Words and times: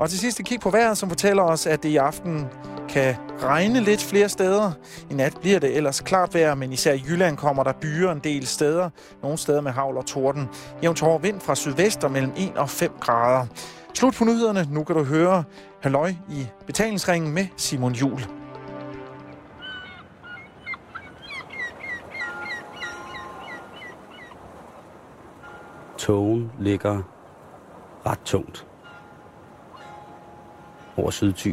Og 0.00 0.10
til 0.10 0.18
sidst 0.18 0.40
et 0.40 0.46
kig 0.46 0.60
på 0.60 0.70
vejret, 0.70 0.98
som 0.98 1.08
fortæller 1.08 1.42
os, 1.42 1.66
at 1.66 1.82
det 1.82 1.88
i 1.88 1.96
aften 1.96 2.46
kan 2.88 3.16
regne 3.42 3.80
lidt 3.80 4.02
flere 4.02 4.28
steder. 4.28 4.72
I 5.10 5.14
nat 5.14 5.36
bliver 5.40 5.58
det 5.58 5.76
ellers 5.76 6.00
klart 6.00 6.34
vejr, 6.34 6.54
men 6.54 6.72
især 6.72 6.92
i 6.92 7.02
Jylland 7.08 7.36
kommer 7.36 7.62
der 7.62 7.72
byer 7.72 8.12
en 8.12 8.18
del 8.18 8.46
steder. 8.46 8.90
Nogle 9.22 9.38
steder 9.38 9.60
med 9.60 9.72
havl 9.72 9.96
og 9.96 10.06
torden. 10.06 10.48
Jævnt 10.82 11.00
hård 11.00 11.22
vind 11.22 11.40
fra 11.40 11.54
sydvest 11.54 12.04
og 12.04 12.10
mellem 12.10 12.32
1 12.36 12.56
og 12.56 12.70
5 12.70 12.92
grader. 13.00 13.46
Slut 13.94 14.14
på 14.14 14.24
nyhederne. 14.24 14.66
Nu 14.70 14.84
kan 14.84 14.96
du 14.96 15.04
høre 15.04 15.44
Halløj 15.82 16.12
i 16.30 16.46
betalingsringen 16.66 17.34
med 17.34 17.46
Simon 17.56 17.92
Jul. 17.92 18.20
Togen 25.98 26.52
ligger 26.58 27.02
ret 28.06 28.20
tungt 28.24 28.69
over 31.00 31.10
Sydty. 31.10 31.52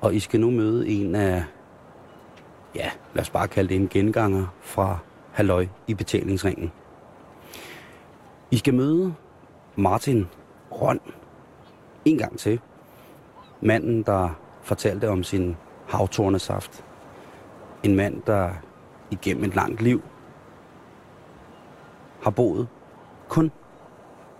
Og 0.00 0.14
I 0.14 0.20
skal 0.20 0.40
nu 0.40 0.50
møde 0.50 0.88
en 0.88 1.14
af, 1.14 1.44
ja, 2.74 2.90
lad 3.14 3.22
os 3.22 3.30
bare 3.30 3.48
kalde 3.48 3.68
det 3.68 3.76
en 3.76 3.88
genganger 3.88 4.46
fra 4.60 4.98
Halløj 5.32 5.66
i 5.86 5.94
betalingsringen. 5.94 6.72
I 8.50 8.56
skal 8.56 8.74
møde 8.74 9.14
Martin 9.76 10.28
Røn 10.70 11.00
en 12.04 12.18
gang 12.18 12.38
til. 12.38 12.60
Manden, 13.60 14.02
der 14.02 14.28
fortalte 14.62 15.08
om 15.08 15.22
sin 15.22 15.56
havtornesaft. 15.88 16.84
En 17.82 17.96
mand, 17.96 18.22
der 18.22 18.50
igennem 19.10 19.44
et 19.44 19.54
langt 19.54 19.82
liv 19.82 20.02
har 22.22 22.30
boet 22.30 22.68
kun 23.28 23.52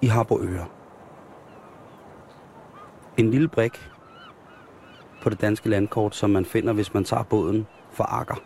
i 0.00 0.06
Harboøre. 0.06 0.66
En 3.16 3.30
lille 3.30 3.48
brik 3.48 3.90
på 5.22 5.30
det 5.30 5.40
danske 5.40 5.68
landkort, 5.68 6.16
som 6.16 6.30
man 6.30 6.44
finder, 6.44 6.72
hvis 6.72 6.94
man 6.94 7.04
tager 7.04 7.22
båden 7.22 7.66
fra 7.90 8.04
Akker. 8.08 8.42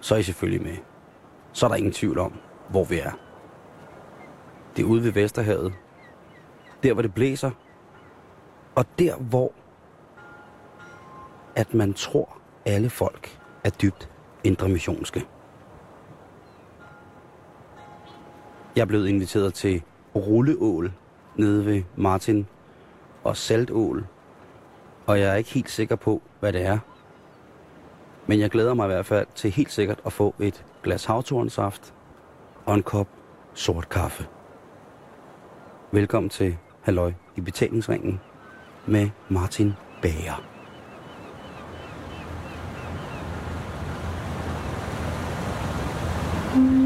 Så 0.00 0.14
er 0.14 0.18
I 0.18 0.22
selvfølgelig 0.22 0.62
med. 0.62 0.76
Så 1.52 1.66
er 1.66 1.68
der 1.68 1.76
ingen 1.76 1.92
tvivl 1.92 2.18
om, 2.18 2.32
hvor 2.70 2.84
vi 2.84 2.98
er. 2.98 3.12
Det 4.76 4.82
er 4.82 4.86
ude 4.86 5.04
ved 5.04 5.12
Vesterhavet. 5.12 5.72
Der, 6.82 6.92
hvor 6.92 7.02
det 7.02 7.14
blæser. 7.14 7.50
Og 8.74 8.84
der, 8.98 9.16
hvor 9.16 9.52
at 11.56 11.74
man 11.74 11.94
tror, 11.94 12.38
alle 12.64 12.90
folk 12.90 13.38
er 13.64 13.70
dybt 13.70 14.10
indremissionske. 14.44 15.26
Jeg 18.76 18.82
er 18.82 18.86
blevet 18.86 19.08
inviteret 19.08 19.54
til 19.54 19.82
rulleål 20.16 20.92
nede 21.36 21.66
ved 21.66 21.82
Martin 21.96 22.46
og 23.26 23.36
saltål. 23.36 24.06
Og 25.06 25.20
jeg 25.20 25.30
er 25.30 25.34
ikke 25.34 25.50
helt 25.50 25.70
sikker 25.70 25.96
på, 25.96 26.22
hvad 26.40 26.52
det 26.52 26.62
er. 26.62 26.78
Men 28.26 28.40
jeg 28.40 28.50
glæder 28.50 28.74
mig 28.74 28.84
i 28.84 28.86
hvert 28.86 29.06
fald 29.06 29.26
til 29.34 29.50
helt 29.50 29.72
sikkert 29.72 30.00
at 30.06 30.12
få 30.12 30.34
et 30.40 30.64
glas 30.82 31.04
havtornsaft 31.04 31.94
og 32.66 32.74
en 32.74 32.82
kop 32.82 33.08
sort 33.54 33.88
kaffe. 33.88 34.26
Velkommen 35.92 36.30
til 36.30 36.56
Halløj 36.82 37.12
i 37.36 37.40
betalingsringen 37.40 38.20
med 38.86 39.10
Martin 39.28 39.72
Bager. 40.02 40.42
Mm. 46.56 46.85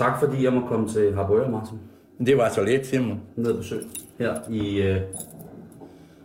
Tak 0.00 0.20
fordi 0.20 0.44
jeg 0.44 0.52
må 0.52 0.66
komme 0.66 0.88
til 0.88 1.14
Harboøre, 1.14 1.50
Martin. 1.50 1.78
Det 2.26 2.36
var 2.36 2.48
så 2.48 2.64
lidt, 2.64 2.86
Simon. 2.86 3.20
Ned 3.36 3.56
besøg 3.56 3.80
her 4.18 4.34
i, 4.50 4.82
øh, 4.82 5.00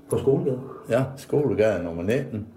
på 0.09 0.17
Skolegade. 0.17 0.59
Ja, 0.89 1.03
skolegade 1.17 1.83
nummer 1.83 2.03
19. 2.03 2.47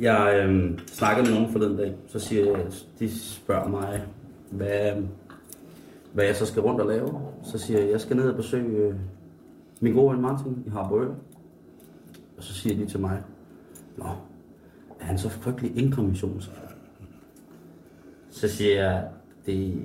Jeg 0.00 0.44
øh, 0.46 0.78
snakkede 0.86 1.26
med 1.26 1.34
nogen 1.34 1.52
forleden 1.52 1.76
dag, 1.76 1.94
så 2.06 2.18
siger 2.18 2.50
jeg, 2.50 2.66
de 2.98 3.20
spørger 3.20 3.68
mig, 3.68 4.02
hvad, 4.50 4.92
hvad 6.12 6.24
jeg 6.24 6.36
så 6.36 6.46
skal 6.46 6.62
rundt 6.62 6.80
og 6.80 6.86
lave. 6.86 7.20
Så 7.42 7.58
siger 7.58 7.80
jeg, 7.80 7.90
jeg 7.90 8.00
skal 8.00 8.16
ned 8.16 8.30
og 8.30 8.36
besøge 8.36 8.76
øh, 8.76 8.94
min 9.80 9.94
gode 9.94 10.12
ven 10.12 10.22
Martin 10.22 10.64
i 10.66 10.70
Harboøre. 10.70 11.14
Og 12.36 12.42
så 12.42 12.54
siger 12.54 12.76
de 12.76 12.86
til 12.86 13.00
mig, 13.00 13.22
Nå, 13.96 14.06
er 15.00 15.04
han 15.04 15.18
så 15.18 15.28
frygtelig 15.28 15.76
indremissionsk? 15.76 16.48
Så 18.30 18.48
siger 18.48 18.84
jeg, 18.84 19.08
det, 19.46 19.82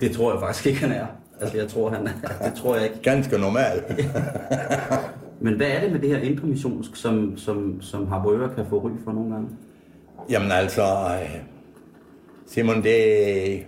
det, 0.00 0.12
tror 0.12 0.32
jeg 0.32 0.40
faktisk 0.40 0.66
ikke, 0.66 0.80
han 0.80 0.92
er. 0.92 1.06
Altså, 1.40 1.56
jeg 1.56 1.68
tror, 1.68 1.90
han 1.90 2.06
er. 2.06 2.48
Det 2.48 2.54
tror 2.56 2.76
jeg 2.76 2.84
ikke. 2.84 3.02
Ganske 3.02 3.38
normal. 3.38 3.82
Men 5.40 5.54
hvad 5.54 5.66
er 5.66 5.80
det 5.80 5.92
med 5.92 6.00
det 6.00 6.08
her 6.08 6.18
indremissionsk, 6.18 6.96
som, 6.96 7.36
som, 7.36 7.82
som 7.82 8.08
Harboøre 8.08 8.54
kan 8.54 8.66
få 8.68 8.78
ry 8.78 8.90
for 9.04 9.12
nogle 9.12 9.32
gange? 9.32 9.48
Jamen 10.30 10.52
altså, 10.52 10.82
øh, 10.82 11.36
Simon, 12.46 12.76
det, 12.76 13.66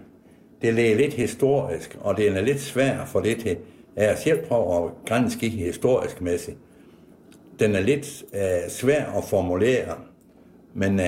det 0.62 0.92
er 0.92 0.96
lidt 0.96 1.14
historisk, 1.14 1.98
og 2.00 2.16
det 2.16 2.28
er 2.28 2.40
lidt 2.40 2.60
svært 2.60 3.08
for 3.08 3.20
det 3.20 3.38
til. 3.38 3.56
Jeg 3.96 4.18
selv 4.18 4.46
prøver 4.46 4.84
at 4.84 4.92
grænske 5.06 5.48
historisk 5.48 6.20
mæssigt. 6.20 6.56
Den 7.60 7.74
er 7.74 7.80
lidt 7.80 8.24
øh, 8.34 8.70
svær 8.70 9.04
at 9.04 9.24
formulere, 9.24 9.94
men 10.74 11.00
øh, 11.00 11.06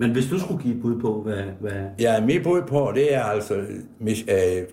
men 0.00 0.12
hvis 0.12 0.26
du 0.26 0.38
skulle 0.38 0.62
give 0.62 0.74
et 0.74 0.82
bud 0.82 1.00
på, 1.00 1.22
hvad... 1.22 1.42
hvad... 1.60 1.82
Ja, 1.98 2.26
mit 2.26 2.42
bud 2.42 2.62
på, 2.62 2.92
det 2.94 3.14
er 3.14 3.22
altså, 3.22 3.54
mis- 4.00 4.32
øh, 4.32 4.66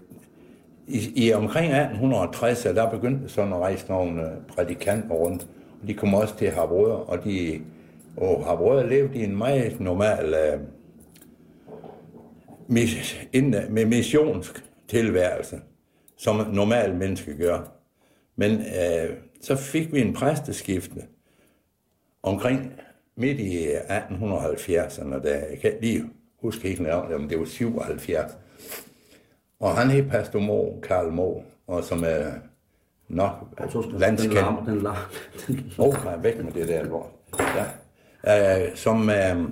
i, 0.88 1.28
i 1.28 1.34
omkring 1.34 1.74
1860, 1.74 2.64
der 2.64 2.90
begyndte 2.90 3.30
sådan 3.30 3.54
at 3.54 3.60
rejse 3.60 3.86
nogle 3.90 4.22
øh, 4.22 4.38
prædikanter 4.48 5.16
rundt. 5.16 5.48
Og 5.82 5.88
de 5.88 5.94
kom 5.94 6.14
også 6.14 6.38
til 6.38 6.52
Harbrød, 6.52 6.92
og 6.92 7.24
de 7.24 7.62
og 8.18 8.46
Harbrød 8.46 8.90
levede 8.90 9.20
i 9.20 9.24
en 9.24 9.38
meget 9.38 9.80
normal, 9.80 10.34
øh, 10.34 10.60
mis, 12.68 13.18
ind, 13.34 13.56
med 13.70 13.86
missionsk 13.86 14.66
tilværelse, 14.88 15.60
som 16.18 16.36
normal 16.54 16.96
menneske 16.96 17.38
gør. 17.38 17.60
Men 18.36 18.52
øh, 18.52 19.16
så 19.42 19.56
fik 19.56 19.94
vi 19.94 20.02
en 20.02 20.14
præsteskifte 20.14 21.02
omkring 22.24 22.74
midt 23.18 23.40
i 23.40 23.68
1870'erne, 23.76 25.24
da 25.24 25.46
jeg 25.50 25.60
kan 25.62 25.74
lige 25.82 26.04
huske 26.42 26.68
helt 26.68 26.82
nøjagtigt, 26.82 27.20
om 27.20 27.30
det 27.30 27.40
var 27.40 27.46
77. 27.46 28.32
Og 29.60 29.76
han 29.78 29.90
hed 29.90 30.10
Pastor 30.10 30.40
Mo, 30.40 30.80
Karl 30.82 31.12
Mo, 31.12 31.42
og 31.68 31.84
som 31.84 32.04
er 32.04 32.32
nok 33.08 33.32
tror, 33.72 33.82
den 33.82 34.00
landskendt. 34.00 34.34
larmer, 34.34 34.66
den 34.66 34.82
larmer. 34.82 35.10
Den 35.48 35.74
Åh, 35.78 35.88
oh, 35.88 36.04
nej, 36.04 36.18
væk 36.18 36.44
med 36.44 36.52
det 36.52 36.68
der 36.68 36.84
lort. 36.84 37.10
Ja. 37.40 37.66
Uh, 38.24 38.76
som 38.76 39.02
uh, 39.02 39.50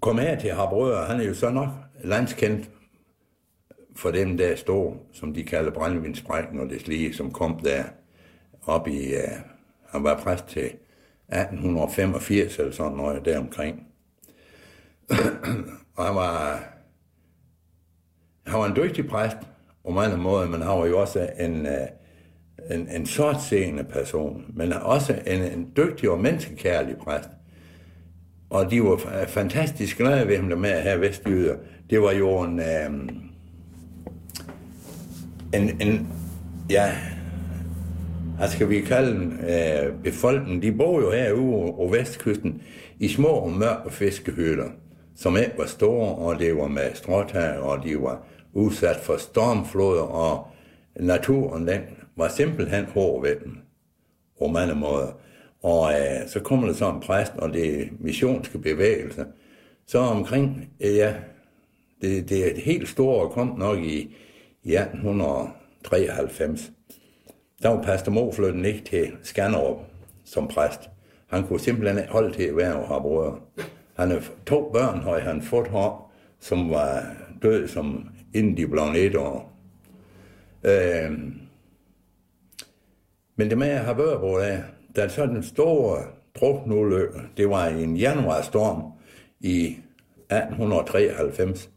kom 0.00 0.18
her 0.18 0.38
til 0.38 0.52
Harbrød, 0.52 1.06
han 1.06 1.20
er 1.20 1.24
jo 1.24 1.34
så 1.34 1.50
nok 1.50 1.68
landskendt 2.04 2.70
for 3.96 4.10
dem, 4.10 4.36
der 4.36 4.56
står, 4.56 5.06
som 5.12 5.34
de 5.34 5.44
kalder 5.44 5.70
brændevindsbrækken 5.70 6.60
og 6.60 6.68
det 6.68 6.88
lige, 6.88 7.14
som 7.14 7.32
kom 7.32 7.58
der 7.58 7.84
op 8.66 8.88
i, 8.88 9.14
uh, 9.14 9.55
han 9.96 10.04
var 10.04 10.20
præst 10.20 10.46
til 10.46 10.64
1885 10.64 12.58
eller 12.58 12.72
sådan 12.72 12.96
noget 12.96 13.24
deromkring. 13.24 13.86
og 15.96 16.06
han 16.06 16.14
var, 16.14 16.64
han 18.46 18.58
var 18.60 18.66
en 18.66 18.76
dygtig 18.76 19.08
præst 19.08 19.36
på 19.84 19.90
mange 19.90 20.16
måder, 20.16 20.48
men 20.48 20.62
han 20.62 20.78
var 20.78 20.86
jo 20.86 21.00
også 21.00 21.28
en, 21.38 21.66
øh, 21.66 21.86
en, 22.70 22.88
en 22.88 23.06
sortseende 23.06 23.84
person, 23.84 24.44
men 24.48 24.72
også 24.72 25.18
en, 25.26 25.42
en 25.42 25.72
dygtig 25.76 26.10
og 26.10 26.20
menneskekærlig 26.20 26.96
præst. 26.96 27.28
Og 28.50 28.70
de 28.70 28.82
var 28.82 29.24
fantastisk 29.28 29.96
glade 29.96 30.28
ved 30.28 30.36
ham 30.36 30.48
der 30.48 30.56
med 30.56 30.70
her 30.70 30.80
have 30.80 31.00
vestjyder. 31.00 31.56
Det 31.90 32.02
var 32.02 32.12
jo 32.12 32.40
en, 32.40 32.60
øh, 32.60 32.90
en, 35.54 35.80
en 35.80 36.08
ja, 36.70 36.96
hvad 38.36 38.48
skal 38.48 38.70
vi 38.70 38.80
kalde 38.80 39.10
dem, 39.10 39.32
øh, 39.32 40.02
befolkningen, 40.02 40.62
de 40.62 40.72
bor 40.72 41.00
jo 41.00 41.10
herude 41.10 41.72
på 41.72 41.88
vestkysten 41.92 42.62
i 43.00 43.08
små 43.08 43.28
og 43.28 43.52
mørke 43.52 43.90
fiskehytter, 43.90 44.68
som 45.14 45.36
ikke 45.36 45.58
var 45.58 45.66
store, 45.66 46.14
og 46.14 46.38
det 46.38 46.56
var 46.56 46.68
med 46.68 46.94
stråtag, 46.94 47.58
og 47.58 47.84
de 47.84 48.02
var 48.02 48.26
udsat 48.52 48.96
for 48.96 49.16
stormfloder, 49.16 50.02
og 50.02 50.46
naturen, 51.00 51.68
den 51.68 51.80
var 52.16 52.28
simpelthen 52.28 52.84
hård 52.84 53.22
ved 53.22 53.36
dem, 53.44 53.56
på 54.38 54.46
mange 54.46 54.74
måder. 54.74 55.12
Og 55.62 55.92
øh, 55.92 56.28
så 56.28 56.40
kommer 56.40 56.66
der 56.66 56.74
så 56.74 56.90
en 56.90 57.00
præst, 57.00 57.32
og 57.36 57.52
det 57.52 57.88
missionske 58.00 58.58
bevægelse, 58.58 59.26
Så 59.86 59.98
omkring, 59.98 60.70
øh, 60.80 60.96
ja, 60.96 61.14
det, 62.02 62.28
det 62.28 62.46
er 62.46 62.50
et 62.50 62.58
helt 62.58 62.88
stort 62.88 63.30
kom 63.30 63.58
nok 63.58 63.78
i, 63.78 64.16
i 64.62 64.76
1893. 64.76 66.72
Der 67.62 67.68
var 67.68 67.82
pastor 67.82 68.12
Mo 68.12 68.32
flyttet 68.32 68.66
ikke 68.66 68.84
til 68.84 69.12
Skanderup 69.22 69.78
som 70.24 70.48
præst. 70.48 70.90
Han 71.26 71.46
kunne 71.46 71.60
simpelthen 71.60 71.98
ikke 71.98 72.12
holde 72.12 72.34
til 72.34 72.42
at 72.42 72.56
være 72.56 72.76
og 72.76 72.88
have 72.88 73.00
brødre. 73.00 73.38
Han 73.96 74.10
har 74.10 74.22
to 74.46 74.70
børn, 74.72 75.00
har 75.00 75.18
han 75.18 75.42
fået 75.42 75.68
her, 75.68 76.12
som 76.40 76.70
var 76.70 77.16
død, 77.42 77.68
som 77.68 78.08
inden 78.34 78.56
de 78.56 78.68
blev 78.68 78.82
et 78.96 79.16
år. 79.16 79.52
Øh, 80.64 81.12
men 83.36 83.50
det 83.50 83.58
med 83.58 83.68
at 83.68 83.84
have 83.84 83.96
børn 83.96 84.40
af, 84.40 84.62
der 84.96 85.08
så 85.08 85.26
den 85.26 85.42
store 85.42 86.02
druknulykke, 86.34 87.20
det 87.36 87.50
var 87.50 87.66
en 87.66 87.96
januarstorm 87.96 88.92
i 89.40 89.66
1893, 90.30 91.70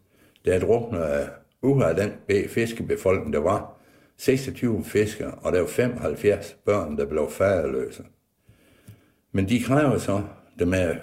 der 0.46 0.60
druknede 0.60 1.30
ud 1.62 1.81
af 1.81 1.96
den 1.96 2.12
fiskebefolkning, 2.50 3.34
der 3.34 3.40
var 3.40 3.79
26 4.19 4.83
fiskere, 4.83 5.31
og 5.31 5.51
der 5.51 5.60
var 5.60 5.68
75 5.68 6.57
børn, 6.66 6.98
der 6.98 7.06
blev 7.06 7.30
faderløse. 7.30 8.04
Men 9.31 9.50
de 9.50 9.63
kræver 9.63 9.98
så, 9.98 10.21
det 10.60 10.68
med 10.68 10.95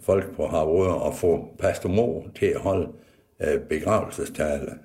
folk 0.00 0.36
på 0.36 0.46
Harbrød, 0.46 1.08
at 1.08 1.14
få 1.14 1.56
pastor 1.58 1.88
Mo 1.88 2.22
til 2.34 2.46
at 2.46 2.60
holde 2.60 2.92
øh, 3.40 3.60
begravelsestale. 3.60 4.78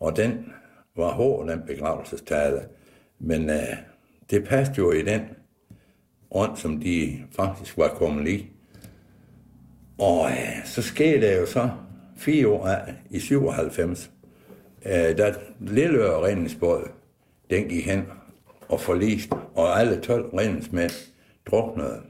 Og 0.00 0.16
den 0.16 0.52
var 0.96 1.10
hård, 1.10 1.48
den 1.48 1.62
begravelsestale. 1.66 2.60
Men 3.18 3.50
øh, 3.50 3.76
det 4.30 4.44
passede 4.44 4.78
jo 4.78 4.92
i 4.92 5.02
den 5.02 5.22
ånd, 6.30 6.56
som 6.56 6.80
de 6.80 7.18
faktisk 7.36 7.78
var 7.78 7.88
kommet 7.88 8.28
i. 8.28 8.50
Og 9.98 10.30
øh, 10.30 10.64
så 10.64 10.82
skete 10.82 11.28
det 11.28 11.40
jo 11.40 11.46
så 11.46 11.70
fire 12.16 12.48
år 12.48 12.66
af, 12.66 12.94
i 13.10 13.18
97, 13.18 14.10
øh, 14.86 15.18
da 15.18 15.34
lille 15.60 16.16
redningsbåd, 16.22 16.88
den 17.50 17.68
gik 17.68 17.86
hen 17.86 18.02
og 18.68 18.80
forliste, 18.80 19.32
og 19.54 19.80
alle 19.80 20.00
12 20.00 20.34
redningsmænd 20.34 20.90
druknede. 21.50 22.00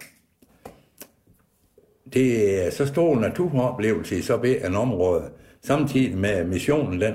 Det 2.13 2.61
er 2.67 2.71
så 2.71 2.87
stor 2.87 3.21
naturoplevelse 3.21 4.19
i 4.19 4.23
så 4.23 4.37
ved 4.37 4.65
en 4.65 4.75
område, 4.75 5.31
samtidig 5.63 6.19
med 6.19 6.45
missionen, 6.45 7.01
den 7.01 7.15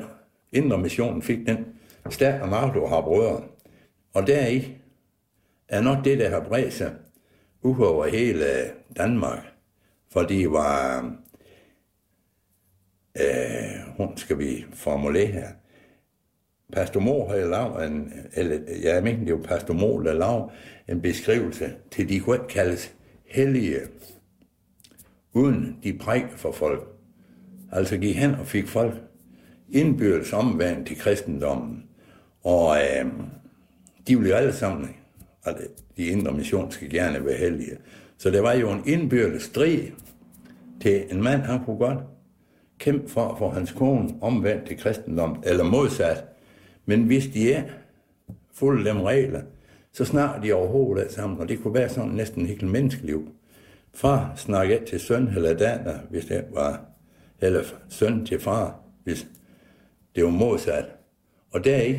indre 0.51 0.77
missionen 0.77 1.21
fik 1.21 1.47
den 1.47 1.65
stærke 2.09 2.47
magt 2.47 2.89
har 2.89 3.01
brødre. 3.01 3.41
Og 4.13 4.27
deri 4.27 4.77
er 5.69 5.81
nok 5.81 6.05
det, 6.05 6.19
der 6.19 6.29
har 6.29 6.39
bredt 6.39 6.73
sig 6.73 6.91
ud 7.61 7.85
over 7.85 8.07
hele 8.07 8.45
Danmark. 8.97 9.43
Fordi 10.11 10.45
var, 10.45 11.11
øh, 13.21 13.97
hun 13.97 14.17
skal 14.17 14.39
vi 14.39 14.65
formulere 14.73 15.25
her, 15.27 15.47
Pastor 16.73 16.99
Mor 16.99 17.29
havde 17.29 17.49
lavet 17.49 17.87
en, 17.87 18.13
eller 18.33 18.59
jeg 18.83 19.03
mener 19.03 19.25
det 19.25 19.33
var 19.33 19.41
Pastor 19.41 19.73
Mor, 19.73 19.99
der 19.99 20.13
lavede 20.13 20.49
en 20.89 21.01
beskrivelse 21.01 21.73
til 21.91 22.09
de 22.09 22.19
kunne 22.19 22.39
kaldes 22.49 22.93
hellige, 23.25 23.79
uden 25.33 25.77
de 25.83 25.97
præg 25.97 26.25
for 26.35 26.51
folk. 26.51 26.87
Altså 27.71 27.97
gik 27.97 28.15
hen 28.15 28.35
og 28.35 28.47
fik 28.47 28.67
folk 28.67 28.93
indbyrdes 29.69 30.33
omvendt 30.33 30.87
til 30.87 30.99
kristendommen. 30.99 31.83
Og 32.43 32.77
øh, 32.77 33.05
de 34.07 34.15
ville 34.15 34.29
jo 34.29 34.35
alle 34.35 34.53
sammen, 34.53 34.89
og 35.43 35.53
de 35.97 36.05
indre 36.05 36.31
mission 36.31 36.71
skal 36.71 36.89
gerne 36.89 37.25
være 37.25 37.37
hellige. 37.37 37.77
Så 38.17 38.29
det 38.29 38.43
var 38.43 38.53
jo 38.53 38.71
en 38.71 38.83
indbyrdes 38.85 39.43
strid 39.43 39.79
til 40.81 41.03
en 41.11 41.23
mand, 41.23 41.41
han 41.41 41.65
kunne 41.65 41.77
godt 41.77 41.99
kæmpe 42.83 43.09
for 43.09 43.27
at 43.27 43.37
få 43.37 43.49
hans 43.49 43.71
kone 43.71 44.09
omvendt 44.21 44.67
til 44.67 44.77
kristendom, 44.77 45.43
eller 45.45 45.63
modsat. 45.63 46.23
Men 46.85 47.03
hvis 47.03 47.27
de 47.27 47.53
er 47.53 47.63
fulde 48.53 48.89
dem 48.89 49.01
regler, 49.01 49.41
så 49.91 50.05
snart 50.05 50.43
de 50.43 50.53
overhovedet 50.53 51.05
er 51.05 51.11
sammen, 51.11 51.39
og 51.39 51.49
det 51.49 51.61
kunne 51.61 51.73
være 51.73 51.89
sådan 51.89 52.11
næsten 52.11 52.45
helt 52.45 52.71
menneskeliv. 52.71 53.31
Far 53.93 54.33
snakke 54.35 54.81
til 54.87 54.99
søn 54.99 55.27
eller 55.27 55.53
datter, 55.53 55.99
hvis 56.09 56.25
det 56.25 56.45
var, 56.51 56.81
eller 57.41 57.63
søn 57.89 58.25
til 58.25 58.39
far, 58.39 58.79
hvis 59.03 59.27
det 60.15 60.23
var 60.23 60.29
modsat. 60.29 60.85
Og 61.51 61.63
deri 61.63 61.97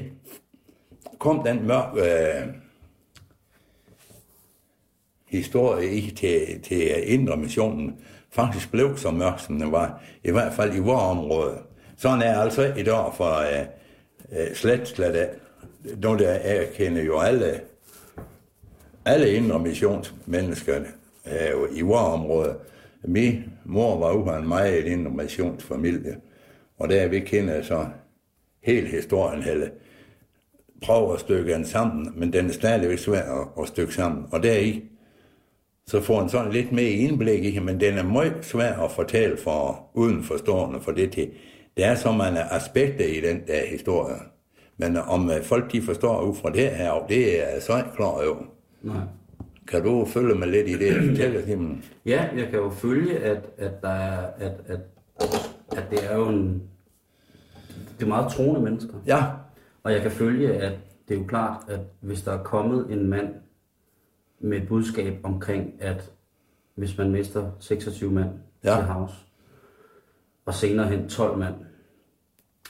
kom 1.19 1.43
den 1.45 1.67
mørke 1.67 2.01
øh, 2.01 2.47
historie 5.27 5.91
i 5.91 6.11
til, 6.11 6.61
til 6.63 7.13
indre 7.13 7.37
missionen 7.37 8.01
faktisk 8.35 8.71
blev 8.71 8.97
så 8.97 9.11
mørk, 9.11 9.39
som 9.39 9.59
den 9.59 9.73
var, 9.73 10.03
i 10.25 10.31
hvert 10.31 10.53
fald 10.53 10.75
i 10.75 10.79
vores 10.79 11.19
område. 11.19 11.59
Sådan 11.97 12.23
er 12.23 12.41
altså 12.41 12.73
i 12.77 12.83
dag 12.83 13.15
for 13.17 13.39
øh, 13.39 13.67
øh, 14.33 14.55
slet, 14.55 14.89
slet 14.89 15.17
af. 15.17 15.31
Nu 16.03 16.19
der 16.19 16.31
jeg 16.31 16.69
kender 16.75 17.03
jo 17.03 17.21
alle, 17.21 17.61
alle 19.05 19.33
indre 19.33 19.59
missionsmennesker 19.59 20.81
øh, 21.27 21.79
i 21.79 21.81
vores 21.81 22.15
område. 22.15 22.57
Min 23.05 23.45
mor 23.65 23.99
var 23.99 24.09
jo 24.09 24.39
en 24.39 24.49
meget 24.49 24.85
indre 24.85 25.11
missionsfamilie, 25.11 26.17
og 26.79 26.89
der 26.89 27.09
vi 27.09 27.21
kender 27.21 27.63
så 27.63 27.87
hele 28.63 28.89
historien, 28.89 29.43
hele 29.43 29.71
prøver 30.83 31.15
at 31.15 31.21
stykke 31.21 31.53
den 31.53 31.65
sammen, 31.65 32.13
men 32.17 32.33
den 32.33 32.49
er 32.49 32.53
stadigvæk 32.53 32.99
svær 32.99 33.23
at, 33.23 33.49
at 33.63 33.69
stykke 33.69 33.95
sammen. 33.95 34.25
Og 34.33 34.43
deri, 34.43 34.85
så 35.87 36.01
får 36.01 36.23
en 36.23 36.29
sådan 36.29 36.53
lidt 36.53 36.73
mere 36.73 36.91
indblik 36.91 37.45
i, 37.45 37.59
men 37.59 37.81
den 37.81 37.99
er 37.99 38.03
meget 38.03 38.35
svær 38.43 38.73
at 38.73 38.91
fortælle 38.91 39.37
for 39.37 39.91
udenforstående, 39.95 40.81
for 40.81 40.93
det 40.93 41.13
til. 41.13 41.31
Det 41.77 41.85
er 41.85 41.95
så 41.95 42.13
mange 42.13 42.41
aspekter 42.41 43.05
i 43.05 43.21
den 43.21 43.43
der 43.47 43.67
historie. 43.71 44.17
Men 44.77 44.97
om 44.97 45.31
øh, 45.31 45.43
folk 45.43 45.73
de 45.73 45.83
forstår 45.83 46.23
ud 46.23 46.35
fra 46.35 46.51
det 46.51 46.71
her, 46.71 47.07
det 47.09 47.55
er 47.55 47.61
så 47.61 47.77
ikke 47.77 47.91
klar 47.97 48.07
over. 48.07 48.45
Nej. 48.83 48.97
Kan 49.69 49.83
du 49.83 50.05
følge 50.05 50.35
mig 50.35 50.49
lidt 50.49 50.69
i 50.69 50.73
det, 50.73 50.87
jeg 50.87 51.05
fortæller 51.09 51.45
til 51.45 51.83
Ja, 52.07 52.29
jeg 52.37 52.49
kan 52.51 52.59
jo 52.59 52.71
følge, 52.71 53.19
at, 53.19 53.39
at, 53.59 53.83
der 53.83 53.89
er, 53.89 54.27
at, 54.39 54.53
at, 54.67 54.81
at 55.77 55.85
det 55.91 55.99
er 56.11 56.17
jo 56.17 56.29
en... 56.29 56.63
Det 57.99 58.05
er 58.05 58.09
meget 58.09 58.33
troende 58.33 58.61
mennesker. 58.61 58.95
Ja. 59.07 59.25
Og 59.83 59.93
jeg 59.93 60.03
kan 60.03 60.11
følge, 60.11 60.53
at 60.55 60.73
det 61.09 61.15
er 61.15 61.19
jo 61.19 61.27
klart, 61.27 61.57
at 61.69 61.81
hvis 62.01 62.23
der 62.23 62.33
er 62.33 62.43
kommet 62.43 62.87
en 62.91 63.07
mand 63.07 63.29
med 64.41 64.59
et 64.59 64.69
budskab 64.69 65.21
omkring, 65.23 65.75
at 65.81 66.13
hvis 66.75 66.99
man 66.99 67.11
mister 67.11 67.51
26 67.61 68.13
mand 68.13 68.31
ja. 68.65 68.75
til 68.77 68.85
havs, 68.85 69.27
og 70.47 70.55
senere 70.55 70.89
hen 70.89 71.08
12 71.08 71.39
mand, 71.39 71.55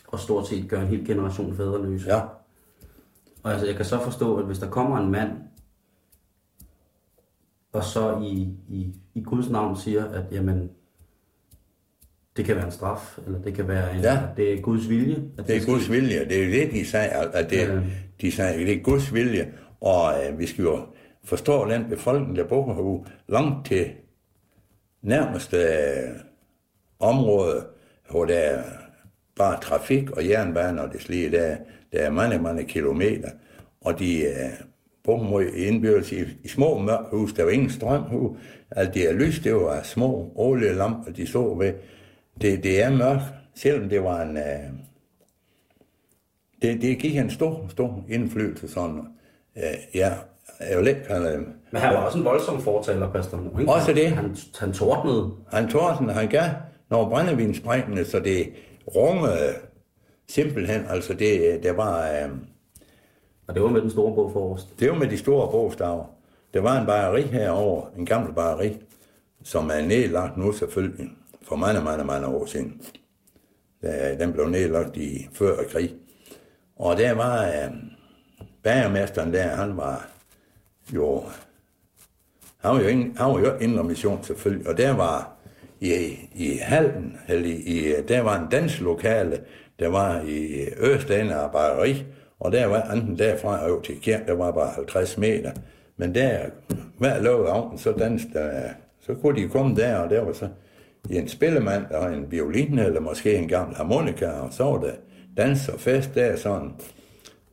og 0.07 0.21
stort 0.21 0.49
set 0.49 0.69
gør 0.69 0.81
en 0.81 0.87
hel 0.87 1.07
generation 1.07 1.57
fædreløse. 1.57 2.15
Ja. 2.15 2.21
Og 3.43 3.53
altså, 3.53 3.67
jeg 3.67 3.77
kan 3.77 3.85
så 3.85 4.01
forstå, 4.01 4.37
at 4.37 4.47
hvis 4.47 4.59
der 4.59 4.71
kommer 4.71 4.99
en 4.99 5.11
mand, 5.11 5.31
og 7.73 7.85
så 7.85 8.19
i, 8.23 8.49
i, 8.69 8.95
i 9.15 9.23
Guds 9.23 9.51
navn 9.51 9.77
siger, 9.77 10.05
at 10.05 10.25
jamen, 10.33 10.71
det 12.37 12.45
kan 12.45 12.57
være 12.57 12.65
en 12.65 12.73
straf, 12.73 13.19
eller 13.27 13.43
det 13.43 13.55
kan 13.55 13.69
være 13.69 13.97
en, 13.97 14.03
ja. 14.03 14.23
at 14.31 14.37
det 14.37 14.53
er 14.53 14.61
Guds 14.61 14.89
vilje. 14.89 15.25
At 15.39 15.47
det 15.47 15.57
er 15.57 15.67
Guds 15.67 15.91
vilje, 15.91 16.25
det 16.29 16.45
er 16.45 16.51
det, 16.51 16.73
de 16.73 16.87
sagde, 16.87 17.09
at 17.09 17.51
det, 17.51 17.59
ja. 17.59 17.81
de 18.21 18.33
sagde, 18.33 18.67
det 18.67 18.75
er 18.75 18.83
Guds 18.83 19.15
vilje, 19.15 19.53
og 19.81 20.13
øh, 20.13 20.39
vi 20.39 20.47
skal 20.47 20.63
jo 20.63 20.87
forstår 21.25 21.67
den 21.67 21.89
befolkning, 21.89 22.37
der 22.37 22.45
bor 22.45 22.75
herude, 22.75 23.05
langt 23.29 23.67
til 23.67 23.91
nærmeste 25.03 25.57
øh, 25.57 26.11
område, 26.99 27.67
hvor 28.11 28.25
der 28.25 28.39
er 28.39 28.63
bare 29.37 29.61
trafik 29.61 30.11
og 30.11 30.29
jernbane 30.29 30.83
og 30.83 30.93
det 30.93 31.03
slige, 31.03 31.31
der, 31.31 31.57
der 31.93 31.99
er 31.99 32.11
mange, 32.11 32.39
mange 32.39 32.65
kilometer, 32.65 33.31
og 33.81 33.99
de 33.99 34.23
øh, 34.23 34.51
bor 35.05 35.23
mod 35.23 35.45
indbyrdes 35.45 36.13
i, 36.13 36.25
i 36.45 36.49
små 36.49 36.79
mørke 36.79 37.17
hus, 37.17 37.33
der 37.33 37.45
var 37.45 37.51
ingen 37.51 37.71
strøm 37.71 38.37
alt 38.71 38.95
det 38.95 39.09
er 39.09 39.13
lys, 39.13 39.41
det 39.41 39.55
var 39.55 39.83
små 39.83 40.33
olielamper, 40.35 41.13
de 41.13 41.27
så 41.27 41.55
ved, 41.55 41.73
det, 42.41 42.63
det 42.63 42.83
er 42.83 42.91
mørkt, 42.91 43.25
selvom 43.55 43.89
det 43.89 44.03
var 44.03 44.23
en... 44.23 44.37
Øh, 44.37 44.71
det, 46.63 46.83
det 46.83 46.99
gik 46.99 47.17
en 47.17 47.31
stor, 47.31 47.69
stor 47.69 48.05
indflydelse 48.09 48.69
sådan. 48.69 49.01
Øh, 49.57 49.63
ja, 49.95 50.15
jeg 50.71 50.79
vil 50.79 50.89
ikke 50.89 51.05
kalde 51.05 51.45
Men 51.71 51.83
han 51.83 51.95
var 51.95 52.01
også 52.01 52.19
en 52.19 52.25
voldsom 52.25 52.61
fortaler, 52.63 53.13
Pastor 53.13 53.61
Ikke? 53.61 53.73
Også 53.73 53.93
det. 53.93 54.09
Han, 54.09 54.37
han 54.59 54.73
tordnede. 54.73 55.33
Han 55.53 55.69
tordnede, 55.69 56.13
han 56.13 56.29
gav 56.29 56.51
når 56.91 57.09
brændevinsprængende, 57.09 58.05
så 58.05 58.21
det 58.21 58.53
rungede 58.97 59.55
simpelthen, 60.29 60.87
altså 60.89 61.13
det, 61.13 61.63
det 61.63 61.77
var... 61.77 62.11
Øh, 62.11 62.31
og 63.47 63.55
det 63.55 63.63
var 63.63 63.69
med 63.69 63.81
den 63.81 63.91
store 63.91 64.15
bog 64.15 64.33
forrest? 64.33 64.81
Det 64.81 64.91
var 64.91 64.99
med 64.99 65.09
de 65.09 65.19
store 65.19 65.51
bogstaver. 65.51 66.05
Der 66.55 66.61
var 66.61 66.81
en 66.81 66.87
bageri 66.87 67.23
herover, 67.23 67.87
en 67.99 68.07
gammel 68.07 68.35
bageri, 68.35 68.77
som 69.43 69.71
er 69.71 69.81
nedlagt 69.81 70.37
nu 70.37 70.53
selvfølgelig 70.53 71.11
for 71.43 71.57
mange, 71.57 71.85
mange, 71.85 72.05
mange 72.05 72.27
år 72.27 72.47
siden. 72.47 72.81
Den 74.19 74.33
blev 74.33 74.49
nedlagt 74.49 74.97
i 74.97 75.29
før 75.33 75.57
krig. 75.71 75.95
Og 76.77 76.97
der 76.97 77.13
var 77.13 77.47
øh, 77.47 77.71
bagermesteren 78.63 79.33
der, 79.33 79.43
han 79.43 79.77
var 79.77 80.14
jo, 80.93 81.25
han 82.57 82.75
var 82.75 82.81
jo, 82.81 82.89
ingen, 82.89 83.17
han 83.17 83.27
var 83.27 83.41
jo 83.41 83.57
indre 83.61 83.85
mission 83.85 84.25
selvfølgelig, 84.25 84.69
og 84.69 84.79
der 84.79 84.93
var 84.93 85.37
i, 85.81 85.95
i 86.35 86.57
Halden, 86.63 87.19
eller 87.29 87.49
i, 87.49 87.95
der 88.09 88.21
var 88.21 88.39
en 88.39 88.49
danslokale, 88.51 89.41
der 89.79 89.89
var 89.89 90.21
i 90.21 90.67
Østende 90.77 91.45
og 91.45 91.53
Bageri, 91.53 92.05
og 92.41 92.53
der 92.53 92.67
var 92.67 92.83
enten 92.83 93.19
derfra 93.19 93.65
og 93.65 93.71
over 93.71 93.83
til 93.83 94.01
kirken, 94.01 94.27
der 94.27 94.35
var 94.35 94.51
bare 94.51 94.71
50 94.75 95.19
meter. 95.19 95.53
Men 95.97 96.15
der, 96.15 96.39
hver 96.99 97.23
lov 97.23 97.47
aften, 97.47 97.79
så 97.79 97.93
dans 97.93 98.23
der, 98.33 98.69
så 99.01 99.15
kunne 99.15 99.43
de 99.43 99.49
komme 99.49 99.77
der, 99.77 99.97
og 99.97 100.11
der 100.11 100.25
var 100.25 100.33
så 100.33 100.49
en 101.11 101.29
spillemand 101.29 101.87
og 101.87 102.13
en 102.13 102.31
violin, 102.31 102.79
eller 102.79 103.01
måske 103.01 103.35
en 103.35 103.49
gammel 103.49 103.77
harmonika, 103.77 104.27
og 104.27 104.53
så 104.53 104.65
var 104.65 104.79
der 104.79 104.93
dans 105.37 105.69
og 105.69 105.81
fest 105.81 106.15
der 106.15 106.37
sådan. 106.37 106.73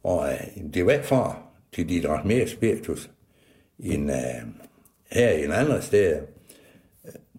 Og 0.03 0.29
øh, 0.29 0.73
det 0.73 0.85
var 0.85 1.00
for, 1.03 1.39
til 1.73 1.89
de 1.89 2.01
drak 2.01 2.25
mere 2.25 2.47
spiritus, 2.47 3.09
end 3.81 4.11
øh, 4.11 4.17
her 5.11 5.29
i 5.29 5.45
en 5.45 5.51
anden 5.51 5.81
sted. 5.81 6.21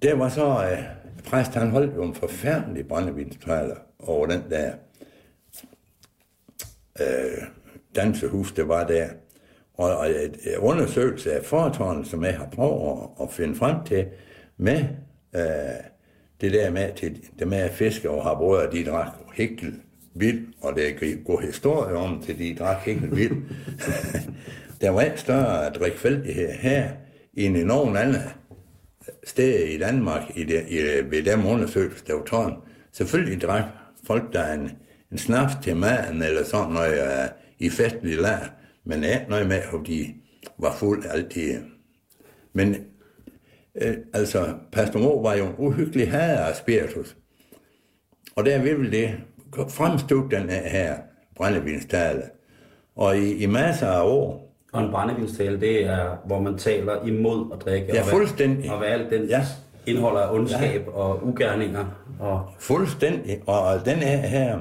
Der 0.02 0.14
var 0.14 0.28
så, 0.28 0.46
øh, 0.46 0.78
præst 1.25 1.54
han 1.54 1.70
holdt 1.70 1.96
jo 1.96 2.02
en 2.02 2.14
forfærdelig 2.14 2.88
brændevinstræler 2.88 3.76
over 3.99 4.26
den 4.26 4.42
der 4.50 4.72
øh, 7.00 7.42
dansehus, 7.96 8.52
der 8.52 8.64
var 8.64 8.87
der. 8.87 9.08
Og, 9.75 9.96
og 9.96 10.11
et, 10.11 10.38
undersøgelse 10.58 11.32
af 11.32 11.44
foretårnet, 11.44 12.06
som 12.06 12.25
jeg 12.25 12.37
har 12.38 12.49
prøvet 12.52 13.02
at, 13.02 13.22
at 13.22 13.32
finde 13.32 13.54
frem 13.54 13.84
til, 13.84 14.06
med 14.56 14.84
øh, 15.34 15.42
det 16.40 16.52
der 16.52 16.70
med, 16.70 16.92
til, 16.96 17.20
det 17.38 17.49
med 17.49 17.58
at 17.58 17.70
fiske 17.70 18.11
og 18.11 18.22
har 18.22 18.34
brød, 18.34 18.70
de 18.70 18.84
drak 18.84 19.12
hækkel 19.34 19.75
vild, 20.14 20.46
og 20.61 20.75
det 20.76 20.88
er 20.88 21.25
god 21.25 21.42
historie 21.42 21.94
om, 21.94 22.22
til 22.22 22.38
de 22.38 22.56
drak 22.58 22.76
hækkel 22.76 23.16
vild. 23.16 23.32
der 24.82 24.90
var 24.90 25.02
ikke 25.02 25.20
større 25.20 25.70
drikfældighed 25.70 26.52
her, 26.52 26.90
end 27.34 27.56
i 27.56 27.64
nogen 27.64 27.96
anden 27.96 28.22
sted 29.24 29.58
i 29.58 29.78
Danmark, 29.78 30.22
i 30.36 30.44
det, 30.44 30.64
i, 30.68 30.76
ved 31.10 31.22
dem 31.22 31.46
undersøgelser, 31.46 32.04
der 32.06 32.14
var 32.14 32.24
tårn. 32.24 32.56
Selvfølgelig 32.92 33.40
drak 33.40 33.64
folk, 34.06 34.32
der 34.32 34.40
er 34.40 34.54
en, 34.54 34.70
en 35.12 35.18
snaps 35.18 35.52
til 35.62 35.76
maden, 35.76 36.22
eller 36.22 36.44
sådan 36.44 36.72
noget, 36.72 37.02
uh, 37.02 37.28
i 37.58 37.70
festlig 37.70 38.16
lær, 38.16 38.54
men 38.84 39.04
ikke 39.04 39.26
noget 39.28 39.48
med, 39.48 39.56
at 39.56 39.86
de 39.86 40.14
var 40.58 40.72
fuld 40.72 41.04
altid. 41.10 41.62
Men 42.52 42.76
øh, 43.74 43.96
altså, 44.14 44.54
Pastor 44.72 45.00
Mo 45.00 45.20
var 45.20 45.34
jo 45.34 45.46
en 45.46 45.54
uhyggelig 45.58 46.10
herre 46.10 46.48
af 46.48 46.56
spiritus. 46.56 47.16
Og 48.36 48.44
der 48.44 48.62
vil 48.62 48.92
det 48.92 49.14
fremstå 49.68 50.28
den 50.28 50.50
her 50.50 50.98
brændevinstale. 51.36 52.22
Og 52.96 53.18
i, 53.18 53.34
i 53.34 53.46
masser 53.46 53.86
af 53.86 54.02
år... 54.02 54.51
Og 54.72 54.82
en 54.82 54.90
brændevinstale, 54.90 55.60
det 55.60 55.86
er, 55.86 56.16
hvor 56.26 56.40
man 56.40 56.58
taler 56.58 57.06
imod 57.06 57.52
at 57.52 57.64
drikke. 57.64 57.94
Ja, 57.94 58.02
fuldstændig. 58.02 58.70
Og 58.70 58.78
hvad 58.78 58.88
alt 58.88 59.10
den 59.10 59.24
ja. 59.24 59.44
indeholder 59.86 60.20
af 60.20 60.34
ondskab 60.34 60.86
ja. 60.86 60.92
og 60.92 61.26
ugerninger. 61.26 61.84
Og... 62.20 62.50
Fuldstændig. 62.58 63.42
Og 63.46 63.84
den 63.84 63.96
her, 63.96 64.16
her 64.16 64.58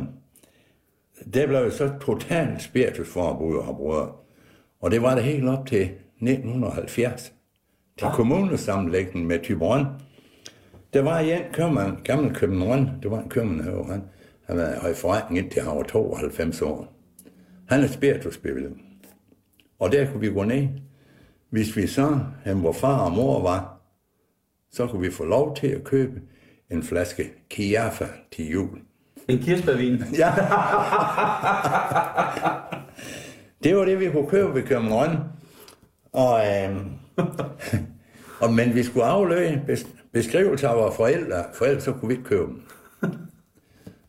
der 1.33 1.47
blev 1.47 1.71
så 1.71 1.91
totalt 2.01 2.61
spiritusforbud 2.61 3.55
og 3.57 3.75
brødre. 3.75 4.11
Og 4.81 4.91
det 4.91 5.01
var 5.01 5.15
det 5.15 5.23
helt 5.23 5.49
op 5.49 5.65
til 5.65 5.81
1970. 5.81 7.21
Til 7.21 8.05
ja. 8.05 8.11
kommunesammenlægningen 8.11 9.27
med 9.27 9.39
Tyborn. 9.43 9.85
Der 10.93 11.01
var 11.01 11.19
en 11.19 11.41
købmand, 11.53 11.97
gammel 12.03 12.35
købmand, 12.35 12.87
det 13.03 13.11
var 13.11 13.19
en 13.19 13.29
købmand 13.29 13.61
han, 13.87 14.03
han 14.47 14.57
var 14.57 14.87
i 14.87 14.93
forretning 14.93 15.43
indtil 15.43 15.61
han 15.61 15.77
var 15.77 15.83
92 15.83 16.61
år. 16.61 16.93
Han 17.69 17.83
er 17.83 17.87
spiritusbevillet. 17.87 18.73
Og 19.81 19.91
der 19.91 20.11
kunne 20.11 20.19
vi 20.19 20.29
gå 20.29 20.43
ned. 20.43 20.67
Hvis 21.49 21.77
vi 21.77 21.87
så, 21.87 22.19
han 22.43 22.57
hvor 22.57 22.71
far 22.71 22.97
og 22.97 23.11
mor 23.11 23.41
var, 23.41 23.77
så 24.71 24.87
kunne 24.87 25.01
vi 25.01 25.11
få 25.11 25.25
lov 25.25 25.55
til 25.55 25.67
at 25.67 25.83
købe 25.83 26.21
en 26.71 26.83
flaske 26.83 27.31
Kiafa 27.49 28.05
til 28.31 28.49
jul. 28.49 28.79
En 29.27 29.39
kirsebærvin? 29.39 30.03
Ja. 30.17 30.31
det 33.63 33.75
var 33.75 33.85
det, 33.85 33.99
vi 33.99 34.11
kunne 34.11 34.29
købe 34.29 34.53
ved 34.53 34.63
København. 34.63 35.17
Og, 36.13 36.39
øh, 36.47 36.77
og, 38.41 38.53
men 38.53 38.75
vi 38.75 38.83
skulle 38.83 39.05
afløse 39.05 39.85
beskrivelser 40.13 40.69
af 40.69 40.77
vores 40.77 40.95
forældre, 40.95 41.43
for 41.53 41.65
ellers 41.65 41.83
så 41.83 41.91
kunne 41.91 42.07
vi 42.07 42.13
ikke 42.13 42.29
købe 42.29 42.47
dem. 42.47 42.63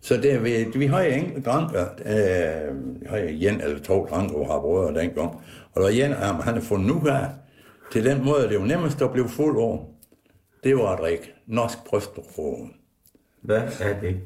Så 0.02 0.16
det, 0.16 0.44
vi, 0.44 0.64
vi 0.74 0.86
har 0.86 1.00
enkelt 1.00 1.46
dranker, 1.46 1.86
øh, 2.04 3.00
vi 3.00 3.06
har 3.06 3.16
en 3.16 3.60
eller 3.60 3.78
to 3.78 4.06
dranker, 4.10 4.36
hvor 4.36 4.46
har 4.46 4.60
brødre 4.60 5.00
dengang. 5.00 5.40
Og 5.74 5.82
der 5.82 5.88
en 5.88 6.12
af 6.12 6.26
ham, 6.26 6.40
han 6.40 6.54
har 6.54 6.60
fundet 6.60 6.86
nu 6.86 7.00
her, 7.00 7.28
til 7.92 8.04
den 8.04 8.24
måde, 8.24 8.48
det 8.48 8.60
var 8.60 8.66
nemmest 8.66 9.02
at 9.02 9.12
blive 9.12 9.28
fuld 9.28 9.56
over. 9.56 9.84
Det 10.64 10.76
var 10.76 10.92
at 10.92 10.98
drikke 10.98 11.34
norsk 11.46 11.84
brystråden. 11.84 12.74
Hvad 13.42 13.62
er 13.80 14.00
det? 14.00 14.20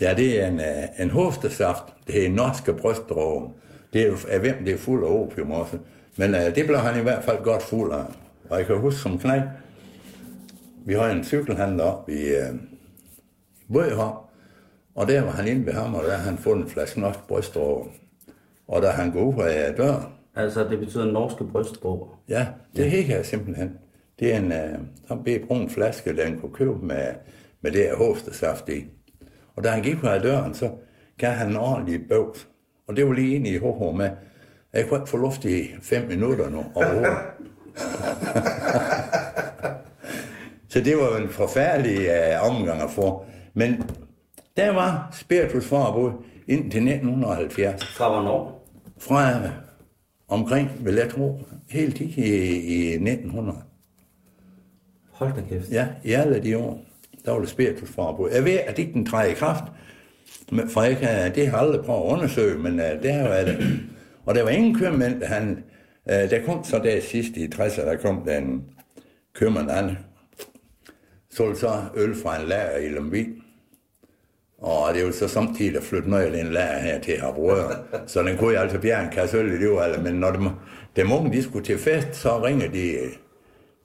Ja, 0.00 0.14
det 0.14 0.42
er 0.42 0.46
en, 0.46 0.60
øh, 0.60 1.00
en 1.00 1.10
hostesaft. 1.10 1.84
Det 2.06 2.26
er 2.26 2.30
norske 2.30 2.72
brystråden. 2.72 3.52
Det 3.92 4.06
er 4.06 4.16
af 4.28 4.40
hvem 4.40 4.64
det 4.64 4.74
er 4.74 4.78
fuld 4.78 5.04
af 5.04 5.08
opium 5.08 5.50
også. 5.50 5.78
Men 6.16 6.34
uh, 6.34 6.40
det 6.40 6.66
blev 6.66 6.78
han 6.78 7.00
i 7.00 7.02
hvert 7.02 7.24
fald 7.24 7.44
godt 7.44 7.62
fuld 7.62 7.92
af. 7.92 8.04
Og 8.50 8.58
jeg 8.58 8.66
kan 8.66 8.76
huske 8.76 9.00
som 9.00 9.18
knæk, 9.18 9.42
vi 10.86 10.94
har 10.94 11.10
en 11.10 11.24
cykelhandler 11.24 11.84
op 11.84 12.08
i 12.08 12.22
uh, 12.32 12.58
Bøgehånd, 13.72 14.16
og 14.94 15.08
der 15.08 15.22
var 15.22 15.30
han 15.30 15.48
inde 15.48 15.66
ved 15.66 15.72
ham, 15.72 15.94
og 15.94 16.04
der 16.04 16.16
han 16.16 16.38
fundet 16.38 16.64
en 16.64 16.70
flaske 16.70 17.00
norsk 17.00 17.18
brystråd. 17.28 17.86
Og 18.68 18.82
da 18.82 18.88
han 18.88 19.12
går 19.12 19.22
ud 19.22 19.42
af 19.42 19.74
døren... 19.74 20.02
Altså, 20.36 20.64
det 20.68 20.78
betyder 20.78 21.12
norske 21.12 21.44
brystråd? 21.44 22.08
Ja, 22.28 22.46
det 22.76 22.84
ja. 22.84 23.00
her 23.00 23.22
simpelthen. 23.22 23.78
Det 24.18 24.34
er 24.34 24.38
en 24.38 24.52
uh, 25.10 25.26
en 25.26 25.46
brun 25.46 25.70
flaske, 25.70 26.16
der 26.16 26.24
han 26.24 26.38
kunne 26.38 26.52
købe 26.52 26.86
med, 26.86 27.06
med 27.60 27.72
det 27.72 27.80
her 27.80 27.96
hostesaft 27.96 28.68
i. 28.68 28.84
Og 29.56 29.64
da 29.64 29.68
han 29.68 29.82
gik 29.82 30.02
ud 30.02 30.08
af 30.08 30.20
døren, 30.20 30.54
så 30.54 30.70
gav 31.18 31.30
han 31.30 31.50
en 31.50 31.56
ordentlig 31.56 32.00
bøvs. 32.08 32.48
Og 32.86 32.96
det 32.96 33.06
var 33.06 33.12
lige 33.12 33.34
ind 33.34 33.46
i 33.46 33.58
HH 33.58 33.96
med, 33.96 34.10
jeg 34.72 34.88
kunne 34.88 35.00
ikke 35.00 35.10
få 35.10 35.16
luft 35.16 35.44
i 35.44 35.74
fem 35.82 36.08
minutter 36.08 36.50
nu 36.50 36.64
overhovedet. 36.74 37.18
så 40.72 40.80
det 40.80 40.96
var 40.96 41.16
en 41.16 41.28
forfærdelig 41.28 41.98
uh, 41.98 42.50
omgang 42.50 42.82
at 42.82 42.90
få. 42.90 43.24
Men 43.54 43.82
der 44.56 44.72
var 44.72 45.08
spiritusforbud 45.12 46.12
indtil 46.48 46.88
1970. 46.88 47.84
Fra 47.84 48.08
hvornår? 48.08 48.68
Fra 48.98 49.40
omkring, 50.28 50.70
vil 50.80 50.94
jeg 50.94 51.10
tro, 51.10 51.40
helt 51.68 52.00
i, 52.00 52.12
i 52.60 52.92
1900. 52.92 53.58
Hold 55.10 55.32
da 55.34 55.40
kæft. 55.48 55.70
Ja, 55.70 55.88
i 56.04 56.12
alle 56.12 56.42
de 56.42 56.58
år, 56.58 56.84
der 57.24 57.32
var 57.32 57.40
det 57.40 57.48
spiritusforbud. 57.48 58.30
Jeg 58.30 58.44
ved, 58.44 58.52
at 58.52 58.76
det 58.76 58.82
ikke 58.82 58.92
den 58.92 59.06
træder 59.06 59.30
i 59.30 59.34
kraft, 59.34 59.64
for 60.68 60.82
jeg 60.82 60.96
kan, 60.96 61.34
det 61.34 61.48
har 61.48 61.58
jeg 61.58 61.66
aldrig 61.66 61.84
prøvet 61.84 62.00
at 62.00 62.12
undersøge, 62.12 62.58
men 62.58 62.72
uh, 62.72 63.02
det 63.02 63.12
har 63.12 63.28
været 63.28 63.46
det. 63.46 63.80
Og 64.26 64.34
der 64.34 64.42
var 64.42 64.50
ingen 64.50 64.78
købmænd, 64.78 65.22
han, 65.22 65.64
uh, 66.06 66.12
der 66.12 66.44
kom 66.46 66.64
så 66.64 66.78
der 66.78 67.00
sidst 67.00 67.36
i 67.36 67.46
60'erne, 67.46 67.86
der 67.86 67.96
kom 67.96 68.22
den 68.26 68.64
købmand, 69.34 69.70
han 69.70 69.96
solgte 71.30 71.60
så 71.60 71.82
øl 71.96 72.14
fra 72.22 72.40
en 72.40 72.48
lager 72.48 72.76
i 72.76 72.88
Lemvig. 72.88 73.26
Og 74.64 74.94
det 74.94 75.02
er 75.02 75.06
jo 75.06 75.12
så 75.12 75.28
samtidig 75.28 75.76
at 75.76 75.82
flytte 75.82 76.10
noget 76.10 76.24
af 76.24 76.30
den 76.30 76.52
lager 76.52 76.78
her 76.78 77.00
til 77.00 77.20
Harbrøder. 77.20 77.76
så 78.06 78.22
den 78.22 78.38
kunne 78.38 78.54
jeg 78.54 78.62
altså 78.62 78.78
bjerge 78.78 79.04
en 79.04 79.10
kasse 79.10 79.36
øl 79.36 79.52
i 79.52 79.64
det 79.64 79.70
var, 79.70 80.00
men 80.02 80.14
når 80.14 80.30
dem, 80.30 80.48
dem 80.96 81.12
unge 81.12 81.32
de 81.32 81.42
skulle 81.42 81.64
til 81.64 81.78
fest, 81.78 82.14
så 82.14 82.44
ringer 82.44 82.68
de 82.68 82.92
øh, 82.92 83.12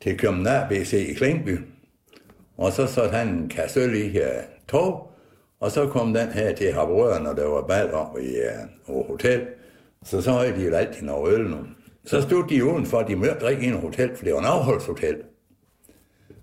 til 0.01 0.17
København 0.17 0.69
BC 0.69 0.93
i 0.93 1.13
Klingby. 1.13 1.59
Og 2.57 2.71
så 2.71 2.87
satte 2.87 3.17
han 3.17 3.27
en 3.27 3.49
kasse 3.49 3.79
øl 3.79 3.95
i 3.95 4.09
her 4.09 4.29
tog, 4.67 5.11
og 5.59 5.71
så 5.71 5.87
kom 5.87 6.13
den 6.13 6.27
her 6.27 6.55
til 6.55 6.73
Harbrød, 6.73 7.19
når 7.19 7.33
der 7.33 7.45
var 7.45 7.61
bal 7.61 7.93
om 7.93 8.07
i 8.21 8.27
uh, 8.87 9.07
hotel. 9.07 9.41
Så 10.03 10.21
så 10.21 10.31
havde 10.31 10.53
de 10.53 10.65
jo 10.65 10.75
altid 10.75 11.05
noget 11.05 11.33
øl 11.33 11.49
nu. 11.49 11.57
Så 12.05 12.21
stod 12.21 12.43
de 12.49 12.65
udenfor, 12.65 13.01
de 13.01 13.15
mødte 13.15 13.39
drikke 13.41 13.63
i 13.63 13.67
en 13.67 13.73
hotel, 13.73 14.15
for 14.15 14.23
det 14.23 14.33
var 14.33 14.39
en 14.39 14.45
afholdshotel. 14.45 15.15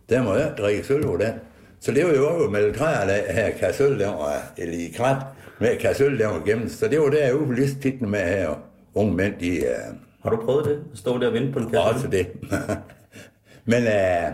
Der 0.09 0.23
må 0.23 0.35
jeg 0.35 0.55
drikke 0.59 0.85
sølv 0.85 1.03
på 1.03 1.17
den. 1.17 1.33
Så 1.81 1.93
det 1.93 2.05
var 2.05 2.13
jo 2.13 2.51
med 2.51 2.75
træer 2.75 2.99
af 2.99 3.35
her 3.35 3.51
kassøl, 3.51 3.99
der 3.99 4.09
var, 4.09 4.53
eller 4.57 4.75
i 4.75 4.93
krat, 4.97 5.23
med 5.61 5.77
kassøl, 5.77 6.19
der 6.19 6.27
var 6.27 6.43
gennem. 6.47 6.69
Så 6.69 6.89
det 6.89 7.01
var 7.01 7.09
der 7.09 7.33
ude 7.33 7.47
på 7.47 7.53
listetitlen 7.53 8.11
med 8.11 8.21
her, 8.21 8.55
unge 8.95 9.15
mænd, 9.15 9.35
de... 9.41 9.51
Uh, 9.51 9.97
Har 10.23 10.31
du 10.31 10.37
prøvet 10.45 10.65
det? 10.65 10.83
At 10.93 10.99
stå 10.99 11.19
der 11.19 11.27
og 11.27 11.33
vente 11.33 11.53
på 11.53 11.59
en 11.59 11.65
kassøl? 11.65 11.81
Også 11.81 12.09
det. 12.09 12.27
Men 13.73 13.83
uh, 13.83 14.33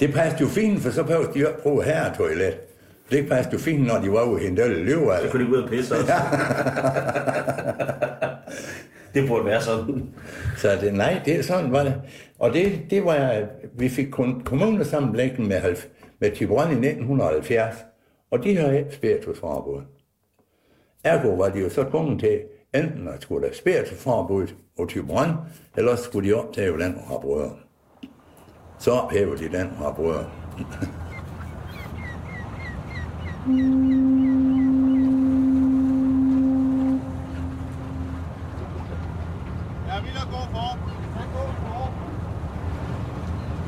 det 0.00 0.14
passede 0.14 0.40
jo 0.40 0.48
fint, 0.48 0.82
for 0.82 0.90
så 0.90 1.02
behøvede 1.02 1.34
de 1.34 1.38
jo 1.38 1.48
ikke 1.48 1.62
bruge 1.62 1.84
her 1.84 2.14
toilet. 2.14 2.54
Det 3.10 3.28
passede 3.28 3.52
jo 3.52 3.58
fint, 3.58 3.86
når 3.86 4.00
de 4.00 4.12
var 4.12 4.22
ude 4.22 4.44
i 4.44 4.46
en 4.46 4.54
dølle 4.54 4.84
løv. 4.84 5.12
Så 5.22 5.28
kunne 5.30 5.44
de 5.44 5.50
ud 5.50 5.56
og 5.56 5.68
pisse 5.68 5.94
også. 5.94 6.12
det 9.14 9.28
burde 9.28 9.44
være 9.44 9.62
sådan. 9.62 10.08
Så 10.56 10.68
det, 10.80 10.94
nej, 10.94 11.20
det 11.24 11.38
er 11.38 11.42
sådan 11.42 11.72
var 11.72 11.82
det. 11.82 11.94
Og 12.38 12.52
det, 12.52 12.80
det 12.90 13.04
var, 13.04 13.42
vi 13.78 13.88
fik 13.88 14.06
kommunesammenlægning 14.44 15.48
med 15.48 15.56
90 15.56 15.88
med 16.18 16.30
Tiburon 16.30 16.70
i 16.70 16.88
1970, 16.88 17.76
og 18.30 18.44
de 18.44 18.56
havde 18.56 18.78
ikke 18.78 18.94
spiritusforbud. 18.94 19.82
Ergo 21.04 21.28
var 21.28 21.48
de 21.48 21.60
jo 21.60 21.68
så 21.70 21.90
tvunget 21.90 22.20
til 22.20 22.40
enten 22.74 23.08
at 23.08 23.22
skulle 23.22 23.46
have 23.46 23.54
spiritusforbud 23.54 24.46
og 24.78 24.88
Tiburon, 24.88 25.30
eller 25.76 25.96
skulle 25.96 26.28
de 26.28 26.34
optage 26.34 26.72
den 26.72 26.98
og 27.08 27.20
brødre. 27.22 27.56
Så 28.78 28.90
ophævede 28.90 29.38
de 29.38 29.58
den 29.58 29.70
og 29.80 29.94
brødre. 29.96 30.30
Jeg 39.86 40.02
vil 40.04 40.12
gå 40.30 40.40
for. 40.52 40.70
Jeg 41.18 41.26
går 41.34 41.50
for. 41.62 41.90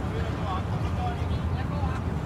Jeg 0.02 0.08
vil 0.14 0.32
gå 0.38 0.54
for. 0.58 0.76
Så 0.84 0.90
går 0.98 1.10
de. 1.18 1.24
Jeg 1.56 1.66
går 1.70 1.86
for. 1.92 2.18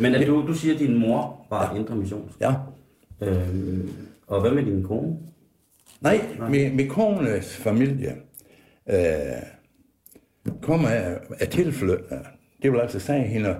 Men 0.00 0.14
at 0.14 0.26
du, 0.26 0.46
du 0.46 0.54
siger, 0.54 0.74
at 0.74 0.80
din 0.80 0.98
mor 0.98 1.46
var 1.50 1.72
ja. 1.74 1.80
indre 1.80 1.96
missionsk. 1.96 2.40
Ja. 2.40 2.54
Øh, 3.22 3.48
og 4.26 4.40
hvad 4.40 4.50
med 4.50 4.64
din 4.64 4.82
kone? 4.82 5.16
Nej, 6.00 6.20
min, 6.50 6.76
min 6.76 6.88
kones 6.88 7.56
familie 7.56 8.16
øh, 8.90 8.96
kommer 10.62 10.88
af, 10.88 11.18
af 11.40 11.48
tilflyttende. 11.48 12.20
Det 12.62 12.72
vil 12.72 12.78
altså 12.78 13.00
sige, 13.00 13.18
at 13.18 13.28
hende, 13.28 13.56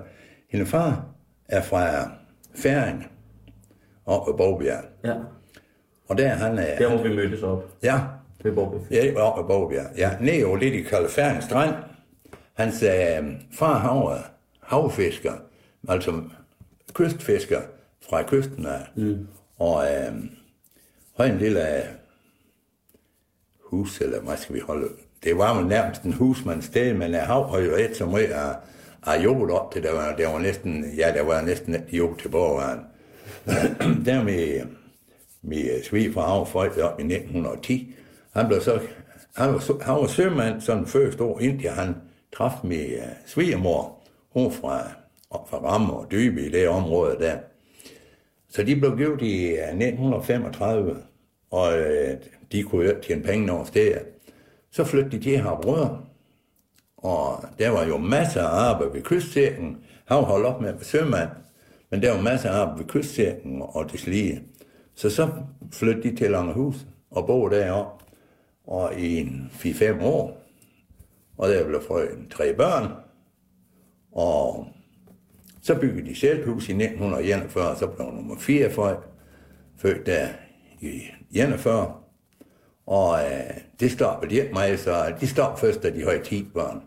hende 0.49 0.65
far 0.65 1.05
er 1.47 1.61
fra 1.61 2.11
Færing 2.55 3.05
ved 4.07 4.37
Bogbjerg. 4.37 4.83
Ja. 5.05 5.15
Og 6.09 6.17
der 6.17 6.27
han 6.27 6.57
er... 6.57 6.77
Der 6.77 6.89
hvor 6.95 7.03
vi 7.03 7.15
mødtes 7.15 7.43
op 7.43 7.63
Ja, 7.83 7.99
ved 8.43 8.51
Borgby. 8.51 8.93
ja 8.93 9.19
op 9.21 9.37
ved 9.39 9.45
Bogbjerg. 9.47 9.85
Ja, 9.97 10.11
nede 10.21 10.45
over 10.45 10.57
lidt 10.57 10.73
i 10.73 10.81
Kalfæring 10.81 11.43
Strand. 11.43 11.75
Hans 12.53 12.83
øh, 12.83 13.31
far 13.51 13.77
han 13.79 13.89
var 14.01 14.31
havfisker, 14.63 15.31
altså 15.87 16.21
kystfisker 16.93 17.61
fra 18.09 18.23
kysten 18.23 18.65
af. 18.65 18.87
Mm. 18.95 19.27
Og 19.57 19.83
øh, 19.83 20.13
havde 21.17 21.31
en 21.31 21.37
lille 21.37 21.77
øh, 21.77 21.83
hus, 23.63 24.01
eller 24.01 24.21
hvad 24.21 24.37
skal 24.37 24.55
vi 24.55 24.59
holde? 24.59 24.87
Det 25.23 25.37
var 25.37 25.59
jo 25.59 25.67
nærmest 25.67 26.03
en 26.03 26.13
husmandssted, 26.13 26.93
men 26.93 27.15
øh, 27.15 27.21
hav 27.21 27.49
har 27.49 27.59
jo 27.59 27.75
et 27.75 28.07
meget 28.09 28.31
af, 28.31 28.55
af 29.03 29.23
jord 29.23 29.51
op 29.51 29.71
til, 29.73 29.83
der 29.83 29.93
var, 29.93 30.15
der 30.15 30.27
var 30.31 30.39
næsten, 30.39 30.85
ja, 30.97 31.13
der 31.15 31.23
var 31.23 31.41
næsten 31.41 31.75
et 31.75 31.85
jord 31.91 32.17
til 32.17 32.29
borgeren. 32.29 32.79
der 34.05 34.23
med, 34.23 34.61
med 35.41 35.83
svigerfar 35.83 36.27
hav 36.27 36.45
folk 36.45 36.77
op 36.77 36.99
i 36.99 37.03
1910, 37.03 37.95
han 38.33 38.47
blev 38.47 38.61
så, 38.61 38.79
han 39.35 39.53
var, 39.53 39.83
han 39.83 39.95
var 39.95 40.07
sømand 40.07 40.61
sådan 40.61 40.85
første 40.85 41.23
år, 41.23 41.39
indtil 41.39 41.69
han 41.69 41.95
traf 42.35 42.53
med 42.63 42.97
uh, 42.97 43.03
svigermor, 43.25 43.99
hun 44.33 44.51
fra, 44.51 44.91
for 45.31 45.47
fra 45.49 45.57
Ramme 45.57 45.93
og 45.93 46.11
Dybe 46.11 46.45
i 46.45 46.49
det 46.49 46.67
område 46.67 47.17
der. 47.19 47.37
Så 48.49 48.63
de 48.63 48.75
blev 48.75 48.97
givet 48.97 49.21
i 49.21 49.45
øh, 49.45 49.67
1935, 49.67 50.97
og 51.51 51.79
øh, 51.79 52.17
de 52.51 52.63
kunne 52.63 52.85
jo 52.85 52.95
tjene 53.01 53.23
penge 53.23 53.51
over 53.51 53.65
steder. 53.65 53.99
Så 54.71 54.83
flyttede 54.83 55.17
de 55.17 55.23
til 55.23 55.37
Harbrød, 55.37 55.87
og 56.97 57.43
der 57.59 57.69
var 57.69 57.85
jo 57.85 57.97
masser 57.97 58.43
af 58.43 58.69
arbejde 58.69 58.93
ved 58.93 59.01
kystsækken. 59.01 59.77
Han 60.05 60.23
holdt 60.23 60.45
op 60.45 60.61
med 60.61 60.69
at 60.69 60.75
være 60.75 60.83
sømand, 60.83 61.29
men 61.91 62.01
der 62.01 62.15
var 62.15 62.21
masser 62.21 62.49
af 62.49 62.61
arbejde 62.61 62.79
ved 62.79 62.87
kystsækken 62.87 63.61
og 63.61 63.91
det 63.91 63.99
slige. 63.99 64.43
Så 64.95 65.09
så 65.09 65.29
flyttede 65.71 66.09
de 66.09 66.15
til 66.15 66.31
Langerhus 66.31 66.75
og 67.11 67.27
boede 67.27 67.55
deroppe, 67.55 68.05
og 68.67 68.99
i 68.99 69.17
en 69.17 69.51
4-5 69.53 70.03
år. 70.03 70.41
Og 71.37 71.49
der 71.49 71.67
blev 71.67 71.81
frøen 71.81 72.29
tre 72.29 72.53
børn, 72.53 72.91
og 74.11 74.67
så 75.69 75.75
byggede 75.75 76.09
de 76.09 76.15
selv 76.15 76.45
hus 76.45 76.69
i 76.69 76.71
1941, 76.71 77.75
så 77.79 77.87
blev 77.87 78.07
nummer 78.07 78.35
4 78.39 78.69
født, 79.77 80.05
der 80.05 80.27
i 80.81 81.01
41. 81.31 81.93
Og 82.87 83.19
øh, 83.19 83.29
det 83.79 83.91
stoppede 83.91 84.31
de 84.31 84.41
ikke 84.41 84.53
mig, 84.53 84.79
så 84.79 85.13
de 85.21 85.27
stoppede 85.27 85.59
først, 85.59 85.83
da 85.83 85.89
de 85.89 86.03
havde 86.03 86.23
10 86.23 86.47
børn. 86.53 86.81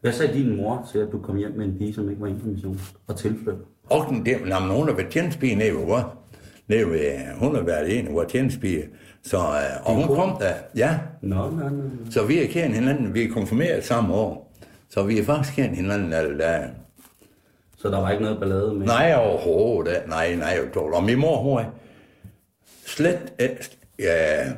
Hvad 0.00 0.12
sagde 0.12 0.34
din 0.34 0.56
mor 0.56 0.88
til, 0.92 0.98
at 0.98 1.08
du 1.12 1.18
kom 1.18 1.36
hjem 1.36 1.52
med 1.56 1.64
en 1.64 1.78
pige, 1.78 1.94
som 1.94 2.10
ikke 2.10 2.22
var 2.22 2.32
missionsk 2.44 2.84
og 3.06 3.16
tilflyttet? 3.16 3.64
Og 3.90 4.06
den 4.10 4.26
der, 4.26 4.38
jamen, 4.46 4.76
hun 4.76 4.88
har 4.88 4.94
været 4.94 5.10
tjenestepige 5.10 5.54
nede 5.54 5.74
ved 5.74 5.86
vores. 5.86 6.04
Nede 6.68 6.90
ved, 6.90 7.12
hun 7.38 7.54
har 7.54 7.62
været 7.62 7.98
en 7.98 8.06
af 8.06 8.14
vores 8.14 8.32
tjenestepige. 8.32 8.84
Så, 9.22 9.38
øh, 9.38 9.86
og 9.86 9.94
hun 9.94 10.16
kom 10.16 10.36
der, 10.40 10.54
ja, 10.76 10.98
Nå, 11.22 11.50
nå, 11.50 11.68
nå. 11.68 11.82
så 12.10 12.26
vi 12.26 12.38
er 12.38 12.46
kendt 12.46 12.76
hinanden, 12.76 13.14
vi 13.14 13.24
er 13.24 13.32
konfirmeret 13.32 13.84
samme 13.84 14.14
år. 14.14 14.43
Så 14.94 15.02
vi 15.02 15.18
er 15.18 15.24
faktisk 15.24 15.54
kendt 15.54 15.76
hinanden 15.76 16.12
alle 16.12 16.38
dage. 16.38 16.70
Så 17.76 17.90
der 17.90 17.98
var 17.98 18.10
ikke 18.10 18.22
noget 18.22 18.40
ballade 18.40 18.74
med? 18.74 18.86
Nej, 18.86 19.14
overhovedet. 19.16 20.02
Nej, 20.08 20.34
nej. 20.34 20.58
Og 20.74 21.04
min 21.04 21.18
mor, 21.18 21.36
hun 21.36 21.58
er 21.58 21.70
slet, 22.86 23.32
ja, 23.98 24.52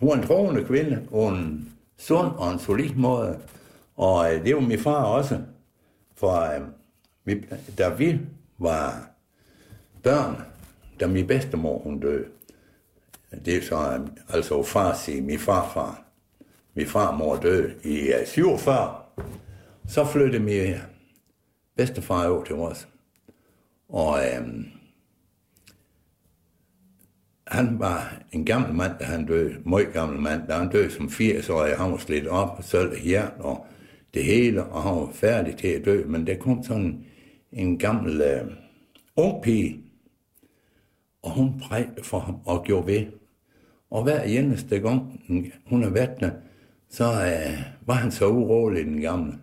hun 0.00 0.10
er 0.10 0.14
en 0.14 0.22
troende 0.22 0.64
kvinde, 0.64 1.02
og 1.10 1.28
en 1.28 1.72
sund 1.98 2.32
og 2.36 2.52
en 2.52 2.58
solid 2.58 2.94
måde. 2.94 3.38
Og 3.96 4.34
øh, 4.34 4.44
det 4.44 4.54
var 4.54 4.60
min 4.60 4.78
far 4.78 5.04
også. 5.04 5.38
For 6.16 6.54
øh, 6.54 6.60
vi, 7.24 7.44
da 7.78 7.88
vi 7.88 8.20
var 8.58 9.08
børn, 10.02 10.42
da 11.00 11.06
min 11.06 11.26
bedstemor 11.26 11.78
hun 11.78 12.00
døde, 12.00 12.24
det 13.44 13.56
er 13.56 13.62
så 13.62 13.76
øh, 13.76 14.06
altså 14.28 14.62
far 14.62 14.94
sige, 14.94 15.22
min 15.22 15.38
farfar, 15.38 16.02
min 16.74 16.86
farmor 16.86 17.36
døde 17.36 17.74
i 17.84 17.98
øh, 17.98 18.26
47, 18.26 18.94
så 19.88 20.04
flyttede 20.04 20.42
min 20.42 20.74
bedstefar 21.76 22.28
over 22.28 22.44
til 22.44 22.54
os. 22.54 22.88
Og 23.88 24.18
øhm, 24.18 24.64
han 27.46 27.78
var 27.78 28.22
en 28.32 28.44
gammel 28.44 28.74
mand, 28.74 28.92
da 28.98 29.04
han 29.04 29.26
døde. 29.26 29.56
Meget 29.64 29.92
gammel 29.92 30.20
mand. 30.20 30.48
Da 30.48 30.54
han 30.54 30.68
døde 30.68 30.90
som 30.90 31.06
80-årig, 31.06 31.76
han 31.76 31.90
var 31.90 31.98
slidt 31.98 32.26
op 32.26 32.58
og 32.58 32.64
solgte 32.64 33.00
hjert 33.00 33.32
og 33.38 33.66
det 34.14 34.24
hele, 34.24 34.64
og 34.64 34.82
han 34.82 34.96
var 34.96 35.10
færdig 35.12 35.56
til 35.56 35.68
at 35.68 35.84
dø. 35.84 36.04
Men 36.06 36.26
der 36.26 36.36
kom 36.36 36.62
sådan 36.62 37.04
en 37.52 37.78
gammel 37.78 38.20
øh, 38.20 38.52
ung 39.16 39.42
pige, 39.42 39.80
og 41.22 41.30
hun 41.30 41.60
prægte 41.60 42.04
for 42.04 42.18
ham 42.18 42.40
og 42.44 42.64
gjorde 42.64 42.86
ved. 42.86 43.06
Og 43.90 44.02
hver 44.02 44.22
eneste 44.22 44.78
gang, 44.78 45.20
hun 45.66 45.82
er 45.82 45.90
været 45.90 46.20
der, 46.20 46.30
så 46.88 47.04
øh, 47.04 47.62
var 47.86 47.94
han 47.94 48.10
så 48.10 48.28
urolig, 48.28 48.84
den 48.84 49.00
gamle. 49.00 49.38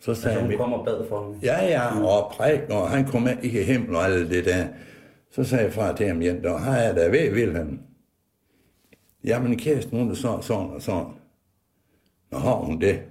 Så 0.00 0.14
sagde 0.14 0.36
Altså, 0.36 0.40
han, 0.40 0.50
hun 0.50 0.58
kom 0.58 0.72
og 0.72 0.84
bad 0.84 1.08
for 1.08 1.22
ham. 1.22 1.34
Ja, 1.42 1.66
ja, 1.66 2.04
og 2.04 2.32
præk, 2.32 2.60
og 2.70 2.90
han 2.90 3.06
kom 3.06 3.28
ind 3.28 3.44
i 3.44 3.48
himlen 3.48 3.96
og 3.96 4.04
alt 4.04 4.30
det 4.30 4.44
der. 4.44 4.66
Så 5.30 5.44
sagde 5.44 5.64
jeg 5.64 5.72
far 5.72 5.96
til 5.96 6.06
ham, 6.06 6.22
Jens, 6.22 6.46
og 6.46 6.60
har 6.60 6.76
jeg 6.76 6.96
da 6.96 7.08
ved, 7.08 7.32
Wilhelm? 7.32 7.80
Jamen, 9.24 9.58
kæresten, 9.58 9.98
hun 9.98 10.10
er 10.10 10.14
sådan, 10.14 10.42
sådan 10.42 10.70
og 10.70 10.82
sådan. 10.82 11.12
Nå, 12.30 12.38
har 12.38 12.54
hun 12.54 12.80
det? 12.80 13.02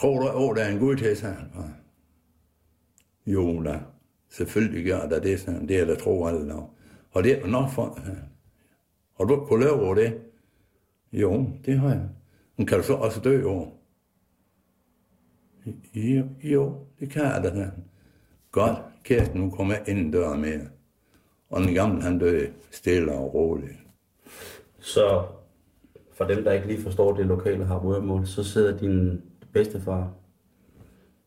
Tror 0.00 0.18
du, 0.18 0.50
at 0.50 0.56
der 0.56 0.62
er 0.62 0.72
en 0.72 0.78
gud 0.78 0.96
til, 0.96 1.16
sagde 1.16 1.34
han 1.34 1.50
far. 1.54 1.70
Jo, 3.26 3.62
da. 3.62 3.80
Selvfølgelig 4.30 4.84
gør 4.84 5.08
der 5.08 5.20
det, 5.20 5.40
sagde 5.40 5.58
han. 5.58 5.68
Det 5.68 5.80
er 5.80 5.84
der 5.84 5.96
tro 5.96 6.26
alle 6.26 6.48
dag. 6.48 6.62
Og 7.10 7.24
det 7.24 7.38
er 7.38 7.46
nok 7.46 7.70
for... 7.70 7.98
Har 9.18 9.24
du 9.24 9.34
ikke 9.34 9.46
kunnet 9.46 9.64
lave 9.66 9.80
over 9.80 9.94
det? 9.94 10.18
Jo, 11.12 11.46
det 11.64 11.78
har 11.78 11.88
jeg. 11.88 12.08
Men 12.56 12.66
kan 12.66 12.78
du 12.78 12.84
så 12.84 12.94
også 12.94 13.20
dø 13.20 13.44
over? 13.44 13.66
Jo, 15.94 16.24
jo, 16.42 16.74
det 17.00 17.10
kan 17.10 17.22
jeg 17.22 17.40
da. 17.44 17.48
sagde. 17.48 17.70
Godt, 18.52 18.78
kæresten, 19.04 19.40
nu 19.40 19.50
kommer 19.50 19.74
jeg 19.74 19.88
ind 19.88 20.12
døren 20.12 20.40
med. 20.40 20.60
Og 21.50 21.60
den 21.60 21.74
gamle, 21.74 22.02
han 22.02 22.18
døde 22.18 22.48
stille 22.70 23.12
og 23.12 23.34
roligt. 23.34 23.78
Så 24.78 25.24
for 26.12 26.24
dem, 26.24 26.44
der 26.44 26.52
ikke 26.52 26.66
lige 26.66 26.82
forstår 26.82 27.16
det 27.16 27.26
lokale 27.26 27.64
harmonimål, 27.64 28.26
så 28.26 28.44
sidder 28.44 28.78
din 28.78 29.22
bedstefar 29.52 30.12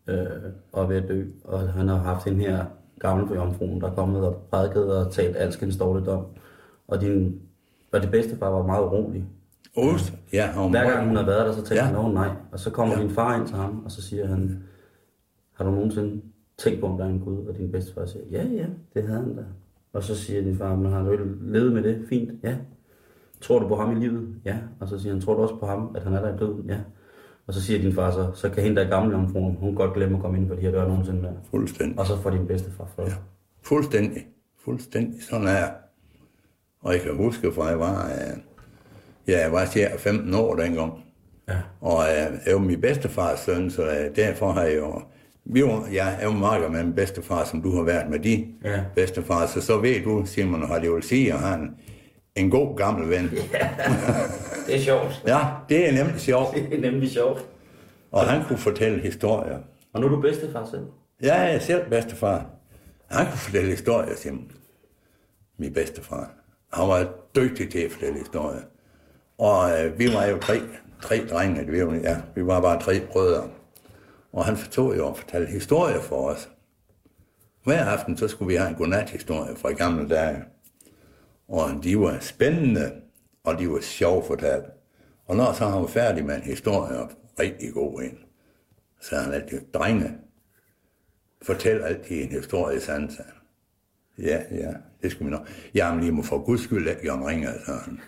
øh, 0.08 0.28
og 0.72 0.84
er 0.84 0.88
ved 0.88 0.96
at 0.96 1.10
dø, 1.10 1.26
og 1.44 1.74
han 1.74 1.88
har 1.88 1.98
haft 1.98 2.26
den 2.26 2.40
her 2.40 2.66
gamle 3.00 3.36
jomfruen, 3.36 3.82
der 3.82 3.92
er 3.92 3.96
kommet 3.96 4.28
og 4.28 4.48
prædiket 4.52 4.98
og 4.98 5.12
talt 5.14 5.36
alskens 5.36 5.78
dårligdom. 5.78 6.26
Og 6.88 7.02
din 7.02 7.42
og 7.92 8.02
det 8.02 8.12
bedstefar 8.12 8.50
var 8.50 8.66
meget 8.66 8.84
urolig. 8.84 9.26
Ost? 9.78 10.14
Ja, 10.34 10.56
var 10.56 10.68
Hver 10.70 10.92
gang 10.92 11.08
hun 11.08 11.16
har 11.16 11.26
været 11.26 11.46
der, 11.46 11.54
så 11.54 11.62
tænker 11.64 11.84
Ja. 11.84 11.90
han, 11.90 11.94
"Nå, 11.96 12.12
nej. 12.12 12.30
Og 12.52 12.60
så 12.60 12.72
kommer 12.72 12.96
Ja. 12.96 13.02
din 13.02 13.10
far 13.10 13.40
ind 13.40 13.48
til 13.48 13.56
ham, 13.56 13.82
og 13.86 13.92
så 13.92 14.02
siger 14.02 14.28
han, 14.28 14.64
har 15.54 15.66
du 15.66 15.72
nogensinde 15.72 16.22
tænkt 16.58 16.80
på, 16.80 16.86
om 16.88 16.98
der 16.98 17.06
er 17.06 17.10
en 17.10 17.20
Gud? 17.20 17.46
Og 17.48 17.58
din 17.58 17.72
bedstefar 17.72 18.06
siger, 18.06 18.24
ja, 18.32 18.44
ja, 18.44 18.66
det 18.94 19.04
havde 19.08 19.20
han 19.20 19.36
da. 19.36 19.42
Og 19.94 20.04
så 20.04 20.16
siger 20.16 20.42
din 20.42 20.56
far, 20.58 20.76
men 20.76 20.92
har 20.92 21.04
du 21.04 21.12
ikke 21.12 21.24
levet 21.42 21.74
med 21.74 21.84
det? 21.84 22.06
Fint, 22.10 22.32
ja. 22.44 22.56
Tror 23.42 23.60
du 23.60 23.68
på 23.68 23.76
ham 23.76 23.98
i 23.98 24.00
livet? 24.00 24.36
Ja. 24.46 24.58
Og 24.80 24.88
så 24.88 25.00
siger 25.00 25.14
han, 25.14 25.22
tror 25.22 25.34
du 25.34 25.42
også 25.42 25.56
på 25.56 25.66
ham, 25.66 25.92
at 25.96 26.04
han 26.04 26.14
er 26.14 26.22
der 26.22 26.36
i 26.36 26.38
døden? 26.38 26.66
Ja. 26.70 26.78
Og 27.48 27.54
så 27.54 27.62
siger 27.62 27.82
din 27.82 27.94
far 27.94 28.12
så, 28.12 28.32
så 28.34 28.50
kan 28.50 28.64
hende 28.64 28.76
der 28.78 28.86
er 28.86 28.90
gamle 28.90 29.16
omfruen, 29.16 29.56
hun 29.56 29.76
godt 29.76 29.94
glemme 29.94 30.18
at 30.18 30.24
komme 30.24 30.38
ind 30.38 30.48
på 30.48 30.56
de 30.56 30.60
her 30.62 30.72
døre 30.72 30.88
nogensinde 30.90 31.22
mere. 31.22 31.34
Fuldstændig. 31.52 32.00
Og 32.00 32.06
så 32.06 32.18
får 32.22 32.30
din 32.30 32.48
bedstefar 32.48 32.86
fred. 32.96 33.06
Ja. 33.06 33.14
Fuldstændig. 33.64 34.28
Fuldstændig. 34.64 35.24
Sådan 35.24 35.48
er 35.48 35.52
jeg. 35.52 35.74
Og 36.82 36.94
jeg 36.94 37.02
kan 37.02 37.16
huske, 37.18 37.52
for 37.52 37.66
jeg 37.68 37.80
var, 37.80 38.06
øh, 38.06 38.38
ja, 39.28 39.40
jeg 39.42 39.52
var 39.52 39.66
cirka 39.66 39.96
15 39.98 40.34
år 40.34 40.56
dengang. 40.56 40.94
Ja. 41.50 41.56
Og 41.82 42.04
øh, 42.04 42.16
jeg 42.46 42.52
jo 42.52 42.60
min 42.60 42.82
bedstefars 42.82 43.40
søn, 43.40 43.72
så 43.72 43.82
øh, 43.86 44.16
derfor 44.16 44.52
har 44.52 44.64
jeg 44.64 44.78
jo... 44.78 45.02
Vi 45.46 45.64
var, 45.64 45.88
jeg 45.94 46.18
er 46.20 46.24
jo 46.26 46.32
meget 46.32 46.72
med 46.72 46.84
min 46.84 46.94
bedstefar, 46.94 47.44
som 47.46 47.62
du 47.62 47.76
har 47.76 47.84
været 47.84 48.10
med 48.10 48.20
de 48.20 48.48
Ja. 48.64 48.84
bedstefar, 48.96 49.46
så 49.46 49.62
så 49.62 49.78
ved 49.78 50.04
du, 50.04 50.26
Simon, 50.26 50.68
hvad 50.68 50.82
det 50.82 50.92
vil 50.92 51.04
sige, 51.04 51.34
at 51.34 51.40
han 51.40 51.70
en 52.36 52.50
god 52.52 52.78
gammel 52.78 53.10
ven. 53.10 53.30
Det 54.68 54.76
er 54.76 54.80
sjovt. 54.80 55.24
Ja, 55.28 55.40
det 55.70 55.90
er 55.90 55.92
nemlig 55.92 56.20
sjovt. 56.22 56.56
Det 56.56 56.74
er 56.78 56.92
nemlig 56.92 57.12
sjovt. 57.12 57.46
Og 58.12 58.22
han 58.28 58.44
kunne 58.48 58.58
fortælle 58.60 59.00
historier. 59.02 59.58
Og 59.94 60.02
nu 60.02 60.08
er 60.08 60.12
du 60.12 60.22
bedstefar 60.22 60.68
selv. 60.72 60.84
Jeg 61.22 61.54
er 61.56 61.60
selv 61.60 61.90
bedstefar. 61.90 62.46
Han 63.12 63.26
kunne 63.26 63.38
fortælle 63.38 63.70
historier, 63.70 64.16
Simon. 64.16 64.52
Min 65.60 65.74
bedstefar. 65.74 66.32
Han 66.74 66.88
var 66.88 67.08
dygtig 67.36 67.72
til 67.72 67.80
at 67.80 67.92
fortælle 67.92 68.20
historier. 68.20 68.62
Og 69.38 69.86
øh, 69.86 70.00
vi 70.00 70.14
var 70.14 70.26
jo 70.26 70.38
tre, 70.38 70.62
tre 71.02 71.26
drenge, 71.26 71.66
vi 71.66 71.86
var, 71.86 71.94
ja, 71.94 72.22
vi 72.36 72.46
var 72.46 72.62
bare 72.62 72.82
tre 72.82 73.08
brødre. 73.12 73.50
Og 74.32 74.46
han 74.46 74.58
fortog 74.58 74.98
jo 74.98 75.10
at 75.10 75.18
fortælle 75.18 75.48
historier 75.48 76.02
for 76.02 76.30
os. 76.30 76.50
Hver 77.64 77.86
aften, 77.86 78.18
så 78.18 78.28
skulle 78.28 78.48
vi 78.48 78.56
have 78.56 78.70
en 78.70 78.76
godnat-historie 78.76 79.56
fra 79.56 79.72
gamle 79.72 80.10
dage. 80.10 80.44
Og 81.48 81.70
de 81.84 82.00
var 82.00 82.18
spændende, 82.20 82.92
og 83.44 83.60
de 83.60 83.70
var 83.70 83.80
sjovt 83.82 84.28
fortalt. 84.28 84.66
Og 85.26 85.36
når 85.36 85.54
så 85.54 85.66
han 85.66 85.82
var 85.82 85.88
færdig 85.88 86.26
med 86.26 86.36
en 86.36 86.42
historie, 86.42 86.98
og 87.00 87.12
rigtig 87.40 87.74
god 87.74 88.02
en, 88.02 88.18
så 89.02 89.16
han 89.16 89.34
altid, 89.34 89.62
drenge, 89.74 90.18
fortæl 91.42 91.82
altid 91.82 92.24
en 92.24 92.30
historie 92.30 92.82
sandt. 92.82 93.14
sagde 93.14 93.32
han. 93.32 93.47
Ja, 94.22 94.38
ja, 94.52 94.72
det 95.02 95.12
skulle 95.12 95.26
vi 95.26 95.32
nok. 95.38 95.48
Jamen, 95.76 96.04
I 96.04 96.10
må 96.10 96.24
for 96.24 96.46
guds 96.46 96.62
skyld 96.62 96.88
ikke 96.88 97.02
gøre 97.02 97.28
ringer, 97.28 97.52
sagde 97.66 97.80
han. 97.86 98.00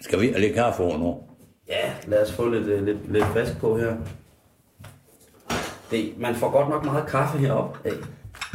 Skal 0.00 0.20
vi 0.20 0.26
have 0.26 0.40
lidt 0.40 0.54
kaffe 0.54 0.82
over 0.82 0.98
nu? 0.98 1.16
Ja, 1.68 1.92
lad 2.06 2.22
os 2.22 2.32
få 2.32 2.48
lidt, 2.48 2.66
øh, 2.66 2.84
lidt, 2.84 3.12
lidt 3.12 3.24
frisk 3.24 3.58
på 3.58 3.78
her. 3.78 3.96
Det, 5.90 6.14
man 6.18 6.34
får 6.34 6.50
godt 6.50 6.68
nok 6.68 6.84
meget 6.84 7.06
kaffe 7.06 7.38
heroppe. 7.38 7.78
Af. 7.88 7.92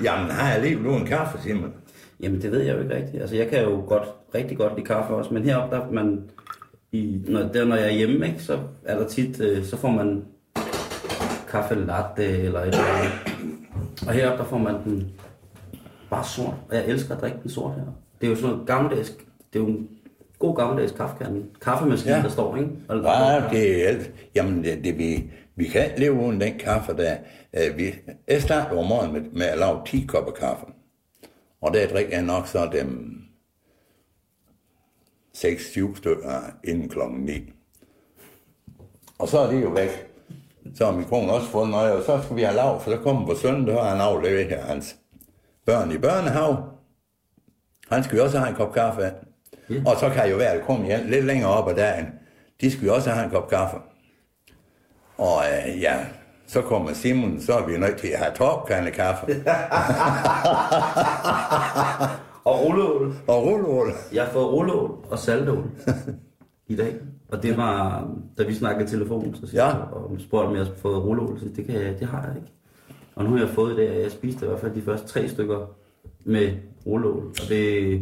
Jamen, 0.04 0.32
har 0.32 0.52
jeg 0.52 0.62
lige 0.62 0.84
nu 0.84 0.96
en 0.96 1.06
kaffe, 1.06 1.42
Simon? 1.44 1.74
Jamen, 2.20 2.42
det 2.42 2.52
ved 2.52 2.62
jeg 2.62 2.76
jo 2.76 2.82
ikke 2.82 2.96
rigtigt. 2.96 3.22
Altså, 3.22 3.36
jeg 3.36 3.50
kan 3.50 3.64
jo 3.64 3.84
godt, 3.88 4.08
rigtig 4.36 4.58
godt 4.58 4.76
lide 4.76 4.86
kaffe 4.86 5.14
også, 5.14 5.34
men 5.34 5.44
heroppe, 5.44 5.76
der 5.76 5.92
man, 5.92 6.30
i, 6.94 7.22
når, 7.28 7.40
der, 7.42 7.66
når 7.66 7.76
jeg 7.76 7.86
er 7.88 7.92
hjemme, 7.98 8.28
ikke, 8.28 8.40
så 8.44 8.60
er 8.86 8.98
der 9.00 9.08
tit, 9.08 9.40
øh, 9.42 9.66
så 9.66 9.78
får 9.78 9.90
man 9.92 10.26
kaffe 11.50 11.76
latte 11.76 12.26
eller 12.26 12.60
et 12.60 12.68
eller 12.68 12.84
andet. 12.84 13.12
Og 14.08 14.14
heroppe, 14.14 14.44
der 14.44 14.50
får 14.50 14.58
man 14.58 14.76
den 14.86 15.12
bare 16.10 16.26
sort. 16.26 16.54
Og 16.70 16.76
jeg 16.76 16.86
elsker 16.88 17.16
at 17.16 17.22
drikke 17.22 17.38
den 17.44 17.50
sort 17.52 17.76
her. 17.76 17.82
Det 18.22 18.28
er 18.28 18.30
jo 18.30 18.36
sådan 18.36 18.50
noget 18.52 18.68
gammeldags, 18.68 19.10
det 19.54 19.60
er 19.60 19.64
jo 19.64 19.68
en 19.68 19.88
god 20.40 20.56
gammeldags 20.56 20.92
kaffekande. 20.92 21.44
Kaffemaskine, 21.62 22.16
Ja. 22.16 22.22
der 22.22 22.30
står, 22.30 22.56
ikke? 22.58 22.70
Og, 22.90 22.98
Ja, 23.04 23.44
det 23.52 23.84
er 23.84 23.88
alt. 23.88 24.12
Jamen, 24.36 24.64
det, 24.64 24.84
det, 24.84 24.98
vi, 24.98 25.24
vi 25.56 25.66
kan 25.66 25.86
ikke 25.86 26.00
leve 26.00 26.14
uden 26.14 26.42
den 26.42 26.54
kaffe 26.60 26.94
der. 26.98 27.16
Øh, 27.54 27.78
Vi, 27.78 27.94
jeg 28.28 28.42
starter 28.42 28.78
om 28.78 28.86
morgenen 28.88 29.14
med, 29.24 29.32
med 29.32 29.46
at 29.46 29.58
lave 29.60 29.78
10 29.86 30.06
kopper 30.08 30.32
kaffe. 30.32 30.66
Og 31.62 31.74
der 31.74 31.88
drikker 31.88 32.12
jeg 32.18 32.26
nok 32.26 32.48
så 32.48 32.70
dem 32.74 33.18
6-7 35.38 35.98
stykker 35.98 36.42
inden 36.64 36.90
klokken 36.90 37.20
9. 37.20 37.54
Og 39.20 39.28
så 39.28 39.40
er 39.40 39.52
det 39.52 39.64
jo 39.64 39.70
væk. 39.70 40.08
Så 40.76 40.86
har 40.86 40.92
min 40.92 41.06
kone 41.06 41.34
også 41.34 41.48
fået 41.48 41.70
noget, 41.70 41.94
og 41.94 42.04
så 42.04 42.22
skal 42.24 42.36
vi 42.36 42.42
have 42.42 42.56
lav, 42.56 42.82
for 42.82 42.92
så 42.92 42.98
kommer 42.98 43.26
på 43.26 43.36
søndag, 43.36 43.76
har 43.76 43.90
han 43.90 44.02
afleveret 44.02 44.48
her 44.48 44.66
hans 44.66 44.96
børn 45.66 45.92
i 45.92 45.98
børnehave. 45.98 46.58
Han 47.90 48.04
skal 48.04 48.18
jo 48.18 48.24
også 48.24 48.40
have 48.40 48.50
en 48.50 48.56
kop 48.56 48.74
kaffe. 48.74 49.12
Ja. 49.70 49.76
Og 49.86 50.00
så 50.00 50.10
kan 50.10 50.30
jo 50.30 50.38
være, 50.38 50.52
at 50.52 50.66
komme 50.66 50.86
hjem 50.86 51.08
lidt 51.08 51.26
længere 51.26 51.50
op 51.50 51.70
ad 51.70 51.76
dagen. 51.76 52.06
De 52.62 52.72
skal 52.72 52.86
jo 52.86 52.96
også 52.96 53.10
have 53.10 53.26
en 53.26 53.32
kop 53.32 53.50
kaffe. 53.50 53.78
Og 55.18 55.44
øh, 55.46 55.82
ja, 55.82 56.06
så 56.48 56.62
kommer 56.62 56.94
Simon, 56.94 57.42
så 57.42 57.54
er 57.54 57.66
vi 57.66 57.78
nødt 57.78 57.98
til 57.98 58.08
at 58.08 58.20
have 58.20 58.36
topkande 58.36 58.92
kaffe. 58.92 59.26
og 62.46 62.66
rulleål. 62.66 63.14
og 63.28 63.44
rulleål. 63.46 63.92
Jeg 64.14 64.24
har 64.24 64.32
fået 64.32 64.48
rulleål 64.52 64.92
og 65.10 65.20
saltål 65.20 65.64
i 66.68 66.76
dag. 66.76 66.94
Og 67.32 67.44
det 67.44 67.58
var, 67.58 68.08
da 68.38 68.44
vi 68.44 68.54
snakkede 68.54 68.86
i 68.86 68.88
telefon, 68.88 69.36
så 69.36 69.48
siger 69.48 69.66
Ja. 69.66 69.76
og 69.76 70.16
spurgte, 70.20 70.46
om 70.48 70.56
jeg 70.56 70.64
havde 70.66 70.76
fået 70.78 71.04
rulleål. 71.04 71.40
Så 71.40 71.46
det, 71.56 71.66
kan 71.66 71.76
jeg, 71.76 72.00
det 72.00 72.08
har 72.08 72.28
jeg 72.28 72.36
ikke. 72.36 72.48
Og 73.16 73.24
nu 73.24 73.30
har 73.32 73.40
jeg 73.40 73.50
fået 73.50 73.78
det, 73.78 74.02
jeg 74.02 74.12
spiste 74.12 74.46
i 74.46 74.50
hvert 74.50 74.60
fald 74.60 74.76
de 74.76 74.82
første 74.82 75.08
tre 75.08 75.30
stykker 75.30 75.66
med 76.26 76.52
rulleål. 76.86 77.26
Og 77.28 77.50
det... 77.50 78.02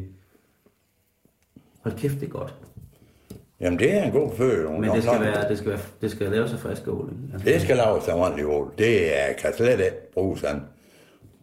Hold 1.83 1.95
kæft, 1.97 2.19
det 2.19 2.23
er 2.27 2.31
godt. 2.31 2.55
Jamen, 3.59 3.79
det 3.79 3.93
er 3.97 4.03
en 4.03 4.11
god 4.11 4.31
føde. 4.35 4.69
Men 4.79 4.83
det 4.83 5.03
skal, 5.03 5.19
være, 5.21 5.49
det 5.49 5.57
skal, 5.57 5.69
være, 5.71 5.79
det 6.01 6.11
skal 6.11 6.31
laves 6.31 6.53
af 6.53 6.59
frisk 6.59 6.87
ål. 6.87 7.09
Altså, 7.33 7.49
Det 7.49 7.61
skal 7.61 7.77
laves 7.77 8.07
af 8.07 8.13
ordentlig 8.15 8.45
ål. 8.47 8.71
Det 8.77 9.19
er, 9.21 9.33
kan 9.33 9.53
slet 9.57 9.79
ikke 9.79 10.11
bruges 10.13 10.39
sådan. 10.39 10.61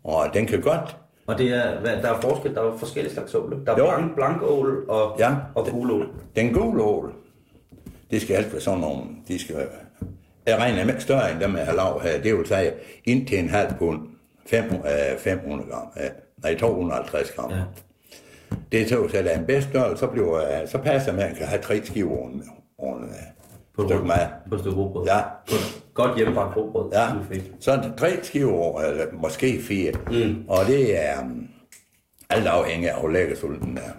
Og 0.04 0.24
den 0.34 0.46
kan 0.46 0.60
godt... 0.60 0.96
Og 1.28 1.38
det 1.38 1.54
er, 1.54 1.80
hvad, 1.80 1.96
der 1.96 2.14
er 2.14 2.20
forskel, 2.20 2.54
der 2.54 2.62
er 2.72 2.76
forskellige 2.78 3.14
slags 3.14 3.34
ål. 3.34 3.62
Der 3.66 3.72
er 3.72 3.78
Jo. 3.78 3.86
blank, 3.96 4.14
blank 4.14 4.42
ål 4.42 4.84
og, 4.88 5.16
Ja. 5.18 5.34
og 5.54 5.66
gul 5.66 5.90
ål. 5.90 6.08
Den 6.36 6.52
gule 6.52 6.82
ål, 6.82 7.12
det 8.10 8.22
skal 8.22 8.34
altid 8.36 8.50
være 8.50 8.60
sådan 8.60 8.80
nogle... 8.80 9.02
De 9.28 9.38
skal 9.38 9.56
jeg 10.46 10.58
regner 10.58 10.84
med 10.84 11.00
større 11.00 11.32
end 11.32 11.40
dem, 11.40 11.56
jeg 11.56 11.66
har 11.66 11.74
lavet 11.74 12.02
her. 12.02 12.22
Det 12.22 12.38
vil 12.38 12.46
sige 12.46 12.72
indtil 13.04 13.38
en 13.38 13.48
halv 13.48 13.74
pund. 13.78 14.00
Fem, 14.46 14.64
øh, 14.64 15.18
500 15.18 15.70
gram. 15.70 15.86
Ja. 15.96 16.08
Nej, 16.42 16.58
250 16.58 17.30
gram. 17.30 17.50
Ja. 17.50 17.56
Det 18.72 18.82
er 18.82 18.86
så, 18.88 19.08
så 19.08 19.16
der 19.22 19.30
er 19.30 19.38
en 19.38 19.46
bedst 19.46 19.68
størrelse, 19.68 20.00
så, 20.00 20.06
bliver, 20.06 20.36
øh, 20.36 20.68
så 20.68 20.78
passer 20.78 21.12
man, 21.12 21.20
at 21.22 21.28
man 21.28 21.36
kan 21.36 21.46
have 21.46 21.62
tre 21.62 21.84
skiver 21.84 22.10
oven, 22.18 22.42
oven 22.78 23.04
På 23.76 23.84
stykke 23.88 24.04
mad. 24.04 24.26
På 24.48 24.54
et 24.54 24.60
stykke. 24.60 24.78
Ja. 25.06 25.20
Godt 25.98 26.16
hjemmebagt 26.16 26.56
råbrød. 26.56 26.90
Ja, 26.92 27.06
du 27.18 27.34
fik. 27.34 27.52
så 27.60 27.76
det 27.76 27.92
tre 27.96 28.18
skiver 28.22 28.80
eller 28.80 29.04
måske 29.12 29.60
fire. 29.62 29.92
Mm. 30.10 30.44
Og 30.48 30.66
det 30.66 31.08
er 31.08 31.22
um, 31.22 31.48
alt 32.30 32.46
afhængig 32.46 32.90
af, 32.90 33.00
hvor 33.00 33.08
lækker 33.08 33.36
sulten 33.36 33.78
er. 33.78 33.90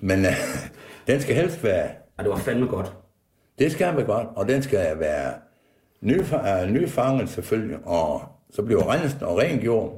Men 0.00 0.18
uh, 0.20 0.32
den 1.06 1.20
skal 1.20 1.34
helst 1.34 1.64
være, 1.64 1.84
Ej, 2.18 2.22
det 2.22 2.28
var 2.28 2.36
fandme 2.36 2.66
godt. 2.66 2.92
det 3.58 3.72
skal 3.72 3.96
være 3.96 4.06
godt, 4.06 4.26
og 4.36 4.48
den 4.48 4.62
skal 4.62 4.98
være 4.98 5.32
nyfa- 6.04 6.62
uh, 6.64 6.70
nyfanget 6.70 7.28
selvfølgelig, 7.28 7.78
og 7.84 8.22
så 8.50 8.62
bliver 8.62 8.92
renset 8.92 9.22
og 9.22 9.38
rengjort, 9.38 9.92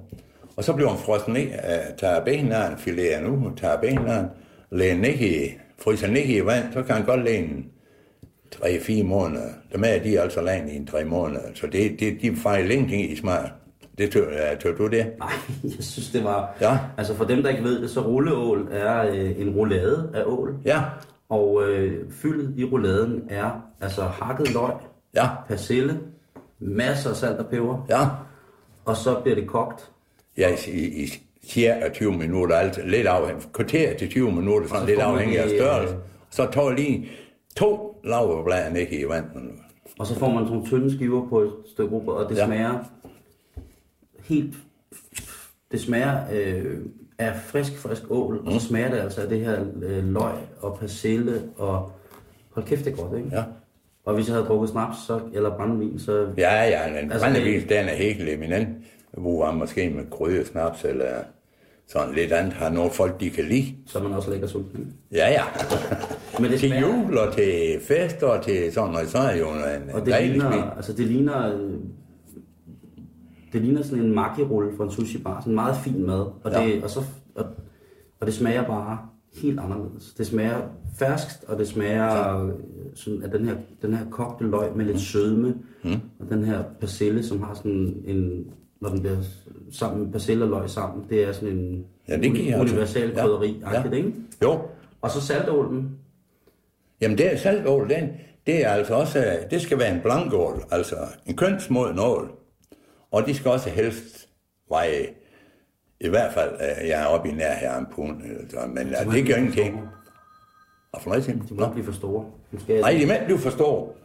og 0.56 0.64
så 0.64 0.72
bliver 0.72 0.88
den 0.88 0.98
frosset 0.98 1.28
ned, 1.28 1.46
uh, 1.46 1.96
tager 1.98 2.24
benene, 2.24 2.74
filerer 2.78 3.20
nu, 3.20 3.52
tager 3.56 3.80
benene, 3.80 4.30
lægger 4.70 4.96
ned 4.96 5.14
i, 5.14 5.50
fryser 5.78 6.08
ned 6.08 6.22
i 6.24 6.40
vand, 6.46 6.72
så 6.72 6.82
kan 6.82 6.94
han 6.94 7.04
godt 7.04 7.24
lægge 7.24 7.38
en 7.48 7.66
3-4 8.62 9.02
måneder. 9.02 9.48
Dem 9.72 9.84
er 9.86 9.98
de 9.98 10.20
altså 10.20 10.40
laget 10.42 10.70
i 10.72 10.76
en 10.76 10.86
3 10.86 11.04
måneder, 11.04 11.40
så 11.54 11.66
det, 11.66 12.00
det, 12.00 12.16
de 12.22 12.36
fejler 12.36 12.70
ingenting 12.74 13.10
i 13.12 13.16
smag. 13.16 13.50
Det 13.98 14.10
tør, 14.10 14.54
tør 14.60 14.74
du 14.74 14.86
det? 14.86 15.06
Nej, 15.18 15.28
jeg 15.76 15.84
synes, 15.84 16.10
det 16.10 16.24
var... 16.24 16.56
Ja. 16.60 16.78
Altså 16.98 17.14
for 17.14 17.24
dem, 17.24 17.42
der 17.42 17.50
ikke 17.50 17.64
ved 17.64 17.82
det, 17.82 17.90
så 17.90 18.00
rulleål 18.00 18.68
er 18.70 19.06
øh, 19.10 19.40
en 19.40 19.50
roulade 19.50 20.10
af 20.14 20.22
ål. 20.26 20.54
Ja, 20.64 20.80
Og 21.28 21.62
øh, 21.68 22.10
fyldet 22.10 22.54
i 22.58 22.64
rouladen 22.64 23.22
er 23.28 23.50
altså 23.80 24.02
hakket 24.02 24.52
løg, 24.52 24.72
ja, 25.14 25.26
persille, 25.48 26.00
masser 26.60 27.10
af 27.10 27.16
salt 27.16 27.38
og 27.38 27.46
peber, 27.46 27.86
ja. 27.88 28.06
og 28.84 28.96
så 28.96 29.14
bliver 29.22 29.34
det 29.34 29.46
kogt. 29.46 29.90
Ja, 30.38 30.48
i, 30.68 31.02
i, 31.02 31.22
cirka 31.48 31.88
20 31.94 32.12
minutter, 32.12 32.56
altså 32.56 32.80
lidt 32.84 33.06
afhængig, 33.06 33.44
kvarter 33.52 33.96
til 33.96 34.10
20 34.10 34.32
minutter, 34.32 34.68
sådan 34.68 34.80
Så 34.82 34.86
lidt 34.86 35.00
afhængig 35.00 35.38
af 35.38 35.48
det, 35.48 35.58
størrelse. 35.58 35.94
øh, 35.94 36.00
Så 36.30 36.48
tager 36.52 36.70
lige 36.70 37.08
to 37.56 37.93
laverblader 38.04 38.70
ned 38.72 38.86
i 38.92 39.08
vandet. 39.08 39.50
Og 39.98 40.06
så 40.06 40.18
får 40.18 40.28
man 40.28 40.38
sådan 40.44 40.52
nogle 40.52 40.66
tynde 40.66 40.94
skiver 40.96 41.28
på 41.28 41.40
et 41.40 41.52
stykke 41.72 41.94
rugbrød, 41.94 42.24
og 42.24 42.30
det 42.30 42.36
Ja. 42.38 42.46
smager 42.46 42.78
helt... 44.24 44.54
Det 45.72 45.80
smager 45.80 46.18
øh, 46.32 46.76
af 47.18 47.36
frisk, 47.36 47.78
frisk 47.78 48.02
ål, 48.10 48.40
mm. 48.40 48.46
og 48.46 48.52
så 48.52 48.66
smager 48.68 48.90
det 48.90 48.98
altså 48.98 49.22
af 49.22 49.28
det 49.28 49.40
her 49.40 49.64
øh, 49.82 50.04
løg 50.04 50.34
og 50.60 50.76
persille, 50.80 51.42
og 51.56 51.92
hold 52.50 52.66
kæft, 52.66 52.84
det 52.84 52.92
er 52.92 52.96
godt, 53.02 53.18
ikke? 53.18 53.36
Ja. 53.36 53.44
Og 54.04 54.14
hvis 54.14 54.26
jeg 54.28 54.34
havde 54.34 54.46
drukket 54.46 54.68
snaps 54.70 54.96
så, 55.06 55.20
eller 55.34 55.56
brændevin, 55.56 55.98
så... 55.98 56.28
Ja, 56.36 56.62
ja, 56.64 56.86
en 56.88 56.94
Altså, 57.12 57.18
brændevin, 57.26 57.60
det- 57.60 57.68
den 57.68 57.84
er 57.88 57.94
helt 57.94 58.28
eminent. 58.28 58.68
Hvor 59.12 59.46
man 59.46 59.54
måske 59.54 59.90
med 59.90 60.04
krydder, 60.10 60.44
snaps 60.44 60.84
eller 60.84 61.06
sådan 61.88 62.14
lidt 62.14 62.32
andet, 62.32 62.52
har 62.52 62.70
nogle 62.70 62.90
folk, 62.90 63.20
de 63.20 63.30
kan 63.30 63.44
lide. 63.44 63.74
så 63.86 64.02
man 64.02 64.12
også 64.12 64.30
lækker 64.30 64.46
sulten. 64.46 64.92
Ja, 65.12 65.30
ja. 65.30 65.42
Men 66.40 66.50
det 66.50 66.60
til 66.60 66.68
smager, 66.68 66.88
jul 67.04 67.18
og 67.18 67.34
til 67.34 67.80
fest 67.80 68.22
og 68.22 68.44
til 68.44 68.72
sådan 68.72 68.90
noget, 68.92 69.08
så 69.08 69.18
er 69.18 69.36
jo 69.36 69.46
en 69.48 69.90
og 69.94 70.06
det 70.06 70.14
ligner, 70.22 70.50
smil. 70.52 70.62
altså 70.76 70.92
det 70.92 71.06
ligner, 71.06 71.54
øh, 71.54 71.70
det 73.52 73.62
ligner 73.62 73.82
sådan 73.82 74.04
en 74.04 74.14
makirulle 74.14 74.76
fra 74.76 74.84
en 74.84 74.90
sushi 74.90 75.18
bar, 75.18 75.40
sådan 75.40 75.54
meget 75.54 75.76
fin 75.76 76.06
mad, 76.06 76.20
og, 76.44 76.52
Ja. 76.52 76.64
det, 76.66 76.84
og, 76.84 76.90
så, 76.90 77.00
og, 77.34 77.44
og 78.20 78.26
det 78.26 78.34
smager 78.34 78.66
bare 78.66 78.98
helt 79.42 79.60
anderledes. 79.60 80.14
Det 80.18 80.26
smager 80.26 80.60
ferskt, 80.98 81.44
og 81.48 81.58
det 81.58 81.68
smager 81.68 82.42
øh, 82.44 82.52
sådan 82.94 83.22
af 83.22 83.30
den 83.30 83.44
her, 83.48 83.54
den 83.82 83.94
her 83.94 84.04
kogte 84.10 84.44
løg 84.44 84.76
med 84.76 84.84
lidt 84.84 85.00
sødme, 85.00 85.54
mm. 85.84 85.92
og 86.20 86.28
den 86.30 86.44
her 86.44 86.62
persille, 86.80 87.22
som 87.22 87.42
har 87.42 87.54
sådan 87.54 87.96
en 88.06 88.46
når 88.84 88.90
den 88.90 89.00
bliver 89.00 89.16
sammen 89.72 90.02
med 90.02 90.12
persille 90.12 90.44
og 90.44 90.50
løg 90.50 90.70
sammen. 90.70 91.06
Det 91.10 91.22
er 91.24 91.32
sådan 91.32 91.48
en 91.48 91.86
Ja, 92.08 92.16
det 92.16 92.22
giver 92.22 92.34
uni- 92.56 92.60
altså- 92.60 92.74
universal 92.74 93.08
ja, 93.10 93.20
krydderi, 93.22 93.62
ja. 93.72 93.80
ja. 93.82 93.90
ikke? 93.90 94.12
Jo, 94.42 94.60
Og 95.02 95.10
så 95.10 95.20
saltålen. 95.20 95.98
Jamen 97.00 97.18
det 97.18 97.32
er 97.32 97.36
saltål, 97.36 97.88
den, 97.90 98.08
det 98.46 98.64
er 98.64 98.68
altså 98.68 98.94
også, 98.94 99.18
øh, 99.18 99.50
det 99.50 99.60
skal 99.62 99.78
være 99.78 99.94
en 99.94 100.00
blankål, 100.00 100.64
altså 100.70 100.96
en 101.26 101.36
kønsmoden 101.36 101.98
ål. 101.98 102.30
Og 103.10 103.26
de 103.26 103.34
skal 103.34 103.50
også 103.50 103.70
helst 103.70 104.28
veje, 104.68 105.06
i 106.00 106.08
hvert 106.08 106.32
fald, 106.32 106.52
øh, 106.54 106.88
jeg 106.88 107.02
er 107.02 107.06
oppe 107.06 107.28
i 107.28 107.32
nær 107.32 107.54
her 107.54 107.78
en 107.78 107.86
pund, 107.94 108.22
så, 108.50 108.56
men 108.66 108.74
må 108.74 108.80
øh, 109.06 109.06
det 109.12 109.16
ikke 109.16 109.28
gør 109.28 109.34
blive 109.34 109.36
ingenting. 109.36 109.74
for 109.80 109.88
Og 110.92 111.02
for 111.02 111.10
noget 111.10 111.26
De 111.48 111.54
må 111.54 111.60
ikke 111.62 111.72
blive 111.72 111.84
for 111.86 111.92
store. 111.92 112.24
Skal. 112.58 112.80
Nej, 112.80 112.92
de 113.00 113.06
mænd, 113.06 113.28
du 113.28 113.36
forstår. 113.38 113.96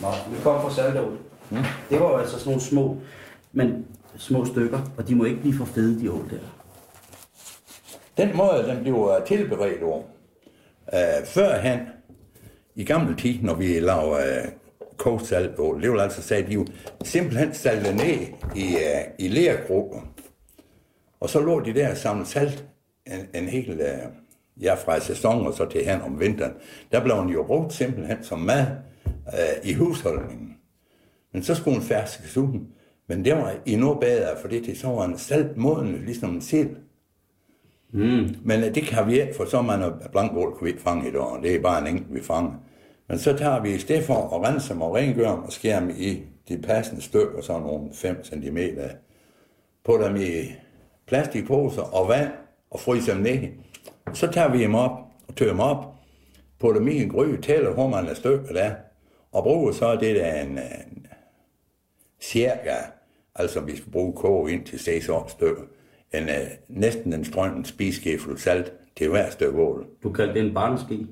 Nå, 0.00 0.08
vi 0.30 0.36
kommer 0.42 0.60
fra 0.60 0.70
saltål. 0.70 1.18
Mm. 1.50 1.58
Det 1.90 2.00
var 2.00 2.10
jo 2.10 2.16
altså 2.16 2.38
sådan 2.38 2.50
nogle 2.50 2.62
små, 2.62 2.96
men 3.52 3.86
små 4.16 4.44
stykker, 4.44 4.80
og 4.96 5.08
de 5.08 5.14
må 5.14 5.24
ikke 5.24 5.40
blive 5.40 5.54
for 5.54 5.64
fede, 5.64 6.00
de 6.00 6.12
ål 6.12 6.30
der. 6.30 6.38
Den 8.16 8.36
måde, 8.36 8.64
den 8.66 8.80
bliver 8.82 9.24
tilberedt 9.24 9.82
over. 9.82 10.02
Øh, 10.92 11.26
førhen, 11.26 11.80
i 12.74 12.84
gamle 12.84 13.16
tid, 13.16 13.42
når 13.42 13.54
vi 13.54 13.80
lavede 13.80 14.42
øh, 14.44 14.52
kogt 14.96 15.26
saltål, 15.26 15.82
det 15.82 15.92
vil 15.92 16.00
altså 16.00 16.22
sige, 16.22 16.38
at 16.38 16.48
de 16.48 16.54
jo 16.54 16.66
simpelthen 17.04 17.54
salte 17.54 17.94
ned 17.94 18.18
i, 18.56 18.74
øh, 18.74 19.04
i 19.18 19.28
lærgrupper. 19.28 20.00
Og 21.20 21.30
så 21.30 21.40
lå 21.40 21.60
de 21.60 21.74
der 21.74 21.94
samlet 21.94 22.28
salt 22.28 22.64
en, 23.06 23.42
en 23.42 23.48
hel, 23.48 23.80
øh, 23.80 23.98
ja, 24.62 24.74
fra 24.74 25.00
sæson 25.00 25.46
og 25.46 25.54
så 25.54 25.64
til 25.64 25.84
hen 25.84 26.00
om 26.00 26.20
vinteren. 26.20 26.52
Der 26.92 27.04
blev 27.04 27.16
den 27.16 27.28
jo 27.28 27.42
brugt 27.42 27.72
simpelthen 27.72 28.24
som 28.24 28.38
mad 28.38 28.66
øh, 29.26 29.70
i 29.70 29.74
husholdningen. 29.74 30.47
Men 31.32 31.42
så 31.42 31.54
skulle 31.54 31.74
den 31.74 31.84
ferskes 31.84 32.36
ud. 32.36 32.60
Men 33.06 33.24
det 33.24 33.36
var 33.36 33.54
endnu 33.66 33.94
bedre, 33.94 34.36
fordi 34.40 34.66
det 34.66 34.78
så 34.78 34.88
var 34.88 35.04
en 35.04 35.18
saltmoden, 35.18 36.02
ligesom 36.04 36.30
en 36.30 36.40
sild. 36.40 36.76
Mm. 37.92 38.36
Men 38.44 38.64
øh, 38.64 38.74
det 38.74 38.82
kan 38.82 39.06
vi 39.06 39.20
ikke, 39.20 39.34
for 39.36 39.44
så 39.44 39.62
mange 39.62 39.92
blankål 40.12 40.58
kan 40.58 40.64
vi 40.64 40.70
ikke 40.70 40.82
fange 40.82 41.08
i 41.08 41.12
dag, 41.12 41.42
det 41.42 41.54
er 41.54 41.60
bare 41.60 41.80
en 41.80 41.86
enkelt, 41.86 42.14
vi 42.14 42.22
fanger. 42.22 42.52
Men 43.08 43.18
så 43.18 43.36
tager 43.36 43.62
vi 43.62 43.74
i 43.74 43.78
stedet 43.78 44.04
for 44.04 44.14
at 44.14 44.48
rense 44.48 44.74
dem 44.74 44.82
og 44.82 44.94
rengøre 44.94 45.32
dem 45.32 45.42
og 45.42 45.52
skære 45.52 45.80
dem 45.80 45.90
i 45.98 46.22
de 46.48 46.58
passende 46.58 47.02
stykker, 47.02 47.40
sådan 47.40 47.62
nogle 47.62 47.90
5 47.92 48.24
cm, 48.24 48.58
putter 49.84 50.08
dem 50.08 50.16
i 50.16 50.52
plastikposer 51.06 51.82
og 51.82 52.08
vand 52.08 52.30
og 52.70 52.80
fryser 52.80 53.14
dem 53.14 53.22
ned. 53.22 53.48
Så 54.14 54.26
tager 54.32 54.48
vi 54.48 54.62
dem 54.62 54.74
op 54.74 54.90
og 55.28 55.36
tør 55.36 55.48
dem 55.48 55.60
op, 55.60 55.94
putter 56.60 56.80
dem 56.80 56.88
i 56.88 57.02
en 57.02 57.08
gryde, 57.08 57.42
tæller 57.42 57.70
hvor 57.70 57.88
mange 57.88 58.14
stykker 58.14 58.52
der, 58.52 58.74
og 59.32 59.42
bruger 59.42 59.72
så 59.72 59.96
det 59.96 60.16
der 60.16 60.42
en, 60.42 60.58
en 60.58 60.87
cirka, 62.20 62.76
altså 63.34 63.60
vi 63.60 63.76
skal 63.76 63.92
bruge 63.92 64.12
koge 64.12 64.52
ind 64.52 64.64
til 64.64 64.78
6 64.78 65.08
år 65.08 65.26
stykker, 65.28 65.62
en, 66.12 66.24
uh, 66.24 66.30
næsten 66.68 67.12
en 67.12 67.24
strøm 67.24 67.64
spiseske 67.64 68.18
fuld 68.18 68.38
salt 68.38 68.72
til 68.96 69.08
hver 69.08 69.30
stykke 69.30 69.58
ål. 69.60 69.86
Du 70.02 70.12
kaldte 70.12 70.34
det 70.34 70.46
en 70.48 70.54
barneski. 70.54 71.06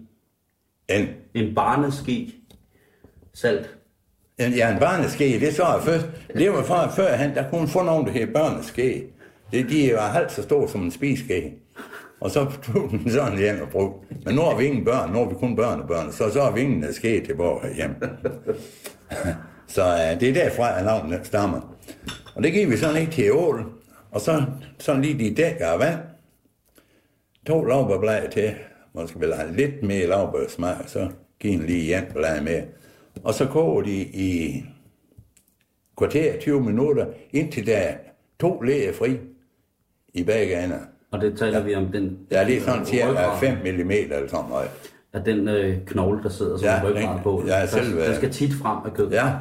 En, 0.88 1.08
En 1.34 1.54
barneski 1.54 2.34
salt. 3.34 3.76
en, 4.38 4.52
ja, 4.52 4.72
en 4.72 4.78
barneske, 4.78 5.40
det 5.40 5.54
så 5.54 5.64
jeg 5.64 5.82
først. 5.82 6.06
Det 6.34 6.52
var 6.52 6.62
fra 6.62 6.90
før 6.90 7.16
han, 7.16 7.34
der 7.34 7.50
kunne 7.50 7.68
få 7.68 7.82
nogen, 7.82 8.06
der 8.06 8.12
hed 8.12 8.26
børneske. 8.26 9.06
Det, 9.52 9.70
de 9.70 9.92
var 9.94 10.08
halvt 10.08 10.32
så 10.32 10.42
store 10.42 10.68
som 10.68 10.82
en 10.82 10.90
spiseske. 10.90 11.54
Og 12.20 12.30
så 12.30 12.46
tog 12.62 12.90
den 12.90 13.10
sådan 13.10 13.38
hjem 13.38 13.60
og 13.62 13.68
brugte. 13.68 14.14
Men 14.24 14.34
nu 14.34 14.40
har 14.40 14.56
vi 14.56 14.64
ingen 14.64 14.84
børn, 14.84 15.12
nu 15.12 15.18
har 15.18 15.28
vi 15.28 15.34
kun 15.34 15.56
børnebørn, 15.56 16.12
så, 16.12 16.30
så 16.30 16.40
har 16.42 16.50
vi 16.50 16.60
ingen 16.60 16.94
ske 16.94 17.26
tilbage 17.26 17.74
hjem. 17.74 17.94
Så 19.68 19.82
uh, 19.84 20.20
det 20.20 20.28
er 20.28 20.34
derfra, 20.34 20.78
at 20.78 20.84
navnet 20.84 21.20
stammer. 21.26 21.76
Og 22.34 22.42
det 22.42 22.52
giver 22.52 22.66
vi 22.68 22.76
sådan 22.76 23.00
ikke 23.00 23.12
til 23.12 23.32
ål. 23.32 23.72
Og 24.10 24.20
så 24.20 24.42
sådan 24.78 25.02
lige 25.02 25.18
de 25.30 25.34
dækker 25.42 25.66
af 25.66 25.78
vand. 25.78 25.98
To 27.46 27.64
laurbærblad 27.64 28.30
til. 28.30 28.54
Måske 28.94 29.20
vil 29.20 29.34
have 29.34 29.56
lidt 29.56 29.82
mere 29.82 30.06
laurbærsmag, 30.06 30.74
og 30.84 30.88
så 30.90 31.08
giv 31.40 31.50
en 31.52 31.66
lige 31.66 31.84
igen 31.84 32.04
blad 32.14 32.40
med. 32.40 32.62
Og 33.24 33.34
så 33.34 33.46
koger 33.46 33.82
de 33.82 33.96
i 34.02 34.64
kvarter 35.98 36.40
20 36.40 36.60
minutter, 36.60 37.06
indtil 37.32 37.66
der 37.66 37.76
er 37.76 37.94
to 38.40 38.60
læger 38.60 38.92
fri 38.92 39.16
i 40.14 40.22
begge 40.24 40.64
ender. 40.64 40.78
Og 41.10 41.20
det 41.20 41.38
taler 41.38 41.62
vi 41.62 41.74
om 41.74 41.86
den... 41.92 42.18
Ja, 42.30 42.44
det 42.44 42.56
er 42.56 42.60
sådan 42.60 42.86
cirka 42.86 43.10
ryggrad. 43.10 43.38
5 43.40 43.56
mm 43.84 43.90
eller 43.90 44.28
sådan 44.28 44.48
noget. 44.50 44.68
Af 45.12 45.24
den 45.24 45.48
øh, 45.48 45.76
knogle, 45.86 46.22
der 46.22 46.28
sidder 46.28 46.56
som 46.56 46.64
Ja, 46.64 46.74
ja, 46.74 46.80
en 46.80 46.86
ryggrad 46.86 47.14
den- 47.14 47.22
på. 47.22 47.44
ja, 47.46 47.60
der, 47.60 47.66
selve- 47.66 48.06
den 48.06 48.14
skal 48.16 48.30
tit 48.32 48.54
frem 48.54 48.78
af 48.84 48.92
kød. 48.94 49.10
Ja, 49.10 49.32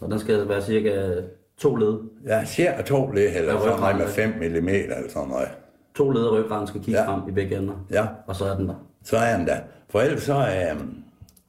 Og 0.00 0.10
den 0.10 0.18
skal 0.18 0.48
være 0.48 0.62
cirka 0.62 1.12
to 1.58 1.76
led. 1.76 1.98
ja 2.26 2.44
cirka 2.44 2.82
to 2.82 3.10
læger 3.12 3.38
eller 3.38 3.52
Ja, 3.52 3.58
sådan 3.58 3.80
noget 3.80 3.96
med 3.96 4.04
ryggraden, 4.06 4.32
5 4.42 4.62
mm 4.62 4.68
eller 4.68 4.96
sådan 5.08 5.28
noget. 5.28 5.48
To 5.94 6.10
led 6.10 6.30
ryggraden 6.30 6.66
skal 6.66 6.80
kigge 6.80 7.00
Ja. 7.00 7.06
frem 7.08 7.28
i 7.28 7.32
begge 7.32 7.56
ender. 7.58 7.86
Ja. 7.90 8.06
Og 8.26 8.36
så 8.36 8.44
er 8.44 8.56
den 8.56 8.68
der. 8.68 8.74
Så 9.04 9.16
er 9.16 9.36
den 9.36 9.46
der. 9.46 9.58
For 9.88 10.00
ellers 10.00 10.22
så, 10.22 10.34
øh, 10.38 10.80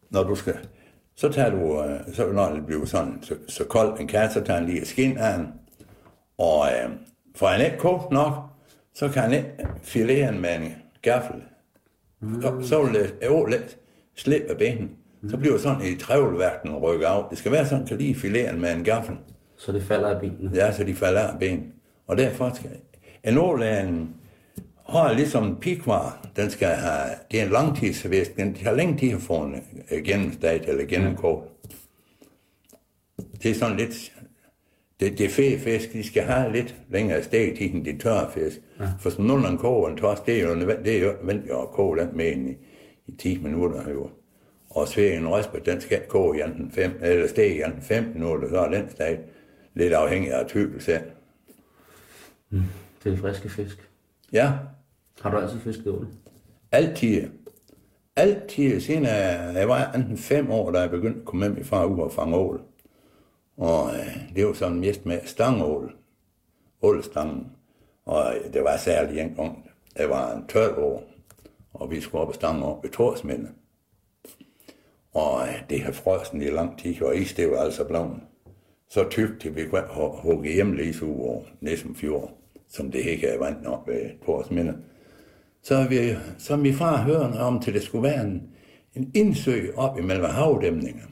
når 0.10 0.24
du 0.24 0.36
skal, 0.36 0.58
så 1.16 1.30
tager 1.30 1.50
du, 1.50 1.84
øh, 1.84 2.00
så 2.14 2.28
når 2.32 2.50
det 2.54 2.66
bliver 2.66 2.86
sådan, 2.86 3.20
så, 3.22 3.36
så 3.48 3.64
kold 3.64 4.00
en 4.00 4.08
kat, 4.08 4.32
så 4.34 4.42
tager 4.42 4.60
han 4.60 4.70
lige 4.70 4.86
skin 4.86 5.18
af 5.18 5.38
den. 5.38 5.48
Og 6.38 6.66
øh, 6.68 6.90
for 7.36 7.48
han 7.48 7.66
ikke 7.66 7.78
kogt 7.78 8.12
nok, 8.12 8.34
så 8.96 9.10
kan 9.10 9.22
han 9.22 9.34
ikke 9.34 9.50
filere 9.82 10.32
den 10.32 10.42
med 10.42 10.56
en 10.56 10.76
gaffel. 11.02 11.36
Så, 12.42 12.54
så 12.62 12.84
vil 12.84 12.94
det 12.94 13.14
jo 13.26 13.46
lidt 13.46 13.78
slippe 14.16 14.50
af 14.50 14.58
benen. 15.22 15.32
Så 15.32 15.38
bliver 15.38 15.58
sådan 15.58 15.86
i 15.86 15.96
trævelværten 15.96 16.76
rykke 16.76 17.08
af. 17.08 17.24
Det 17.30 17.38
skal 17.38 17.52
være 17.52 17.68
sådan, 17.68 17.88
så 17.88 17.96
lige 17.96 18.16
filere 18.16 18.52
den 18.52 18.62
med 18.62 18.76
en 18.76 18.84
gaffel. 18.84 19.16
Så 19.58 19.72
det 19.72 19.84
falder 19.84 20.08
af 20.10 20.22
benene. 20.22 20.52
Ja, 20.54 20.72
så 20.72 20.84
de 20.84 20.96
falder 20.96 21.22
af 21.22 21.40
ben. 21.40 21.74
Og 22.08 22.18
derfor 22.18 22.52
skal 22.56 22.70
en 23.24 23.38
ål 23.38 23.62
er 23.62 23.80
en, 23.80 24.16
har 24.90 25.14
ligesom 25.14 25.48
en 25.48 25.56
pikvar, 25.56 26.28
den 26.36 26.50
skal 26.50 26.68
have, 26.68 27.10
det 27.32 27.42
er 27.42 27.46
en 27.46 27.52
langtidsvæsk, 27.52 28.36
den 28.36 28.58
har 28.64 28.72
længe 28.72 28.98
tid 28.98 29.12
at 29.12 29.22
få 29.22 29.44
en 29.44 29.56
øh, 29.92 30.04
gennemstad 30.04 30.60
eller 30.68 30.86
gennemkogt. 30.86 31.48
Det 33.44 33.52
er 33.52 33.56
sådan 33.56 33.78
lidt, 33.78 34.14
det, 35.00 35.18
det 35.18 35.32
fede 35.32 35.60
fisk, 35.60 35.94
de 35.94 36.04
skal 36.04 36.24
have 36.24 36.52
lidt 36.52 36.76
længere 36.90 37.24
steg 37.24 37.62
end 37.62 37.86
de 37.86 37.98
tørre 37.98 38.32
fisk. 38.32 38.62
Ja. 38.80 38.86
For 39.00 39.10
som 39.10 39.26
nogen 39.26 39.42
man 39.42 39.58
koger 39.58 39.90
en 39.90 39.98
torsk, 39.98 40.26
det 40.26 40.40
er 40.40 40.50
jo 40.50 40.56
nødvendigt, 40.56 41.04
at 41.52 41.68
koge 41.74 41.98
den 41.98 42.10
med 42.18 42.32
i, 42.32 42.58
i 43.08 43.16
10 43.18 43.38
minutter. 43.38 43.90
Jo. 43.90 44.10
Og 44.76 44.88
svær 44.88 45.18
en 45.18 45.66
den 45.66 45.82
skal 45.82 46.02
koge 46.08 46.38
i 46.38 46.42
enten 46.42 46.72
5, 46.72 46.92
eller 47.02 47.28
steg 47.28 47.56
i 47.56 47.62
enten 47.64 47.82
5 47.82 48.04
minutter, 48.14 48.50
så 48.50 48.58
er 48.58 48.70
den 48.70 48.90
steg 48.90 49.20
lidt 49.74 49.94
afhængig 49.94 50.34
af 50.34 50.48
tykkelse. 50.48 51.02
Det 53.04 53.14
er 53.14 53.18
friske 53.18 53.50
fisk. 53.50 53.90
Ja, 54.34 54.54
Har 55.22 55.32
du 55.32 55.38
altid 55.38 55.60
fisket 55.60 55.88
ål? 55.88 56.08
altid. 56.72 57.30
Altid, 58.16 58.80
siden 58.80 59.04
jeg, 59.04 59.52
jeg 59.56 59.68
var 59.68 59.92
enten 59.92 60.18
fem 60.18 60.52
år, 60.52 60.72
da 60.72 60.80
jeg 60.80 60.90
begyndte 60.90 61.20
at 61.20 61.26
komme 61.26 61.48
med 61.48 61.56
min 61.56 61.66
far 61.66 61.86
ud 61.86 62.00
og 62.00 62.12
fange 62.12 62.36
ål. 62.36 62.62
Og 63.58 63.90
øh, 63.94 64.36
det 64.36 64.46
var 64.48 64.54
sådan 64.54 64.80
mest 64.80 65.06
med 65.06 65.20
stangål. 65.26 65.96
Ålstangen. 66.82 67.52
Og 68.06 68.36
øh, 68.36 68.54
det 68.54 68.64
var 68.64 68.78
særligt 68.78 69.20
en 69.22 69.36
gang, 69.36 69.70
jeg 69.98 70.10
var 70.10 70.34
en 70.36 70.48
12 70.48 70.80
år, 70.80 71.04
og 71.74 71.92
vi 71.92 72.02
skulle 72.02 72.22
op 72.22 72.28
og 72.28 72.36
stange 72.36 72.66
op 72.66 72.84
ved 72.84 72.92
Torsminde. 72.92 73.50
Og 75.14 75.48
det 75.70 75.82
har 75.82 75.92
frosten 75.92 76.42
i 76.42 76.50
lang 76.50 76.80
tid, 76.80 77.02
og 77.02 77.16
is 77.16 77.34
det 77.34 77.52
var 77.52 77.58
altså 77.58 77.84
blevet 77.84 78.20
så 78.90 79.10
tykt, 79.10 79.46
at 79.46 79.56
vi 79.56 79.66
kunne 79.66 79.84
hugge 79.98 80.54
hjem 80.54 80.74
lige 80.74 80.94
så 80.94 81.06
over 81.06 81.42
næsten 81.62 81.96
fjord, 81.96 82.32
som 82.70 82.92
det 82.92 83.00
ikke 83.00 83.28
er 83.28 83.40
vant 83.40 83.64
nok 83.64 83.84
ved 83.88 84.26
Torsminde. 84.26 84.78
Så 85.64 85.88
vi, 85.90 86.16
så 86.38 86.56
min 86.56 86.74
far 86.74 87.04
hørt 87.04 87.36
om, 87.36 87.60
til 87.60 87.74
det 87.74 87.84
skulle 87.84 88.04
være 88.04 88.24
en, 88.24 88.44
en 88.96 89.12
indsø 89.14 89.68
op 89.76 90.00
imellem 90.00 90.26
havdæmninger. 90.26 91.06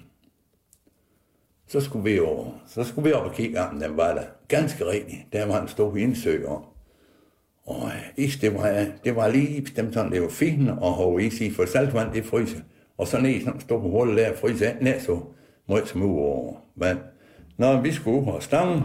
Så 1.67 1.81
skulle 1.81 2.11
vi 2.11 2.19
over, 2.19 2.51
så 2.67 2.83
skulle 2.83 3.09
vi 3.09 3.13
op 3.13 3.25
og 3.25 3.33
kigge, 3.33 3.61
om 3.61 3.79
den 3.79 3.97
var 3.97 4.13
der. 4.13 4.23
Ganske 4.47 4.85
rigtigt, 4.85 5.21
der 5.33 5.45
var 5.45 5.61
en 5.61 5.67
stor 5.67 5.95
indsø 5.95 6.45
op. 6.45 6.65
Og 7.65 7.91
is, 8.17 8.37
det 8.37 8.53
var, 8.53 8.85
det 9.03 9.15
var 9.15 9.27
lige 9.27 9.61
bestemt 9.61 9.93
sådan, 9.93 10.11
det 10.11 10.21
var 10.21 10.29
fint 10.29 10.69
og 10.69 10.95
have 10.95 11.23
is 11.23 11.41
i, 11.41 11.51
for 11.51 11.65
saltvand, 11.65 12.13
det 12.13 12.25
fryser. 12.25 12.59
Og 12.99 13.07
så 13.07 13.19
ned 13.19 13.29
i 13.29 13.39
sådan 13.39 13.53
en 13.53 13.59
stor 13.59 13.79
hul 13.79 14.17
der, 14.17 14.35
fryser 14.35 14.69
ikke 14.69 14.83
ned 14.83 14.99
så 14.99 15.19
meget 15.67 15.87
som 15.87 16.01
ud 16.01 16.19
over 16.19 16.53
vand. 16.75 16.99
Når 17.57 17.81
vi 17.81 17.91
skulle 17.91 18.21
ud 18.21 18.27
og 18.27 18.43
stange, 18.43 18.83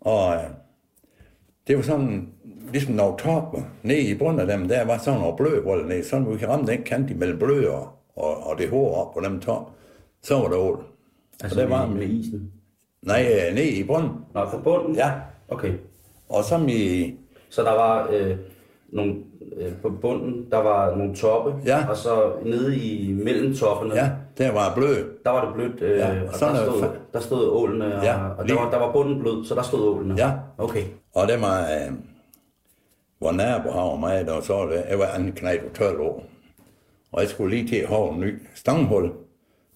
og 0.00 0.34
øh, 0.34 0.42
det 1.66 1.76
var 1.76 1.82
sådan, 1.82 2.28
ligesom 2.72 2.94
nogle 2.94 3.18
topper 3.18 3.62
nede 3.82 4.00
i 4.00 4.14
bunden 4.14 4.40
af 4.40 4.46
dem, 4.46 4.68
der 4.68 4.84
var 4.84 4.98
sådan 4.98 5.20
nogle 5.20 5.36
blødvold 5.36 5.88
nede, 5.88 6.04
sådan 6.04 6.32
vi 6.32 6.38
kan 6.38 6.48
ramme 6.48 6.66
den 6.66 6.82
kant 6.82 7.10
imellem 7.10 7.38
blød 7.38 7.64
og, 7.66 7.88
og, 8.16 8.46
og 8.46 8.58
det 8.58 8.70
hår 8.70 8.94
op 8.94 9.14
på 9.14 9.20
dem 9.20 9.40
top. 9.40 9.70
Så 10.22 10.34
var 10.34 10.48
det 10.48 10.56
ål. 10.56 10.84
Altså 11.42 11.60
og 11.60 11.68
der 11.68 11.76
var 11.76 11.86
med, 11.86 11.96
med 11.96 12.08
isen? 12.08 12.52
Nej, 13.02 13.22
øh, 13.22 13.54
nede 13.54 13.68
i 13.68 13.84
bunden. 13.84 14.10
Nå, 14.34 14.50
fra 14.50 14.60
bunden? 14.64 14.94
Ja. 14.94 15.12
Okay. 15.48 15.72
Og 16.28 16.44
så 16.44 16.66
i, 16.68 17.14
Så 17.48 17.62
der 17.62 17.72
var 17.72 18.08
øh, 18.12 18.36
nogle, 18.88 19.14
øh, 19.56 19.72
på 19.82 19.90
bunden, 19.90 20.50
der 20.50 20.56
var 20.58 20.96
nogle 20.96 21.14
toppe, 21.14 21.54
Ja. 21.66 21.86
og 21.90 21.96
så 21.96 22.32
nede 22.44 22.76
i 22.76 23.12
mellem 23.12 23.54
toppene, 23.54 23.94
Ja. 23.94 24.10
der 24.38 24.52
var 24.52 24.74
blød. 24.74 25.04
Der 25.24 25.30
var 25.30 25.44
det 25.44 25.54
blødt, 25.54 25.82
øh, 25.82 25.98
Ja, 25.98 26.28
og 26.28 26.34
sådan 26.34 26.54
der 26.54 26.60
er- 26.60 26.70
stod, 26.70 26.88
der 27.12 27.20
stod 27.20 27.48
ålene, 27.50 27.96
og, 27.98 28.04
Ja, 28.04 28.28
og 28.38 28.48
der, 28.48 28.54
var, 28.54 28.70
der 28.70 28.78
var 28.78 28.92
bunden 28.92 29.20
blød, 29.20 29.44
så 29.44 29.54
der 29.54 29.62
stod 29.62 29.88
ålene. 29.88 30.14
Ja. 30.18 30.32
Okay. 30.58 30.82
Og 31.14 31.28
det 31.28 31.40
var, 31.40 31.60
øh, 31.60 31.92
hvor 33.18 33.32
nabo 33.32 33.70
har 33.70 33.96
mig, 33.96 34.30
og 34.36 34.42
så 34.42 34.66
det, 34.66 34.84
jeg 34.90 34.98
var 34.98 35.14
en 35.18 35.32
knæt 35.32 35.60
på 35.60 35.74
12 35.76 36.00
år. 36.00 36.24
Og 37.12 37.20
jeg 37.20 37.28
skulle 37.28 37.56
lige 37.56 37.68
til 37.68 37.76
at 37.76 37.88
have 37.88 38.14
en 38.14 38.20
ny 38.20 38.42
stanghul. 38.54 39.10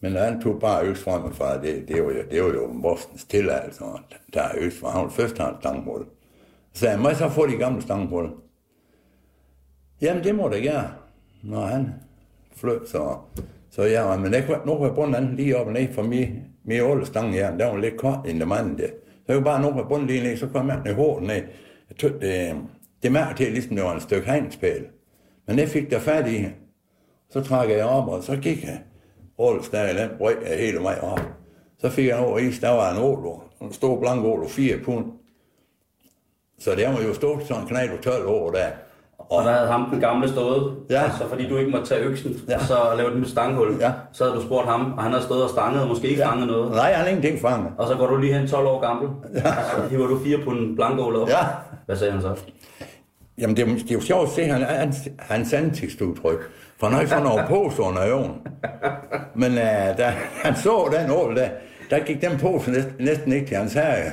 Men 0.03 0.13
han 0.17 0.43
tog 0.43 0.61
bare 0.61 0.87
øst 0.87 1.03
fra 1.05 1.19
mig, 1.19 1.35
fra 1.35 1.63
det, 1.63 1.85
det, 1.89 2.03
var 2.05 2.11
jo, 2.13 2.19
det 2.31 2.43
var 2.43 2.49
jo 2.49 2.67
Mostens 2.73 3.25
tilladelse, 3.25 3.85
og 3.85 3.99
der 4.35 4.41
er 4.43 4.51
øst 4.59 4.81
fra. 4.81 4.91
Han 4.91 5.11
først 5.11 5.39
have 5.39 5.51
en 5.51 5.57
stanghul. 5.61 6.05
Så 6.73 6.81
sagde 6.81 6.93
jeg, 6.95 7.01
må 7.03 7.09
jeg 7.09 7.17
så 7.17 7.29
få 7.29 7.47
de 7.47 7.53
gamle 7.57 7.83
stanghul? 7.83 8.29
Jamen, 10.01 10.25
det 10.25 10.35
må 10.35 10.49
det 10.49 10.63
gøre, 10.63 10.91
Når 11.43 11.61
han 11.61 11.95
flød, 12.57 12.87
så, 12.87 13.17
så 13.71 13.83
ja, 13.83 14.17
men 14.17 14.35
jeg 14.35 14.47
kunne, 14.47 14.59
nu 14.67 14.75
kunne 14.75 14.87
jeg 14.87 14.95
bunde 14.95 15.19
den 15.19 15.37
lige 15.37 15.57
op 15.57 15.67
og 15.67 15.73
ned 15.73 15.93
for 15.93 16.03
min, 16.03 16.45
min 16.65 16.81
old 16.81 17.33
her, 17.33 17.57
der 17.57 17.67
var 17.67 17.77
lidt 17.77 17.97
kort 17.97 18.27
end 18.29 18.41
det 18.41 18.53
anden. 18.53 18.79
Så 18.79 18.85
jeg 19.29 19.37
kunne 19.37 19.45
bare 19.45 19.63
nu 19.63 19.71
kunne 19.71 19.89
bunde 19.89 20.07
lige 20.07 20.23
ned, 20.23 20.37
så 20.37 20.47
kom 20.47 20.69
jeg 20.69 20.79
den 20.85 20.91
i 20.91 20.95
hården 20.95 21.27
ned. 21.27 21.43
Jeg 21.89 21.97
tød, 21.99 22.21
det, 22.21 22.57
det 23.03 23.13
mærkede 23.13 23.45
til, 23.45 23.53
ligesom 23.53 23.77
det 23.77 23.85
var 23.85 23.95
en 23.95 24.01
stykke 24.01 24.31
hegnspæl. 24.31 24.87
Men 25.47 25.59
det 25.59 25.69
fik 25.69 25.91
der 25.91 25.99
fat 25.99 26.29
i, 26.29 26.47
så 27.31 27.41
trak 27.41 27.71
jeg 27.71 27.85
op, 27.85 28.09
og 28.09 28.23
så 28.23 28.37
gik 28.37 28.65
jeg 28.65 28.81
Ålsdag, 29.39 29.95
den 29.95 30.11
brød 30.19 30.35
jeg 30.49 30.59
hele 30.59 30.79
vejen 30.79 31.01
op. 31.01 31.21
Så 31.79 31.91
fik 31.91 32.07
jeg 32.07 32.17
over 32.17 32.39
is, 32.39 32.59
der 32.59 32.71
var 32.71 32.93
en 32.93 33.03
ålo, 33.03 33.39
en 33.63 33.73
stor 33.73 34.01
blank 34.01 34.25
ålo, 34.25 34.49
4 34.49 34.79
pund. 34.85 35.07
Så 36.59 36.75
der 36.75 36.93
var 36.93 37.03
jo 37.03 37.15
stort 37.15 37.47
sådan 37.47 37.63
en 37.63 37.69
knæt 37.69 38.01
12 38.03 38.27
år 38.27 38.51
der. 38.51 38.71
Og 39.31 39.45
der 39.45 39.53
havde 39.53 39.69
ham 39.69 39.91
den 39.91 40.01
gamle 40.01 40.29
stået, 40.29 40.75
Ja. 40.91 41.05
og 41.05 41.11
så 41.19 41.29
fordi 41.29 41.49
du 41.49 41.57
ikke 41.57 41.71
måtte 41.71 41.87
tage 41.87 42.01
øksen, 42.05 42.37
Ja. 42.49 42.55
og 42.57 42.61
så 42.63 42.75
lave 42.97 43.11
den 43.11 43.25
stanghul, 43.25 43.77
Ja. 43.81 43.93
så 44.13 44.25
havde 44.25 44.37
du 44.37 44.43
spurgt 44.43 44.69
ham, 44.69 44.93
og 44.97 45.03
han 45.03 45.13
havde 45.13 45.25
stået 45.25 45.43
og 45.45 45.51
stanget, 45.51 45.83
og 45.83 45.89
måske 45.89 46.09
ikke 46.09 46.23
ja. 46.23 46.31
fanget 46.31 46.47
noget. 46.47 46.71
Nej, 46.71 46.93
han 46.93 47.01
har 47.01 47.07
ingenting 47.09 47.41
fanget. 47.41 47.73
Og 47.79 47.87
så 47.89 47.95
går 47.95 48.07
du 48.07 48.17
lige 48.17 48.39
hen 48.39 48.49
12 48.49 48.67
år 48.67 48.81
gammel, 48.81 49.09
ja. 49.35 49.49
og 49.49 49.55
så 49.83 49.89
hiver 49.91 50.07
du 50.07 50.19
fire 50.25 50.39
på 50.45 50.51
en 50.51 50.77
blankål 50.77 51.17
op. 51.17 51.29
Ja. 51.29 51.35
Hvad 51.87 51.97
sagde 51.97 52.13
han 52.13 52.23
så? 52.23 52.35
Jamen, 53.39 53.57
det 53.57 53.63
er, 53.63 53.67
det 53.75 53.91
er 53.91 53.95
jo 53.95 54.01
sjovt 54.01 54.23
at 54.29 54.35
se 54.35 54.45
han, 54.45 54.63
hans, 54.63 54.97
hans 55.19 55.53
ansigtsudtryk. 55.53 56.39
For 56.81 56.87
han 56.87 56.95
har 56.95 57.01
ikke 57.01 57.13
fået 57.13 57.25
noget 57.25 57.45
pose 57.49 57.83
under 57.83 58.07
øven. 58.09 58.31
Men 59.35 59.53
uh, 59.53 59.99
da 59.99 60.13
han 60.45 60.57
så 60.57 60.95
den 61.01 61.11
ål 61.11 61.37
der, 61.37 61.49
der 61.91 61.99
gik 61.99 62.21
den 62.23 62.39
pose 62.39 62.71
næsten, 62.71 62.93
næsten 62.99 63.33
ikke 63.33 63.47
til 63.47 63.57
hans 63.57 63.73
herre. 63.73 64.13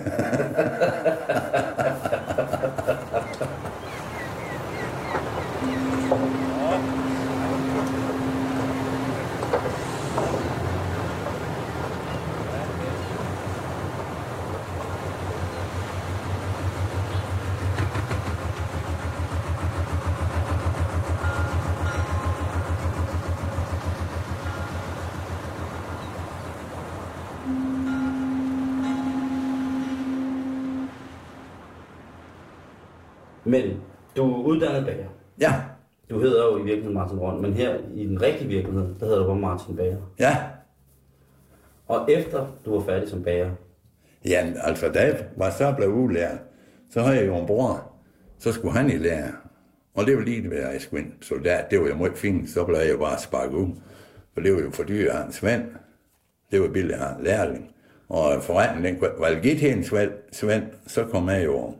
Men 33.43 33.63
du 34.17 34.33
er 34.33 34.43
uddannet 34.43 34.85
bager. 34.85 35.05
Ja, 35.41 35.53
Du 36.09 36.19
hedder 36.19 36.45
jo 36.45 36.57
i 36.57 36.61
virkeligheden 36.63 36.93
Martin 36.93 37.19
Røn, 37.19 37.41
men 37.41 37.53
her 37.53 37.75
i 37.95 38.05
den 38.05 38.21
rigtige 38.21 38.47
virkelighed, 38.47 38.95
der 38.99 39.05
hedder 39.05 39.19
du 39.19 39.27
bare 39.27 39.39
Martin 39.57 39.75
Bager. 39.75 39.97
ja. 40.19 40.37
Og 41.87 42.11
efter 42.11 42.47
du 42.65 42.77
var 42.79 42.85
færdig 42.85 43.09
som 43.09 43.23
bager, 43.23 43.51
Ja, 44.25 44.53
altså 44.63 44.89
da 44.89 44.99
jeg 44.99 45.25
var 45.37 45.49
så 45.49 45.73
blevet 45.77 45.91
udlært, 45.91 46.37
så 46.89 47.01
havde 47.01 47.17
jeg 47.17 47.27
jo 47.27 47.37
en 47.37 47.47
bror, 47.47 47.91
så 48.39 48.51
skulle 48.51 48.73
han 48.73 48.89
i 48.89 48.97
lære. 48.97 49.31
Og 49.93 50.05
det 50.05 50.17
var 50.17 50.23
lige 50.23 50.49
det, 50.49 50.57
jeg 50.57 50.81
skulle 50.81 51.03
ind 51.03 51.13
soldat. 51.21 51.71
Det 51.71 51.79
var 51.79 51.87
jo 51.87 51.95
meget 51.95 52.17
fint, 52.17 52.49
så 52.49 52.65
blev 52.65 52.77
jeg 52.77 52.99
bare 52.99 53.19
sparket 53.19 53.55
ud. 53.55 53.69
For 54.33 54.41
det 54.41 54.53
var 54.53 54.61
jo 54.61 54.71
for 54.71 54.83
dyrt 54.83 55.09
af 55.09 55.25
en 55.25 55.31
svend. 55.31 55.63
Det 56.51 56.61
var 56.61 56.67
billigt 56.67 56.99
af 56.99 57.15
en 57.17 57.23
lærling. 57.23 57.71
Og 58.09 58.43
forretningen, 58.43 59.03
den 59.03 59.11
var 59.19 59.41
givet 59.41 59.59
til 59.59 59.71
en 59.77 59.83
svend, 60.31 60.63
så 60.87 61.05
kom 61.05 61.29
jeg 61.29 61.45
jo 61.45 61.73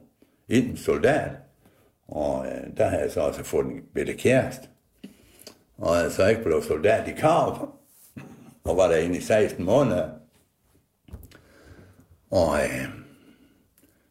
ind 0.49 0.77
som 0.77 0.95
soldat. 0.95 1.31
Og 2.07 2.45
øh, 2.45 2.77
der 2.77 2.87
havde 2.87 3.01
jeg 3.01 3.11
så 3.11 3.19
også 3.21 3.43
fået 3.43 3.65
en 3.65 3.81
bitte 3.95 4.13
kæreste. 4.13 4.67
Og 5.77 6.11
så 6.11 6.27
ikke 6.27 6.43
blev 6.43 6.63
soldat 6.63 7.07
i 7.07 7.11
Karp, 7.11 7.69
og 8.63 8.77
var 8.77 8.87
der 8.87 8.97
i 8.97 9.21
16 9.21 9.65
måneder. 9.65 10.09
Og 12.31 12.59
øh, 12.63 12.87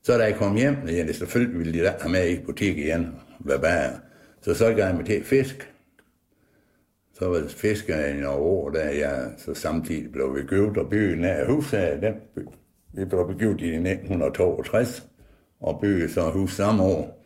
så 0.02 0.18
da 0.18 0.24
jeg 0.24 0.34
kom 0.34 0.56
hjem, 0.56 0.76
ja, 0.88 1.06
det 1.06 1.16
selvfølgelig 1.16 1.58
ville 1.58 1.72
de 1.72 1.84
da 1.84 1.94
have 2.00 2.12
med 2.12 2.28
i 2.28 2.44
butik 2.44 2.78
igen, 2.78 3.16
hvad 3.38 3.58
bager. 3.58 3.98
Så 4.40 4.54
så 4.54 4.64
gav 4.74 4.86
jeg 4.86 4.94
mig 4.94 5.06
til 5.06 5.24
fisk. 5.24 5.72
Så 7.14 7.28
var 7.28 7.36
det 7.36 7.50
fisker 7.50 8.06
i 8.06 8.12
nogle 8.12 8.28
år, 8.28 8.70
da 8.70 8.98
jeg 8.98 9.30
så 9.38 9.54
samtidig 9.54 10.12
blev 10.12 10.36
vi 10.36 10.42
givet, 10.42 10.76
og 10.76 10.90
byen 10.90 11.24
af 11.24 11.46
huset, 11.46 11.78
af 11.78 12.00
den 12.00 12.14
by, 12.34 12.40
vi 12.92 13.04
blev 13.04 13.26
begivet 13.26 13.60
i 13.60 13.74
1962, 13.74 15.06
og 15.60 15.80
byggede 15.80 16.12
så 16.12 16.30
hus 16.30 16.52
samme 16.52 16.82
år. 16.82 17.24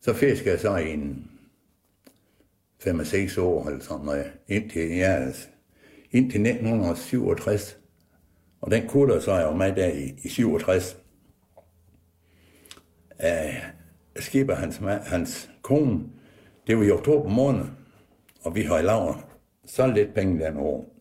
Så 0.00 0.12
fiskede 0.12 0.50
jeg 0.50 0.60
så 0.60 0.76
i 0.76 0.92
en 0.92 1.30
5-6 2.86 3.40
år, 3.40 3.66
eller 3.66 3.80
sådan 3.80 4.04
noget, 4.04 4.32
indtil, 4.48 4.88
ja, 4.96 5.26
indtil 6.10 6.40
1967. 6.46 7.78
Og 8.60 8.70
den 8.70 8.88
kutter 8.88 9.20
så 9.20 9.34
jeg 9.34 9.44
jo 9.44 9.56
med 9.56 9.76
der 9.76 9.88
i, 9.88 10.14
i 10.22 10.28
67. 10.28 10.96
Uh, 13.18 13.26
skipper 14.16 14.54
hans, 14.54 14.80
hans 15.06 15.50
kone, 15.62 16.00
det 16.66 16.78
var 16.78 16.84
i 16.84 16.90
oktober 16.90 17.30
måned, 17.30 17.64
og 18.42 18.54
vi 18.54 18.62
har 18.62 18.82
lavet 18.82 19.16
så 19.64 19.86
lidt 19.86 20.14
penge 20.14 20.44
den 20.44 20.56
år. 20.56 20.94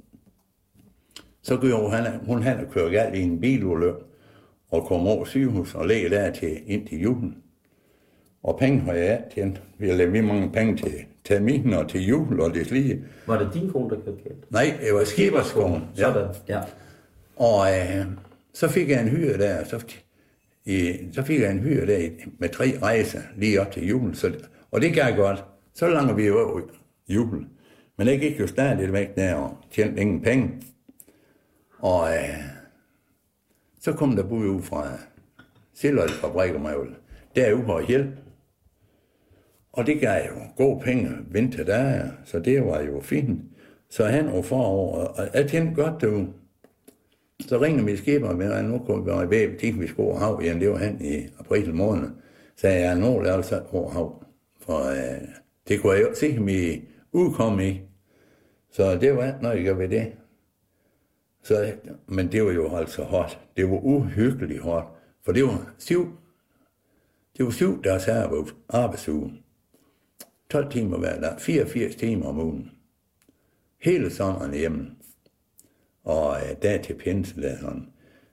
Så 1.41 1.57
gjorde 1.57 1.89
han, 1.89 2.25
hun 2.25 2.43
han 2.43 2.65
og 2.65 2.71
køre 2.71 2.91
galt 2.91 3.15
i 3.15 3.21
en 3.21 3.39
bilulykke, 3.39 3.99
og 4.69 4.85
kom 4.85 5.07
over 5.07 5.25
sygehus 5.25 5.75
og 5.75 5.87
lægge 5.87 6.09
der 6.09 6.31
til 6.31 6.71
ind 6.71 6.87
til 6.87 7.01
julen. 7.01 7.37
Og 8.43 8.59
penge 8.59 8.79
har 8.79 8.93
jeg 8.93 9.23
tjent. 9.33 9.61
Vi 9.77 9.87
har 9.87 9.95
lavet 9.95 10.23
mange 10.23 10.51
penge 10.51 10.77
til 10.77 11.05
terminen 11.25 11.73
og 11.73 11.89
til 11.89 12.05
jul 12.05 12.39
og 12.39 12.53
det 12.53 12.71
lige. 12.71 13.03
var 13.27 13.39
det 13.39 13.53
din 13.53 13.69
kone, 13.69 13.89
der 13.89 13.95
kørte 13.95 14.17
galt? 14.23 14.51
Nej, 14.51 14.77
det 14.81 14.93
var 14.93 15.03
skiberskoen. 15.03 15.83
Sådan, 15.93 16.27
ja. 16.47 16.61
Og 17.35 17.67
øh, 17.67 18.05
så 18.53 18.67
fik 18.67 18.89
jeg 18.89 19.01
en 19.01 19.09
hyre 19.09 19.37
der, 19.37 19.63
så, 19.63 19.85
i, 20.65 20.97
så 21.13 21.23
fik 21.23 21.41
jeg 21.41 21.51
en 21.51 21.59
hyre 21.59 21.87
der 21.87 22.09
med 22.39 22.49
tre 22.49 22.73
rejser 22.81 23.21
lige 23.37 23.61
op 23.61 23.71
til 23.71 23.87
jul. 23.87 24.15
Så, 24.15 24.33
og 24.71 24.81
det 24.81 24.93
gav 24.93 25.15
godt. 25.15 25.43
Så 25.73 25.87
langer 25.87 26.13
vi 26.13 26.27
jo 26.27 26.69
jul. 27.07 27.45
Men 27.97 28.07
det 28.07 28.19
gik 28.19 28.39
jo 28.39 28.47
stadig 28.47 28.93
væk 28.93 29.15
der 29.15 29.35
og 29.35 29.57
tjente 29.71 30.01
ingen 30.01 30.21
penge. 30.21 30.51
Og 31.79 32.13
øh, 32.13 32.43
så 33.81 33.93
kom 33.93 34.15
der 34.15 34.23
bud 34.23 34.47
ud 34.47 34.61
fra 34.61 34.97
Sillerød 35.73 36.09
fabrik 36.09 36.55
om 36.55 36.65
Ævle. 36.65 36.95
Derude 37.35 37.67
var 37.67 37.81
hjælp. 37.87 38.07
Og 39.73 39.85
det 39.85 39.99
gav 39.99 40.25
jo 40.25 40.41
gode 40.57 40.79
penge 40.79 41.09
vinter 41.31 41.63
der, 41.63 42.09
så 42.25 42.39
det 42.39 42.65
var 42.65 42.81
jo 42.81 42.99
fint. 42.99 43.41
Så 43.89 44.05
han 44.05 44.27
og 44.27 44.45
forover, 44.45 45.05
og 45.05 45.27
jeg 45.33 45.49
tænkte 45.49 45.83
godt 45.83 46.01
du. 46.01 46.27
Så 47.39 47.61
ringede 47.61 47.83
min 47.83 47.97
skibber 47.97 48.35
med, 48.35 48.51
at 48.51 48.65
nu 48.65 48.77
kunne 48.77 49.03
vi 49.03 49.11
være 49.11 49.25
i 49.25 49.29
væb, 49.29 49.79
vi 49.79 49.87
skulle 49.87 50.09
over 50.09 50.19
hav 50.19 50.39
igen, 50.43 50.61
det 50.61 50.69
var 50.69 50.77
han 50.77 51.01
i 51.01 51.27
april 51.39 51.75
måned. 51.75 52.09
Så 52.55 52.67
jeg 52.67 52.99
nu 52.99 53.07
er 53.07 53.33
altså 53.33 53.63
over 53.71 53.89
hav. 53.89 54.23
For 54.61 54.89
øh, 54.89 55.27
det 55.67 55.81
kunne 55.81 55.93
jeg 55.93 56.01
jo 56.01 56.15
se 56.15 56.39
mig 56.39 56.83
udkomme 57.11 57.67
i. 57.69 57.81
Så 58.71 58.97
det 58.97 59.15
var 59.15 59.37
når 59.41 59.51
jeg 59.51 59.63
gør 59.63 59.73
ved 59.73 59.89
det. 59.89 60.11
Så, 61.43 61.73
men 62.07 62.31
det 62.31 62.45
var 62.45 62.51
jo 62.51 62.75
altså 62.75 63.03
hårdt. 63.03 63.39
Det 63.57 63.69
var 63.69 63.79
uhyggeligt 63.83 64.61
hårdt. 64.61 64.87
For 65.25 65.31
det 65.31 65.43
var 65.43 65.73
syv, 65.77 66.17
det 67.37 67.45
var 67.45 67.51
syv 67.51 67.83
deres 67.83 68.07
arbejdsuge. 68.69 69.42
12 70.53 70.71
timer 70.71 70.97
hver 70.97 71.19
dag, 71.19 71.41
84 71.41 71.95
timer 71.95 72.25
om 72.25 72.39
ugen. 72.39 72.71
Hele 73.81 74.11
sommeren 74.11 74.53
hjemme. 74.53 74.91
Og 76.03 76.37
øh, 76.37 76.61
der 76.61 76.81
til 76.81 76.93
pinse, 76.93 77.41
der 77.41 77.57
sådan, 77.57 77.87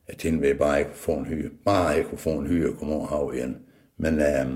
jeg 0.08 0.16
tænkte, 0.18 0.46
at 0.46 0.48
jeg 0.48 0.58
bare 0.58 0.78
ikke 0.78 0.90
kunne 0.90 0.98
få 0.98 1.12
en 1.12 1.26
hyre. 1.26 1.50
Bare 1.64 1.88
jeg 1.88 2.04
kunne 2.04 2.18
få 2.18 2.30
en 2.30 2.46
hyre 2.46 2.70
og 2.70 2.76
komme 2.78 2.94
over 2.94 3.06
hav 3.06 3.32
igen. 3.34 3.56
Men 3.96 4.14
øh, 4.14 4.46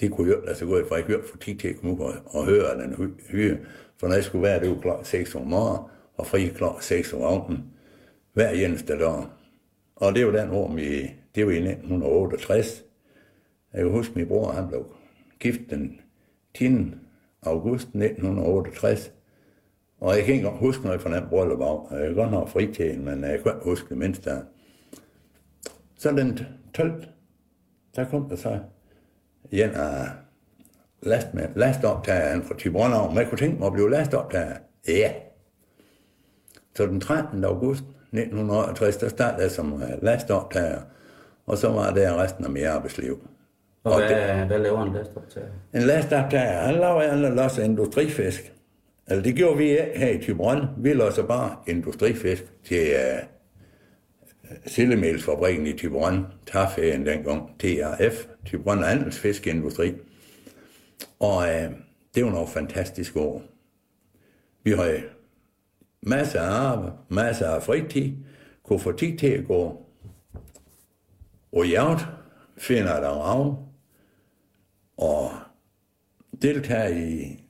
det 0.00 0.10
kunne 0.10 0.32
altså, 0.32 0.40
jeg 0.40 0.48
altså 0.48 0.66
gå 0.66 0.88
for 0.88 0.96
jeg 0.96 1.04
kunne 1.04 1.28
få 1.32 1.38
tid 1.38 1.56
til 1.56 1.68
at 1.68 1.76
komme 1.76 1.94
ud 1.94 2.00
og, 2.00 2.14
og 2.26 2.46
høre 2.46 2.82
den 2.82 3.16
hyre. 3.30 3.58
For 3.96 4.08
når 4.08 4.14
jeg 4.14 4.24
skulle 4.24 4.42
være, 4.42 4.60
det 4.60 4.70
var 4.70 4.80
klokken 4.80 5.04
6 5.04 5.34
om 5.34 5.46
morgenen, 5.46 5.90
og 6.16 6.26
fri 6.26 6.46
klokken 6.46 6.82
6 6.82 7.12
om 7.12 7.22
aftenen, 7.22 7.64
hver 8.32 8.50
eneste 8.50 8.98
dag. 8.98 9.24
Og 9.96 10.14
det 10.14 10.26
var 10.26 10.32
den 10.32 10.50
år, 10.50 10.74
vi, 10.74 11.10
det 11.34 11.46
var 11.46 11.52
i 11.52 11.56
1968. 11.56 12.84
Jeg 13.72 13.82
kan 13.82 13.90
huske, 13.92 14.10
at 14.10 14.16
min 14.16 14.28
bror 14.28 14.52
han 14.52 14.68
blev 14.68 14.86
gift 15.40 15.60
den 15.70 16.00
10. 16.54 16.94
august 17.42 17.86
1968. 17.86 19.12
Og 20.00 20.16
jeg 20.16 20.24
kan 20.24 20.34
ikke 20.34 20.48
huske 20.48 20.84
noget 20.84 21.00
fra 21.00 21.16
den 21.16 21.28
bryllup 21.28 21.60
af. 21.60 21.98
Jeg 21.98 22.06
kan 22.06 22.14
godt 22.14 22.30
nok 22.30 22.48
fri 22.48 22.72
til 22.72 23.00
men 23.00 23.24
jeg 23.24 23.30
kan 23.42 23.52
ikke 23.54 23.64
huske 23.64 23.88
det 23.88 23.98
mindste 23.98 24.30
der. 24.30 24.40
Så 25.98 26.10
den 26.10 26.38
12. 26.74 27.04
Der 27.96 28.04
kom 28.04 28.28
der 28.28 28.36
så 28.36 28.58
en 29.50 29.70
af 29.70 30.08
last 31.02 31.34
med, 31.34 31.48
lastoptageren 31.56 32.42
fra 32.42 32.54
Thyborøn, 32.58 33.08
men 33.08 33.18
jeg 33.18 33.28
kunne 33.28 33.38
tænke 33.38 33.58
mig 33.58 33.66
at 33.66 33.72
blive 33.72 33.90
lastoptager. 33.90 34.56
Ja. 34.88 35.12
Så 36.76 36.86
den 36.86 37.00
13. 37.00 37.44
august 37.44 37.84
1968, 38.12 38.96
der 38.96 39.08
startede 39.08 39.42
jeg 39.42 39.50
som 39.50 39.82
øh, 39.82 40.02
lastoptager, 40.02 40.80
og 41.46 41.58
så 41.58 41.68
var 41.68 41.94
det 41.94 42.16
resten 42.16 42.44
af 42.44 42.50
mit 42.50 42.64
arbejdsliv. 42.64 43.28
Og, 43.84 43.92
Og 43.92 43.98
hvad, 43.98 44.38
det... 44.38 44.46
hvad 44.46 44.58
laver 44.58 44.82
en 44.82 44.92
lastoptager? 44.92 45.46
En 45.74 45.82
lastoptager, 45.82 46.60
han 46.60 46.74
laver 46.74 47.02
en 47.02 47.34
losser 47.34 47.62
industrifisk. 47.62 48.52
Altså 49.06 49.22
det 49.22 49.36
gjorde 49.36 49.58
vi 49.58 49.64
ikke 49.64 49.92
her 49.96 50.08
i 50.08 50.18
Thyborøn. 50.18 50.66
Vi 50.76 50.92
losser 50.92 51.26
bare 51.26 51.56
industrifisk 51.66 52.44
til 52.64 52.86
uh, 52.94 54.50
Sillemælsfabrikken 54.66 55.66
i 55.66 55.72
Thyborøn, 55.72 56.26
Tarfæen 56.46 57.06
dengang, 57.06 57.58
TRF, 57.58 58.26
Thyborøn 58.46 58.84
Andelsfiskeindustri. 58.84 59.94
Og 61.20 61.36
uh, 61.36 61.74
det 62.14 62.24
var 62.24 62.30
nogle 62.30 62.48
fantastiske 62.48 63.20
år. 63.20 63.42
Vi 64.62 64.70
havde 64.70 65.02
masser 66.02 66.40
af 66.40 66.50
arbejde, 66.50 66.92
masser 67.08 67.48
af 67.48 67.62
fritid, 67.62 68.12
kunne 68.62 68.80
få 68.80 68.92
tid 68.92 69.18
til 69.18 69.26
at 69.26 69.46
gå 69.46 69.86
og 71.52 71.68
jagt, 71.68 72.06
finder 72.56 73.00
der 73.00 73.08
rav, 73.08 73.73
og 74.96 75.30
deltage 76.42 77.10
i, 77.10 77.44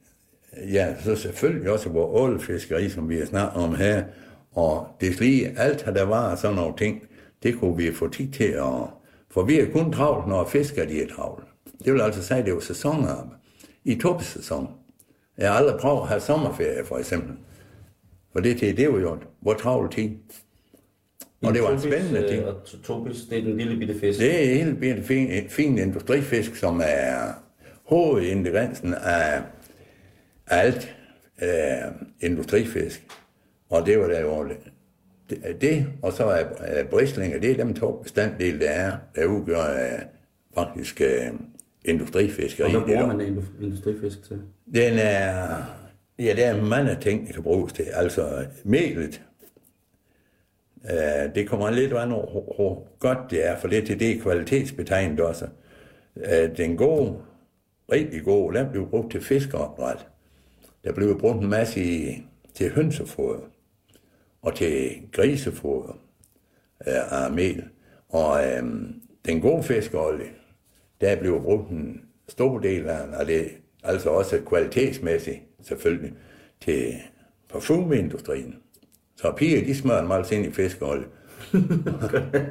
ja, 0.72 0.94
så 1.00 1.16
selvfølgelig 1.16 1.70
også 1.70 1.88
vores 1.88 2.20
ålfiskeri, 2.20 2.88
som 2.88 3.08
vi 3.08 3.18
har 3.18 3.26
snakket 3.26 3.62
om 3.62 3.74
her, 3.74 4.04
og 4.52 4.86
det 5.00 5.20
lige 5.20 5.58
alt, 5.58 5.84
der 5.84 6.02
var 6.02 6.36
sådan 6.36 6.56
nogle 6.56 6.76
ting, 6.76 7.02
det 7.42 7.58
kunne 7.58 7.76
vi 7.76 7.92
få 7.92 8.08
tid 8.08 8.32
til 8.32 8.44
at, 8.44 8.72
for 9.30 9.42
vi 9.42 9.60
er 9.60 9.72
kun 9.72 9.92
travlt, 9.92 10.28
når 10.28 10.44
fisker 10.44 10.86
de 10.86 11.02
er 11.02 11.08
travlt. 11.08 11.44
Det 11.84 11.92
vil 11.92 12.00
altså 12.00 12.22
sige, 12.22 12.38
at 12.38 12.46
det 12.46 12.54
var 12.54 12.60
sæsonarbejde. 12.60 13.30
I 13.84 13.94
topsæson. 13.94 14.68
Jeg 15.38 15.52
har 15.52 15.58
aldrig 15.58 15.80
prøvet 15.80 16.00
at 16.00 16.08
have 16.08 16.20
sommerferie, 16.20 16.84
for 16.84 16.98
eksempel. 16.98 17.36
For 18.32 18.40
det, 18.40 18.60
det, 18.60 18.80
er 18.80 18.90
var 18.92 18.98
jo 18.98 19.18
hvor 19.40 19.54
travlt 19.54 19.92
tid. 19.92 20.10
Og 21.46 21.54
det 21.54 21.62
var 21.62 21.70
en 21.70 21.80
spændende 21.80 22.28
ting. 22.28 22.44
Og 22.44 22.54
tobis, 22.84 23.16
det 23.30 23.38
er 23.38 23.42
den 23.42 23.56
lille 23.56 23.76
bitte 23.78 24.00
fisk. 24.00 24.20
Det 24.20 24.62
er 24.62 24.94
en 24.94 25.02
fin, 25.02 25.30
en 25.30 25.48
fin 25.48 25.78
industrifisk, 25.78 26.56
som 26.56 26.80
er 26.84 27.32
hovedingrediensen 27.84 28.94
af 28.94 29.42
alt 30.46 30.96
øh, 31.42 31.48
industrifisk. 32.20 33.06
Og 33.70 33.86
det 33.86 33.98
var 33.98 34.06
der 34.06 34.20
jo 34.20 34.48
det, 35.30 35.60
det 35.60 35.86
og 36.02 36.12
så 36.12 36.24
er, 36.24 36.44
er 36.58 36.84
brislinger, 36.84 37.40
det 37.40 37.50
er 37.50 37.56
dem 37.56 37.74
to 37.74 38.00
bestanddele, 38.02 38.60
der 38.60 38.70
er, 38.70 38.92
der 39.14 39.26
udgør 39.26 39.62
øh, 39.62 40.02
faktisk 40.54 41.00
øh, 41.00 41.32
industrifiskeri. 41.84 42.74
Og 42.74 42.82
hvad 42.82 42.96
bruger 42.96 43.06
man 43.06 43.44
industrifisk 43.62 44.22
til? 44.22 44.40
den 44.74 44.98
er, 44.98 45.56
ja, 46.18 46.34
der 46.36 46.46
er 46.46 46.62
mange 46.62 46.96
ting, 47.00 47.26
der 47.26 47.32
kan 47.32 47.42
bruges 47.42 47.72
til. 47.72 47.86
Altså, 47.92 48.46
melet, 48.64 49.22
øh, 50.90 51.34
det 51.34 51.48
kommer 51.48 51.70
lidt 51.70 51.92
an 51.92 52.12
over, 52.12 52.30
hvor, 52.30 52.54
hvor 52.56 52.88
godt 52.98 53.30
det 53.30 53.46
er, 53.46 53.56
for 53.56 53.68
det 53.68 53.86
til 53.86 54.00
det 54.00 54.16
er 54.16 54.22
kvalitetsbetegnet 54.22 55.20
også. 55.20 55.46
Øh, 56.16 56.56
den 56.56 56.76
gode, 56.76 57.16
rigtig 57.92 58.24
gode, 58.24 58.58
den 58.58 58.70
bliver 58.70 58.86
brugt 58.86 59.10
til 59.10 59.20
fiskeopdræt. 59.20 60.06
Der 60.84 60.92
bliver 60.92 61.18
brugt 61.18 61.42
en 61.42 61.50
masse 61.50 61.84
i, 61.84 62.22
til 62.54 62.70
hønsefoder 62.70 63.40
og 64.42 64.54
til 64.54 65.02
grisefoder 65.12 65.98
øh, 66.86 67.24
af 67.24 67.32
mel. 67.32 67.64
Og 68.08 68.46
øh, 68.46 68.62
den 69.26 69.40
gode 69.40 69.62
fiskeolie, 69.62 70.26
der 71.00 71.16
bliver 71.16 71.42
brugt 71.42 71.70
en 71.70 72.04
stor 72.28 72.58
del 72.58 72.88
af 72.88 73.18
og 73.20 73.26
det 73.26 73.50
altså 73.84 74.10
også 74.10 74.40
kvalitetsmæssigt 74.46 75.40
selvfølgelig 75.62 76.12
til 76.60 76.94
parfumeindustrien. 77.48 78.63
Så 79.16 79.32
piger, 79.36 79.64
de 79.64 79.74
smører 79.74 79.98
den 79.98 80.08
meget 80.08 80.32
ind 80.32 80.46
i 80.46 80.50
fiskeolie. 80.50 81.06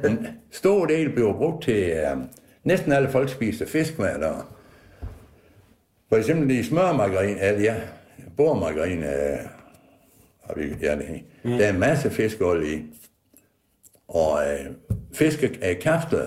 en 0.08 0.26
stor 0.50 0.86
del 0.86 1.10
bliver 1.10 1.32
brugt 1.32 1.64
til, 1.64 1.90
øh, 1.90 2.16
næsten 2.64 2.92
alle 2.92 3.08
folk 3.08 3.28
spiser 3.28 3.66
fisk 3.66 3.96
hver 3.96 4.18
dag. 4.18 4.34
For 6.08 6.16
eksempel 6.16 6.50
i 6.50 6.62
smørmargarin, 6.62 7.36
eller 7.40 7.60
ja, 7.60 7.74
bordmargarin, 8.36 8.98
øh, 8.98 9.38
har 10.44 10.54
vi, 10.56 10.74
ja, 10.82 10.96
det, 10.96 11.24
mm. 11.44 11.50
der 11.50 11.66
er 11.66 11.72
en 11.72 11.80
masse 11.80 12.10
fiskeolie 12.10 12.74
i. 12.74 12.82
Og 14.08 14.38
øh, 14.46 14.66
fiskekapsler, 15.12 16.26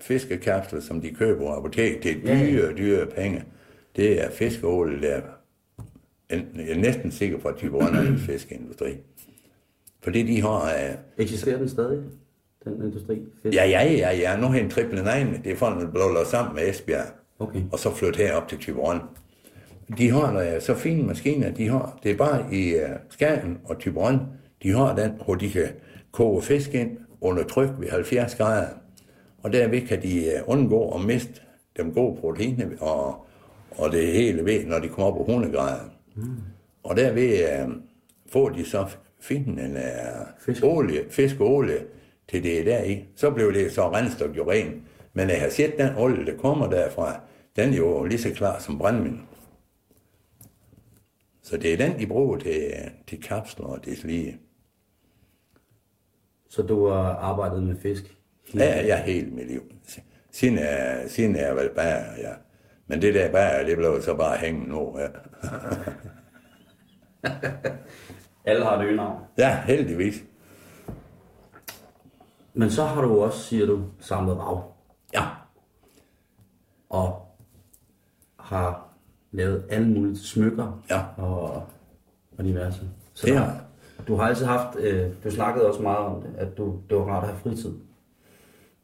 fiskekapsler, 0.00 0.80
som 0.80 1.00
de 1.00 1.10
køber 1.10 1.40
på 1.40 1.52
apoteket, 1.52 2.02
det 2.02 2.30
er 2.30 2.46
dyre, 2.46 2.72
dyre 2.76 3.06
penge. 3.06 3.44
Det 3.96 4.24
er 4.24 4.30
fiskeolie, 4.30 5.02
der 5.02 5.08
er 5.08 5.20
jeg 6.30 6.70
er 6.70 6.78
næsten 6.78 7.10
sikker 7.10 7.38
på, 7.38 7.48
at 7.48 7.60
de 7.60 7.70
bruger 7.70 7.90
fiskeindustri. 10.04 10.22
Fordi 10.22 10.22
de 10.22 10.42
har... 10.42 10.62
Øh, 10.64 10.94
Eksisterer 11.18 11.58
den 11.58 11.68
stadig, 11.68 11.98
den 12.64 12.82
industri? 12.84 13.22
Fisk? 13.42 13.56
ja, 13.56 13.64
ja, 13.64 13.92
ja, 13.92 14.10
ja, 14.10 14.36
nu 14.36 14.46
har 14.46 14.58
en 14.58 14.70
triple 14.70 14.98
nine, 14.98 15.40
det 15.44 15.52
er 15.52 15.56
folk, 15.56 15.80
der 15.80 15.90
blev 15.90 16.02
lavet 16.14 16.26
sammen 16.26 16.54
med 16.54 16.68
Esbjerg, 16.68 17.06
Okay. 17.38 17.62
og 17.72 17.78
så 17.78 17.94
flyttet 17.94 18.26
herop 18.26 18.48
til 18.48 18.58
Tyberon. 18.58 19.00
De 19.98 20.10
har 20.10 20.54
uh, 20.54 20.60
så 20.62 20.74
fine 20.74 21.02
maskiner, 21.02 21.50
de 21.50 21.68
har, 21.68 21.98
det 22.02 22.10
er 22.10 22.16
bare 22.16 22.54
i 22.54 22.74
uh, 22.74 22.80
Skagen 23.10 23.58
og 23.64 23.78
Tyberon, 23.78 24.20
de 24.62 24.70
har 24.70 24.96
den, 24.96 25.10
hvor 25.24 25.34
de 25.34 25.50
kan 25.50 25.68
koge 26.12 26.42
fisk 26.42 26.74
ind 26.74 26.90
under 27.20 27.44
tryk 27.44 27.70
ved 27.78 27.88
70 27.90 28.34
grader. 28.34 28.66
Og 29.42 29.52
derved 29.52 29.86
kan 29.86 30.02
de 30.02 30.24
uh, 30.46 30.52
undgå 30.52 30.90
at 30.94 31.00
miste 31.04 31.32
dem 31.76 31.92
gode 31.94 32.16
proteiner 32.20 32.66
og, 32.80 33.26
og 33.70 33.92
det 33.92 34.06
hele 34.06 34.44
ved, 34.44 34.64
når 34.64 34.78
de 34.78 34.88
kommer 34.88 35.06
op 35.12 35.16
på 35.16 35.22
100 35.32 35.52
grader. 35.54 35.80
Mm. 36.14 36.24
Og 36.82 36.96
derved 36.96 37.64
uh, 37.66 37.72
får 38.28 38.48
de 38.48 38.64
så 38.64 38.86
finde 39.22 39.62
en 39.62 39.76
uh, 39.76 40.26
Fisk. 40.38 40.64
olie, 40.64 41.10
fiskeolie 41.10 41.84
til 42.28 42.42
det 42.42 42.60
er 42.60 42.64
der 42.64 42.84
i. 42.84 43.04
Så 43.16 43.30
blev 43.30 43.54
det 43.54 43.72
så 43.72 43.92
renset 43.92 44.22
og 44.22 44.32
gjort 44.34 44.48
rent. 44.48 44.82
Men 45.12 45.30
jeg 45.30 45.40
har 45.40 45.48
set 45.48 45.78
den 45.78 45.96
olie, 45.96 46.26
der 46.26 46.36
kommer 46.36 46.70
derfra, 46.70 47.20
den 47.56 47.72
er 47.72 47.76
jo 47.76 48.04
lige 48.04 48.18
så 48.18 48.30
klar 48.34 48.58
som 48.58 48.78
brændvind. 48.78 49.18
Så 51.42 51.56
det 51.56 51.72
er 51.72 51.76
den, 51.76 51.98
de 51.98 52.06
bruger 52.06 52.38
til, 52.38 52.72
til 53.06 53.22
kapsler 53.22 53.66
og 53.66 53.84
det 53.84 54.04
lige. 54.04 54.38
Så 56.48 56.62
du 56.62 56.88
har 56.88 57.14
arbejdet 57.14 57.62
med 57.62 57.76
fisk? 57.76 58.16
Ja, 58.54 58.86
jeg 58.86 59.02
hele 59.02 59.30
mit 59.30 59.46
liv. 59.46 59.62
Siden 60.30 60.58
er, 60.58 61.08
siden 61.08 61.36
er 61.36 61.46
jeg 61.46 61.56
vel 61.56 61.70
bare, 61.74 62.04
ja. 62.18 62.32
Men 62.86 63.02
det 63.02 63.14
der 63.14 63.32
bare, 63.32 63.66
det 63.66 63.76
blev 63.76 64.02
så 64.02 64.14
bare 64.14 64.36
hængende 64.38 64.68
nu, 64.68 64.98
ja. 64.98 65.08
Alle 68.44 68.64
har 68.64 68.78
et 68.78 68.84
øgenavn. 68.86 69.20
Ja, 69.38 69.62
heldigvis. 69.66 70.14
Men 72.54 72.70
så 72.70 72.84
har 72.84 73.02
du 73.02 73.20
også, 73.22 73.38
siger 73.38 73.66
du, 73.66 73.80
samlet 74.00 74.38
rav. 74.38 74.72
Ja. 75.14 75.22
Og 76.90 77.26
har 78.38 78.88
lavet 79.32 79.64
alle 79.70 79.88
mulige 79.88 80.18
smykker 80.18 80.82
Ja. 80.90 81.02
og, 81.16 81.66
og 82.38 82.44
diverse. 82.44 82.80
Så 83.14 83.26
Det 83.26 83.36
har 83.38 83.64
Du 84.08 84.16
har 84.16 84.22
altid 84.28 84.46
haft, 84.46 84.76
øh, 84.78 85.10
du 85.24 85.30
snakkede 85.30 85.66
også 85.68 85.82
meget 85.82 85.98
om 85.98 86.22
det, 86.22 86.34
at 86.36 86.56
du, 86.58 86.76
det 86.90 86.98
var 86.98 87.04
rart 87.04 87.22
at 87.24 87.28
have 87.30 87.40
fritid, 87.40 87.72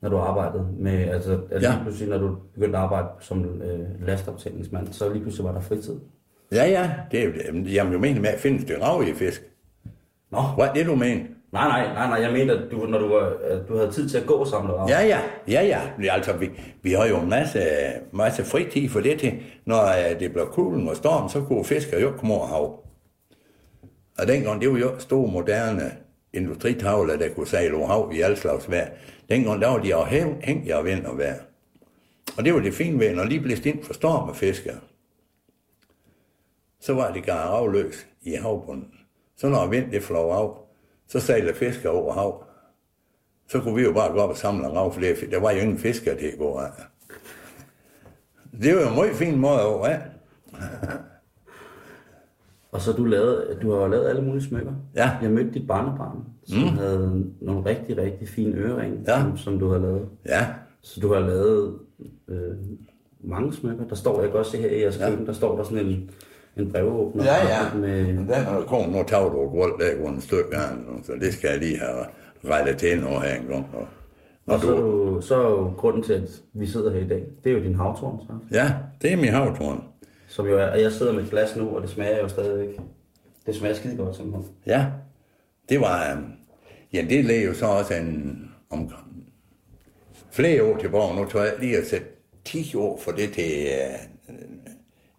når 0.01 0.09
du 0.09 0.19
arbejdede 0.19 0.69
med, 0.73 0.93
altså 0.93 1.41
at 1.51 1.63
Ja. 1.63 1.71
lige 1.71 1.83
pludselig, 1.83 2.09
når 2.09 2.19
du 2.19 2.37
begyndte 2.55 2.79
at 2.79 2.85
arbejde 2.85 3.09
som 3.21 3.45
øh, 3.45 4.07
lastoptændingsmand, 4.07 4.93
så 4.93 5.09
lige 5.13 5.23
pludselig 5.23 5.45
var 5.47 5.53
der 5.53 5.61
fritid. 5.61 6.01
Ja, 6.53 6.65
ja, 6.65 6.91
det 7.11 7.21
er 7.21 7.25
jo. 7.25 7.33
Jamen, 7.47 7.95
jeg 7.95 8.01
mener 8.01 8.21
med, 8.21 8.31
at 8.31 8.41
findes 8.41 8.65
det 8.65 8.83
rav 8.83 9.03
i 9.03 9.15
fisk. 9.15 9.43
Nå, 10.31 10.43
Hvad 10.57 10.67
er 10.67 10.73
det, 10.73 10.87
du 10.87 10.95
mener? 10.95 11.25
nej, 11.53 11.69
nej, 11.69 11.95
nej, 11.95 12.07
nej, 12.09 12.21
jeg 12.21 12.33
mente, 12.33 12.55
at 12.55 12.71
du, 12.71 12.87
når 12.87 12.99
du, 12.99 13.09
var, 13.09 13.33
at 13.45 13.69
du 13.69 13.77
havde 13.77 13.91
tid 13.93 14.09
til 14.09 14.19
at 14.19 14.27
gå 14.27 14.35
og 14.35 14.47
samle 14.47 14.73
rav. 14.73 14.89
Ja, 14.89 15.07
ja, 15.07 15.21
ja, 15.49 15.63
ja. 15.67 15.81
Men 15.99 16.09
Altså, 16.11 16.33
vi, 16.33 16.51
vi 16.83 16.93
har 16.93 17.07
jo 17.07 17.21
en 17.21 17.29
masse, 17.29 17.61
masse 18.13 18.45
fritid 18.45 18.89
for 18.89 19.01
det 19.01 19.21
til. 19.21 19.33
Når 19.65 19.83
uh, 19.83 20.21
det 20.21 20.33
bliver 20.33 20.47
kulden 20.47 20.89
og 20.89 20.97
storm, 20.97 21.29
så 21.29 21.41
kunne 21.41 21.65
fiskere 21.65 22.01
jo 22.01 22.11
komme 22.11 22.35
over 22.35 22.47
hav. 22.47 22.85
Og 24.19 24.27
dengang, 24.27 24.61
det 24.61 24.73
var 24.73 24.79
jo 24.79 24.99
store, 24.99 25.33
moderne 25.33 25.93
industritavler, 26.33 27.17
der 27.17 27.29
kunne 27.29 27.47
sejle 27.47 27.77
over 27.77 27.87
hav 27.87 28.13
i 28.15 28.21
alle 28.21 28.37
slags 28.37 28.71
vejr. 28.71 28.89
Dengang, 29.29 29.61
der 29.61 29.69
var 29.69 29.79
de 29.79 29.95
afhængige 29.95 30.75
af 30.75 30.85
vind 30.85 31.05
og 31.07 31.19
vejr. 31.19 31.37
Og 32.39 32.45
det 32.45 32.55
var 32.55 32.61
det 32.61 32.75
fine 32.75 32.99
ved, 32.99 33.15
når 33.15 33.25
de 33.25 33.41
blev 33.41 33.57
stint 33.57 33.87
for 33.87 33.95
storm 33.95 34.29
og 34.29 34.37
fiskere. 34.37 34.75
Så 36.81 36.95
var 36.95 37.13
det 37.13 37.25
gar 37.25 37.49
afløs 37.49 38.07
i 38.23 38.35
havbunden. 38.35 38.93
Så 39.37 39.49
når 39.49 39.67
vind 39.67 39.93
det 39.93 40.03
flår 40.03 40.35
af, 40.35 40.51
så 41.09 41.21
sejler 41.21 41.55
fiskere 41.55 41.93
over 41.93 42.13
hav 42.13 42.45
så 43.49 43.61
kunne 43.61 43.75
vi 43.75 43.83
jo 43.83 43.93
bare 43.93 44.13
gå 44.13 44.19
op 44.19 44.31
og 44.31 44.37
samle 44.37 44.69
rav, 44.69 44.93
for 44.93 45.01
der 45.01 45.41
var 45.41 45.51
jo 45.51 45.59
ingen 45.59 45.79
fisker 45.79 46.15
til 46.17 46.27
at 46.27 46.39
gå 46.39 46.55
af. 46.55 46.71
Det 48.63 48.75
var 48.77 48.81
jo 48.83 48.89
en 48.89 48.95
meget 48.95 49.15
fin 49.15 49.39
måde 49.39 49.67
over, 49.67 49.89
ja. 49.91 49.99
Og 52.73 52.81
så 52.81 52.93
du 52.93 53.05
lavet, 53.05 53.59
du 53.63 53.71
har 53.73 53.81
jo 53.81 53.87
lavet 53.87 54.09
alle 54.09 54.23
mulige 54.23 54.43
smykker. 54.43 54.73
Ja. 54.95 55.11
Jeg 55.23 55.31
mødte 55.31 55.51
dit 55.51 55.67
barnebarn, 55.67 56.25
som 56.47 56.59
mm. 56.59 56.69
havde 56.69 57.25
nogle 57.41 57.67
rigtig, 57.67 57.97
rigtig 57.99 58.29
fine 58.29 58.57
øreringe, 58.57 58.99
Ja. 59.07 59.21
som, 59.23 59.37
som 59.37 59.59
du 59.59 59.69
har 59.71 59.79
lavet. 59.79 60.09
Ja, 60.27 60.47
Så 60.81 61.01
du 61.01 61.13
har 61.13 61.21
lavet 61.21 61.79
øh, 62.29 62.57
mange 63.21 63.53
smykker. 63.53 63.85
Der 63.89 63.95
står, 63.95 64.21
jeg 64.21 64.31
kan 64.31 64.39
også 64.39 64.51
se 64.51 64.59
her 64.59 64.71
i 64.71 64.81
jeres 64.81 64.97
køkken, 65.09 65.27
der 65.27 65.33
står 65.33 65.57
der 65.57 65.65
sådan 65.65 65.87
en, 65.87 66.11
en 66.59 66.73
brevåbner. 66.73 67.25
ja, 67.25 67.49
ja. 67.49 67.75
Med, 67.75 68.07
Den 68.07 68.29
har 68.31 68.61
kommet 68.61 68.97
nu 68.97 69.05
taget 69.07 69.25
over 69.33 69.51
gulv, 69.51 69.81
der 69.81 70.03
går 70.03 70.09
en 70.09 70.21
stykke 70.21 70.51
gang, 70.51 71.01
så 71.05 71.13
det 71.21 71.33
skal 71.35 71.51
jeg 71.51 71.59
lige 71.59 71.79
have 71.79 72.05
rettet 72.45 72.79
til 72.79 73.01
nu 73.01 73.09
her 73.09 73.35
en 73.35 73.47
gang. 73.47 73.67
Og, 73.75 73.81
og 73.81 74.55
og 74.55 74.61
så, 74.61 74.77
er 74.77 74.81
du, 74.81 75.21
så 75.21 75.35
er 75.35 75.51
jo 75.51 75.73
grunden 75.77 76.03
til, 76.03 76.13
at 76.13 76.29
vi 76.53 76.67
sidder 76.67 76.93
her 76.93 77.01
i 77.01 77.09
dag, 77.09 77.25
det 77.45 77.53
er 77.53 77.57
jo 77.57 77.63
din 77.65 77.75
havtorn, 77.75 78.21
så. 78.27 78.57
ja, 78.57 78.73
det 79.03 79.13
er 79.13 79.17
min 79.17 79.33
havtorn. 79.33 79.85
Som 80.29 80.47
jo 80.47 80.59
er, 80.59 80.67
og 80.71 80.81
jeg 80.81 80.93
sidder 80.93 81.13
med 81.13 81.23
et 81.23 81.31
glas 81.31 81.57
nu, 81.57 81.77
og 81.77 81.83
det 81.83 81.91
smager 81.91 82.19
jo 82.19 82.29
stadigvæk. 82.29 82.79
Det 83.47 83.55
smager 83.55 83.75
skide 83.75 83.97
godt 83.97 84.17
simpelthen. 84.17 84.45
Ja, 84.67 84.87
det 85.69 85.81
var, 85.81 86.13
øhm, 86.13 86.25
ja, 86.93 87.05
det 87.11 87.25
lagde 87.25 87.45
jo 87.45 87.55
så 87.55 87.67
også 87.67 87.95
en, 87.95 88.45
om, 88.71 88.91
flere 90.31 90.65
år 90.65 90.77
tilbage. 90.77 91.17
Nu 91.17 91.25
tror 91.25 91.41
jeg 91.41 91.53
lige 91.61 91.79
at 91.79 91.87
sætte 91.87 92.07
10 92.45 92.75
år 92.77 93.01
for 93.05 93.13
det 93.13 93.33
til 93.33 93.67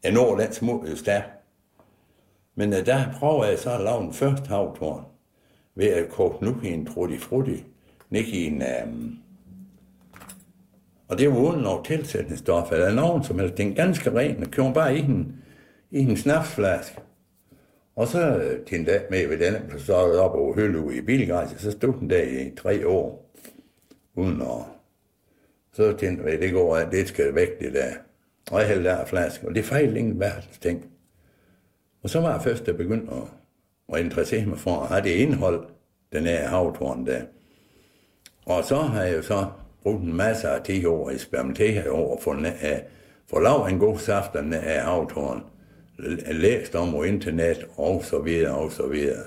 øh, 0.06 0.12
en 0.12 0.18
år 0.18 0.38
den 0.38 0.54
små 0.54 0.86
øh, 0.88 0.98
stær. 0.98 1.22
Men 2.56 2.74
øh, 2.74 2.86
der 2.86 3.14
prøver 3.20 3.46
jeg 3.46 3.60
så 3.60 3.72
at 3.72 3.82
lave 3.82 4.04
en 4.04 4.14
første 4.14 4.48
havtorn 4.48 5.04
ved 5.76 5.88
at 5.88 6.10
koge 6.10 6.34
nu 6.42 6.56
i 6.64 6.68
en 6.68 6.86
trutti 6.86 7.18
frutti, 7.18 7.66
ikke 8.12 8.32
i 8.32 8.46
en, 8.46 8.62
øhm, 8.62 9.18
og 11.08 11.18
det 11.18 11.30
var 11.30 11.38
uden 11.38 11.62
noget 11.62 11.86
tilsætningsstof 11.86 12.72
eller 12.72 12.94
nogen 12.94 13.24
som 13.24 13.40
helst. 13.40 13.58
Det 13.58 13.64
er 13.64 13.68
en 13.68 13.76
ganske 13.76 14.16
ren, 14.16 14.44
og 14.44 14.52
køber 14.52 14.74
bare 14.74 14.98
i 14.98 15.00
en, 15.00 15.36
i 15.92 16.00
en 16.00 16.18
snapsflaske. 16.18 16.98
Og 17.96 18.08
så 18.08 18.38
øh, 18.38 18.66
til 18.66 18.80
en 18.80 18.86
dag 18.86 19.02
med 19.10 19.28
ved 19.28 19.38
den, 19.38 19.68
blev 19.70 19.80
stået 19.80 20.20
op 20.20 20.36
over 20.36 20.56
hylde 20.56 20.98
i 20.98 21.02
bilgræsset, 21.02 21.62
så 21.62 21.72
stod 21.72 21.94
den 21.94 22.10
der 22.10 22.24
i 22.24 22.56
tre 22.58 22.88
år, 22.88 23.32
uden 24.16 24.42
at... 24.42 24.66
Så 25.74 25.98
tænkte 25.98 26.30
jeg, 26.30 26.40
det 26.40 26.54
går, 26.54 26.76
at 26.76 26.92
det 26.92 27.08
skal 27.08 27.36
væk, 27.36 27.60
det 27.60 27.74
der. 27.74 27.94
Og 28.52 28.60
jeg 28.60 28.68
hældte 28.68 28.90
der 28.90 29.06
flaske, 29.06 29.48
og 29.48 29.56
det 29.56 29.66
fejlede 29.66 30.00
ingen 30.00 30.20
verdens 30.20 30.58
ting. 30.58 30.86
Og 32.04 32.10
så 32.10 32.20
var 32.20 32.32
jeg 32.32 32.42
først, 32.42 32.66
der 32.66 32.74
begyndte 32.74 33.14
at, 33.14 33.24
at 33.94 34.06
interessere 34.06 34.46
mig 34.46 34.58
for 34.58 34.82
at 34.82 34.88
have 34.88 35.02
det 35.02 35.10
indhold, 35.10 35.66
den 36.14 36.26
her 36.26 36.48
havtorn 36.48 37.06
der. 37.06 37.22
Og 38.46 38.64
så 38.64 38.76
har 38.76 39.04
jeg 39.04 39.18
jo 39.18 39.22
så 39.22 39.46
brugt 39.84 40.04
en 40.04 40.14
masse 40.14 40.50
af 40.50 40.64
10 40.64 40.86
år 40.86 41.10
i 41.10 41.14
eksperimentere 41.14 41.90
over 41.90 42.22
for, 42.22 42.34
at 42.34 42.74
øh, 42.74 42.80
få 43.30 43.40
lavet 43.40 43.72
en 43.72 43.80
god 43.80 43.98
saft 43.98 44.36
af 44.36 44.44
den 44.44 44.54
her 44.54 44.84
havtorn. 44.84 45.44
Læst 46.32 46.76
om 46.76 46.92
på 46.92 47.04
internet 47.04 47.66
og 47.78 48.04
så 48.04 48.20
videre 48.20 48.56
og 48.56 48.72
så 48.72 48.88
videre. 48.88 49.24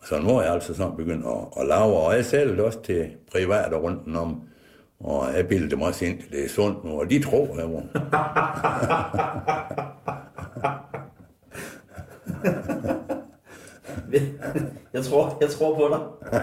Og 0.00 0.06
så 0.06 0.20
nu 0.20 0.28
er 0.28 0.42
jeg 0.42 0.52
altså 0.52 0.74
sådan 0.74 0.96
begyndt 0.96 1.26
at, 1.26 1.62
at 1.62 1.68
lave, 1.68 1.96
og 1.96 2.14
jeg 2.14 2.24
sælger 2.24 2.54
det 2.54 2.64
også 2.64 2.82
til 2.82 3.10
private 3.32 3.76
rundt 3.76 4.16
om. 4.16 4.42
Og 5.00 5.36
jeg 5.36 5.48
bildte 5.48 5.70
dem 5.70 5.82
også 5.82 6.04
ind 6.04 6.18
det 6.30 6.44
er 6.44 6.48
sundt 6.48 6.84
nu, 6.84 7.00
og 7.00 7.10
de 7.10 7.22
tror, 7.22 7.58
jeg 7.60 7.68
må. 7.68 7.82
jeg, 14.92 15.04
tror, 15.04 15.38
jeg 15.40 15.50
tror 15.50 15.74
på 15.74 15.88
dig. 15.94 16.00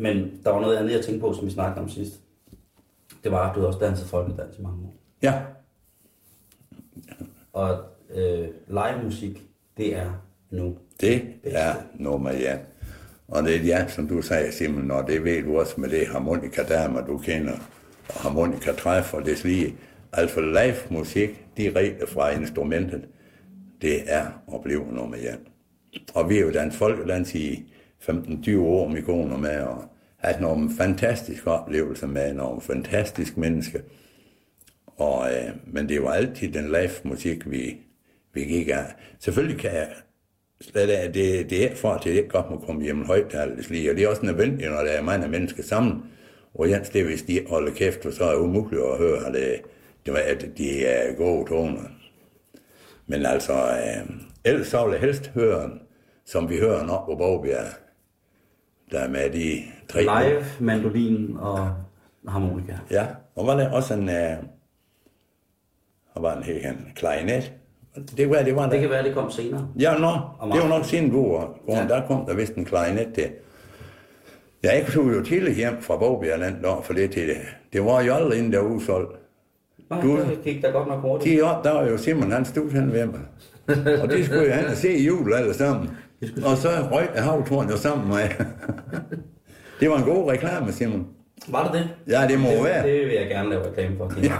Men 0.00 0.40
der 0.44 0.50
var 0.50 0.60
noget 0.60 0.76
andet, 0.76 0.92
jeg 0.92 1.04
tænkte 1.04 1.20
på, 1.20 1.32
som 1.32 1.46
vi 1.46 1.50
snakkede 1.50 1.80
om 1.82 1.88
sidst. 1.88 2.20
Det 3.24 3.32
var, 3.32 3.50
at 3.50 3.54
du 3.56 3.66
også 3.66 3.78
danset 3.78 4.08
folkedans 4.08 4.58
i 4.58 4.62
mange 4.62 4.86
år. 4.86 4.94
Ja, 5.22 5.42
Og 7.52 7.84
øh, 8.10 8.48
live 8.68 9.02
musik, 9.04 9.46
det 9.76 9.96
er 9.96 10.12
nu. 10.50 10.76
det 11.00 11.22
er 11.44 11.74
nummer 11.94 12.32
ja. 12.32 12.58
Og 13.28 13.44
det 13.44 13.56
er 13.56 13.60
ja, 13.60 13.88
som 13.88 14.08
du 14.08 14.22
sagde, 14.22 14.52
Simon, 14.52 14.90
og 14.90 15.06
det 15.06 15.24
ved 15.24 15.42
du 15.42 15.58
også 15.60 15.80
med 15.80 15.88
det 15.88 16.06
harmonikadermer, 16.06 17.06
du 17.06 17.18
kender, 17.18 17.58
og 18.08 18.14
harmonikatræf 18.14 19.14
og 19.14 19.24
det 19.24 19.44
lige. 19.44 19.74
Altså 20.12 20.40
live 20.40 20.76
musik, 20.90 21.44
direkte 21.56 22.06
fra 22.06 22.30
instrumentet, 22.30 23.08
det 23.82 24.12
er 24.12 24.26
at 24.54 24.62
blive 24.64 24.92
nummer 24.92 25.16
et. 25.16 25.38
Og 26.14 26.30
vi 26.30 26.36
er 26.36 26.40
jo 26.40 26.50
dansk 26.50 26.78
folkedans 26.78 27.34
i 27.34 27.72
15-20 28.08 28.58
år 28.58 28.88
med 28.88 29.02
koner 29.02 29.36
med, 29.36 29.60
og 29.60 29.84
haft 30.18 30.40
nogle 30.40 30.70
fantastiske 30.78 31.50
oplevelser 31.50 32.06
med 32.06 32.34
nogle 32.34 32.60
fantastiske 32.60 33.40
mennesker. 33.40 33.80
Og, 34.86 35.32
øh, 35.32 35.50
men 35.66 35.88
det 35.88 36.02
var 36.02 36.10
altid 36.12 36.52
den 36.52 36.66
live 36.66 36.90
musik, 37.04 37.50
vi, 37.50 37.76
vi 38.34 38.44
gik 38.44 38.68
af. 38.68 38.84
Selvfølgelig 39.18 39.60
kan 39.60 39.74
jeg 39.74 39.88
slet 40.60 40.90
af, 40.90 41.12
det, 41.12 41.50
det 41.50 41.72
er 41.72 41.76
for, 41.76 41.90
at 41.90 42.04
det 42.04 42.10
ikke 42.10 42.28
godt 42.28 42.50
må 42.50 42.58
komme 42.66 42.82
hjem 42.82 43.04
højt 43.04 43.36
lige, 43.70 43.90
og 43.90 43.96
det 43.96 44.04
er 44.04 44.08
også 44.08 44.26
nødvendigt, 44.26 44.70
når 44.70 44.76
der 44.76 44.90
er 44.90 45.02
mange 45.02 45.28
mennesker 45.28 45.62
sammen. 45.62 46.02
Og 46.54 46.70
Jens, 46.70 46.88
det 46.88 47.00
er, 47.00 47.04
hvis 47.04 47.22
de 47.22 47.44
holder 47.48 47.72
kæft, 47.72 48.02
for 48.02 48.10
så 48.10 48.24
er 48.24 48.30
det 48.30 48.40
umuligt 48.40 48.82
at 48.82 48.98
høre, 48.98 49.26
at 49.26 49.34
det, 49.34 49.60
det 50.06 50.12
var, 50.12 50.18
at 50.18 50.46
de 50.58 50.86
er 50.86 51.14
gode 51.14 51.48
toner. 51.48 51.82
Men 53.06 53.26
altså, 53.26 53.52
øh, 53.52 54.10
ellers 54.44 54.66
så 54.66 54.84
vil 54.84 54.92
jeg 54.92 55.00
helst 55.00 55.26
høre 55.34 55.70
som 56.28 56.48
vi 56.48 56.58
hører 56.58 56.88
op 56.88 57.06
på 57.06 57.14
Bogbjerg. 57.14 57.66
Der 58.90 59.00
er 59.00 59.08
med 59.08 59.30
de 59.30 59.62
tre... 59.88 60.00
Live, 60.00 60.44
mandolin 60.60 61.36
og 61.36 61.74
harmonika. 62.28 62.78
Ja, 62.90 63.06
og 63.34 63.46
var 63.46 63.56
der 63.56 63.70
også 63.70 63.94
en... 63.94 64.08
Øh, 64.08 64.36
og 66.14 66.22
var 66.22 66.36
en 66.36 66.42
helt 66.42 66.66
klarinet. 66.94 67.52
Det 68.16 68.30
var, 68.30 68.42
det 68.42 68.56
var 68.56 68.62
der. 68.62 68.70
Det 68.70 68.80
kan 68.80 68.90
være, 68.90 69.02
det 69.04 69.14
kom 69.14 69.30
senere. 69.30 69.68
Ja, 69.78 69.94
nå, 69.98 70.12
Om 70.40 70.50
det 70.50 70.60
var 70.60 70.68
nok 70.68 70.84
siden 70.84 71.10
du 71.10 71.32
var 71.32 71.48
ja. 71.68 71.84
Der 71.88 72.02
kom 72.06 72.26
der 72.26 72.34
vist 72.34 72.54
en 72.54 72.64
klarinet 72.64 73.08
til. 73.14 73.26
Ja, 74.64 74.68
jeg 74.74 74.86
tog 74.94 75.12
jo 75.14 75.22
til 75.24 75.54
hjem 75.54 75.76
fra 75.80 75.96
Bogbjerland, 75.96 76.62
der, 76.62 76.80
for 76.84 76.92
det 76.94 77.10
til 77.10 77.28
det. 77.28 77.36
Det 77.72 77.84
var 77.84 78.02
jo 78.02 78.14
aldrig 78.14 78.38
inden 78.38 78.52
der 78.52 78.60
udsolgt. 78.60 79.12
Nej, 79.90 80.00
Du- 80.02 80.16
det 80.16 80.38
gik 80.44 80.62
da 80.62 80.68
godt 80.68 80.88
nok 80.88 81.00
hurtigt. 81.00 81.30
10 81.34 81.40
år, 81.40 81.60
der 81.64 81.72
var 81.72 81.84
jo 81.88 81.96
Simon, 81.98 82.32
han 82.32 82.44
stod 82.44 82.70
hen 82.70 82.92
ved 82.92 83.06
mig. 83.06 83.20
Og 84.02 84.08
det 84.08 84.24
skulle 84.24 84.44
jo 84.44 84.52
han 84.52 84.76
se 84.76 84.92
i 84.98 85.06
jul 85.06 85.32
alle 85.34 85.54
sammen. 85.54 85.90
Og 86.44 86.56
så 86.56 86.68
røg 86.92 87.08
havtorn 87.16 87.70
jo 87.70 87.76
sammen 87.76 88.08
med. 88.08 88.28
Det 89.80 89.90
var 89.90 89.96
en 89.98 90.04
god 90.04 90.30
reklame, 90.30 90.72
Simon. 90.72 91.06
Var 91.48 91.62
det 91.64 91.72
det? 91.72 91.88
Ja, 92.14 92.26
det 92.28 92.38
må 92.40 92.48
det, 92.48 92.64
være. 92.64 92.86
Det 92.86 93.06
vil 93.06 93.14
jeg 93.14 93.28
gerne 93.28 93.50
lave 93.50 93.66
reklame 93.66 93.96
for. 93.96 94.12
Ja. 94.22 94.30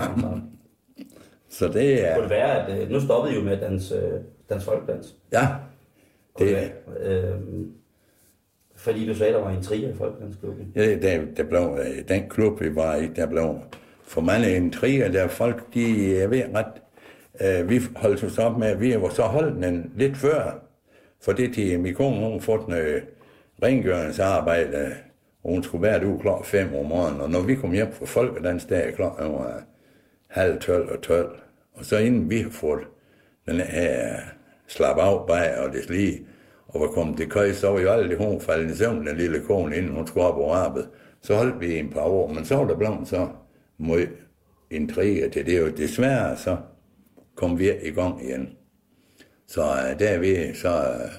Så 1.59 1.69
det 1.69 2.09
er... 2.09 2.15
Kunne 2.15 2.23
det 2.23 2.31
være, 2.31 2.67
at 2.67 2.83
øh, 2.83 2.91
nu 2.91 3.01
stoppede 3.01 3.35
I 3.35 3.37
jo 3.39 3.45
med 3.45 3.53
at 3.53 3.61
danse, 3.61 3.95
øh, 3.95 4.21
danse 4.51 4.67
folkedans? 4.67 5.17
Ja, 5.33 5.49
det, 6.39 6.53
være, 6.53 6.69
øh, 7.01 7.41
fordi 8.77 9.07
du 9.07 9.15
sagde, 9.15 9.33
der 9.33 9.41
var 9.41 9.51
en 9.51 9.63
trier 9.63 9.89
i 9.89 9.95
folkedansklubben. 9.95 10.73
Ja, 10.77 10.97
der, 10.97 11.21
der 11.37 11.43
blev, 11.45 11.79
øh, 11.81 12.09
den 12.09 12.29
klub, 12.29 12.61
vi 12.61 12.75
var 12.75 12.97
i, 12.97 13.07
der 13.07 13.27
blev 13.27 13.59
for 14.03 14.21
mange 14.21 14.57
intriger, 14.57 15.09
der 15.09 15.29
folk, 15.29 15.75
de 15.75 16.17
er 16.17 16.27
ved 16.27 16.43
ret, 16.55 16.73
øh, 17.41 17.71
vi 17.71 17.81
holdt 17.97 18.25
os 18.25 18.39
op 18.39 18.59
med, 18.59 18.69
at 18.69 18.81
vi 18.81 19.01
var 19.01 19.09
så 19.09 19.23
holdt 19.23 19.63
den 19.63 19.93
lidt 19.97 20.17
før, 20.17 20.61
for 21.21 21.33
det 21.33 21.55
til 21.55 21.81
min 21.81 21.95
kone, 21.95 22.27
hun 22.27 22.41
fået 22.41 22.69
noget 22.69 23.03
rengøringsarbejde, 23.63 24.93
og 25.45 25.51
hun 25.51 25.63
skulle 25.63 25.83
være 25.83 26.07
ude 26.07 26.19
klokken 26.19 26.45
5 26.45 26.75
om 26.75 26.87
morgenen, 26.87 27.21
og 27.21 27.31
når 27.31 27.41
vi 27.41 27.55
kom 27.55 27.73
hjem 27.73 27.93
fra 27.93 28.07
folkedans, 28.07 28.65
der 28.65 28.77
er 28.77 28.91
klokken 28.91 29.33
var 29.33 29.63
halv 30.29 30.61
12 30.61 30.93
og 30.93 31.03
12, 31.03 31.41
og 31.79 31.85
så 31.85 31.99
inden 31.99 32.31
vi 32.31 32.39
har 32.39 32.51
fået 32.51 32.87
den 33.47 33.61
her 33.61 34.19
slap 34.67 34.99
af 34.99 35.27
bag 35.27 35.59
og 35.59 35.73
det 35.73 35.91
lige, 35.91 36.27
og 36.69 36.81
var 36.81 36.87
kommet 36.87 37.17
til 37.17 37.31
køj, 37.31 37.53
så 37.53 37.71
var 37.71 37.81
jo 37.81 37.91
aldrig 37.91 38.19
hun 38.19 38.41
faldet 38.41 38.75
i 38.75 38.77
søvn, 38.77 39.07
den 39.07 39.17
lille 39.17 39.41
kone, 39.41 39.77
inden 39.77 39.93
hun 39.93 40.07
skulle 40.07 40.27
op 40.27 40.37
og 40.37 40.57
arbejde. 40.57 40.89
Så 41.21 41.35
holdt 41.35 41.61
vi 41.61 41.79
en 41.79 41.91
par 41.91 42.01
år, 42.01 42.33
men 42.33 42.45
så 42.45 42.57
var 42.57 42.65
der 42.65 42.77
blevet 42.77 43.09
så 43.09 43.29
mod 43.79 44.07
intriger 44.71 45.31
til 45.31 45.47
det, 45.47 45.63
og 45.63 45.77
desværre 45.77 46.37
så 46.37 46.57
kom 47.37 47.59
vi 47.59 47.71
i 47.83 47.91
gang 47.91 48.25
igen. 48.25 48.49
Så 49.47 49.63
uh, 49.63 49.99
der 49.99 50.09
er 50.09 50.19
vi 50.19 50.55
så, 50.55 50.69
uh, 50.69 51.11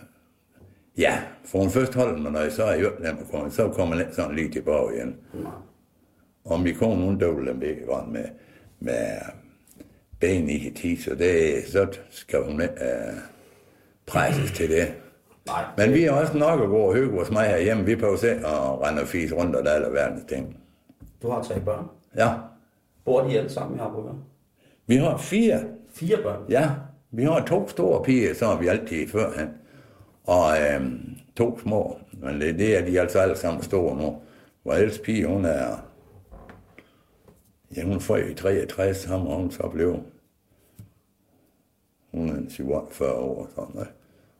ja, 1.02 1.22
for 1.46 1.64
en 1.64 1.70
først 1.70 1.96
holdt 1.96 2.22
man, 2.22 2.32
når 2.32 2.40
jeg 2.40 2.52
så 2.52 2.64
er 2.64 2.80
jo 2.80 2.92
dem, 3.00 3.52
så 3.52 3.70
kommer 3.70 3.96
lidt 3.96 4.16
sådan 4.16 4.36
lige 4.36 4.52
tilbage 4.52 4.96
igen. 4.96 5.16
Og 6.46 6.60
min 6.60 6.76
kone, 6.76 7.06
hun 7.06 7.62
ikke 7.64 7.86
godt 7.86 8.12
med, 8.12 8.26
med 8.80 9.18
ben 10.20 10.50
i 10.50 10.72
ti, 10.76 10.96
så 10.96 11.16
det, 11.16 11.64
så 11.68 11.88
skal 12.10 12.44
hun 12.44 12.58
med, 12.58 12.70
uh, 12.70 13.18
presses 14.06 14.52
til 14.52 14.70
det. 14.70 14.94
Nej. 15.48 15.64
Men 15.78 15.94
vi 15.94 16.04
er 16.04 16.12
også 16.12 16.38
nok 16.38 16.62
at 16.62 16.68
gå 16.68 16.78
og 16.78 16.96
hygge 16.96 17.22
os 17.22 17.32
mig 17.32 17.48
herhjemme. 17.48 17.86
Vi 17.86 17.96
prøver 17.96 18.18
selv 18.18 18.46
at 18.46 18.82
rende 18.82 19.02
og 19.02 19.08
fise 19.08 19.36
rundt 19.36 19.56
og 19.56 19.64
der 19.64 19.72
er 19.72 19.76
alle 19.76 19.94
verdens 19.94 20.24
ting. 20.30 20.58
Du 21.22 21.30
har 21.30 21.44
tre 21.44 21.60
børn. 21.60 21.86
Ja, 22.18 22.30
Bor 23.06 23.22
de 23.22 23.38
alle 23.38 23.50
sammen 23.50 23.78
i 23.78 23.82
Harboøre? 23.82 24.16
vi 24.88 24.96
har 24.96 25.18
fire. 25.18 25.60
Fire 25.94 26.18
børn. 26.24 26.42
Ja, 26.50 26.70
vi 27.12 27.24
har 27.24 27.46
to 27.46 27.68
store 27.68 28.04
piger, 28.04 28.34
så 28.36 28.46
har 28.46 28.58
vi 28.58 28.68
altid 28.68 29.08
førhen. 29.08 29.50
Og 30.24 30.52
øhm, 30.62 31.18
to 31.38 31.60
små. 31.60 31.98
Men 32.12 32.42
det, 32.42 32.60
det 32.60 32.78
er 32.78 32.86
de 32.86 33.00
altså 33.00 33.20
alle 33.20 33.36
sammen 33.36 33.64
store 33.64 33.98
nu. 33.98 34.16
Hvor 34.64 34.74
ældste 34.74 35.04
pige, 35.04 35.26
hun 35.26 35.46
er... 35.46 35.86
Ja, 37.76 37.84
hun 37.84 38.02
får 38.02 38.18
i 38.18 38.34
63, 38.34 39.04
ham 39.04 39.28
og 39.28 39.36
hun 39.36 39.52
så 39.52 39.70
blev 39.70 40.00
Hun 42.12 42.30
er 42.30 42.50
47 42.50 43.14
år. 43.14 43.42
og 43.44 43.50
Sådan 43.56 43.74
noget. 43.74 43.90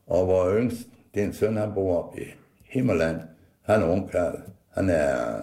Og 0.06 0.26
vores 0.26 0.60
yngst, 0.60 0.88
det 1.14 1.22
er 1.22 1.26
en 1.26 1.32
søn, 1.32 1.56
han 1.56 1.74
bor 1.74 2.02
oppe 2.02 2.22
i 2.22 2.24
Himmerland. 2.64 3.20
Han 3.62 3.82
er 3.82 3.86
ung 3.86 4.10
karl. 4.10 4.42
Han 4.70 4.88
er 4.90 5.42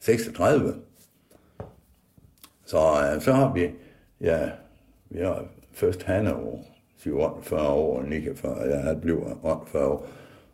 36. 0.00 0.74
Så, 2.64 2.78
øh, 2.78 3.22
så 3.22 3.32
har 3.32 3.52
vi, 3.54 3.70
ja, 4.20 4.50
vi 5.10 5.18
har 5.20 5.44
først 5.72 6.02
han 6.02 6.26
er 6.26 6.34
48 7.06 7.68
år, 7.68 7.98
og 7.98 8.04
Nika 8.04 8.32
for, 8.32 8.64
ja, 8.64 8.78
han 8.78 9.00
bliver 9.00 9.44
48 9.44 9.86
år. 9.86 10.06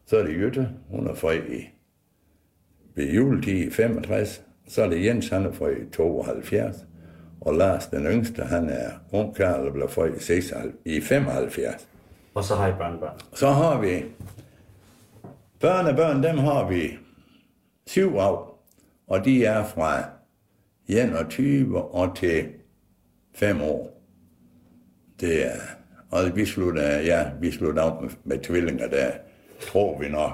Så 0.06 0.16
er 0.16 0.22
det 0.22 0.34
Jytte, 0.34 0.68
hun 0.88 1.06
er 1.06 1.14
fri 1.14 1.58
i 1.58 1.68
ved 2.94 3.12
juletid 3.12 3.66
i 3.66 3.70
65. 3.70 4.44
Så 4.70 4.82
er 4.82 4.88
det 4.88 5.04
Jens, 5.04 5.28
han 5.28 5.46
er 5.46 5.52
fri 5.52 5.72
i 5.82 5.90
72. 5.92 6.76
Og 7.40 7.54
Lars, 7.54 7.86
den 7.86 8.06
yngste, 8.06 8.42
han 8.42 8.68
er 8.68 8.90
ung 9.12 9.34
karl 9.34 9.66
og 9.66 9.72
bliver 9.72 9.88
fri 9.88 10.16
i, 10.16 10.20
76, 10.20 10.74
i 10.84 11.00
75. 11.00 11.88
Og 12.34 12.44
så 12.44 12.54
har 12.54 12.68
I 12.68 12.72
børnebørn. 12.72 13.20
Så 13.34 13.50
har 13.50 13.80
vi 13.80 14.04
børnebørn, 15.60 16.22
dem 16.22 16.38
har 16.38 16.68
vi 16.68 16.98
syv 17.86 18.14
af, 18.14 18.38
og 19.06 19.24
de 19.24 19.44
er 19.44 19.64
fra 19.64 20.04
21 20.88 21.94
og 21.94 22.16
til 22.16 22.48
5 23.34 23.62
år. 23.62 24.02
Det 25.20 25.46
er, 25.46 25.60
og 26.10 26.36
vi 26.36 26.46
slutter, 26.46 27.00
ja, 27.00 27.30
vi 27.40 27.50
slutter 27.50 27.82
af 27.82 28.02
med, 28.02 28.10
med 28.24 28.38
tvillinger, 28.38 28.88
der 28.88 29.10
tror 29.60 29.98
vi 29.98 30.08
nok. 30.08 30.32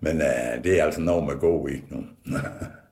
Men 0.00 0.16
uh, 0.16 0.64
det 0.64 0.80
er 0.80 0.84
altså 0.84 1.00
noget 1.00 1.24
med 1.24 1.34
god 1.40 1.68
i 1.68 1.84
nu. 1.90 2.04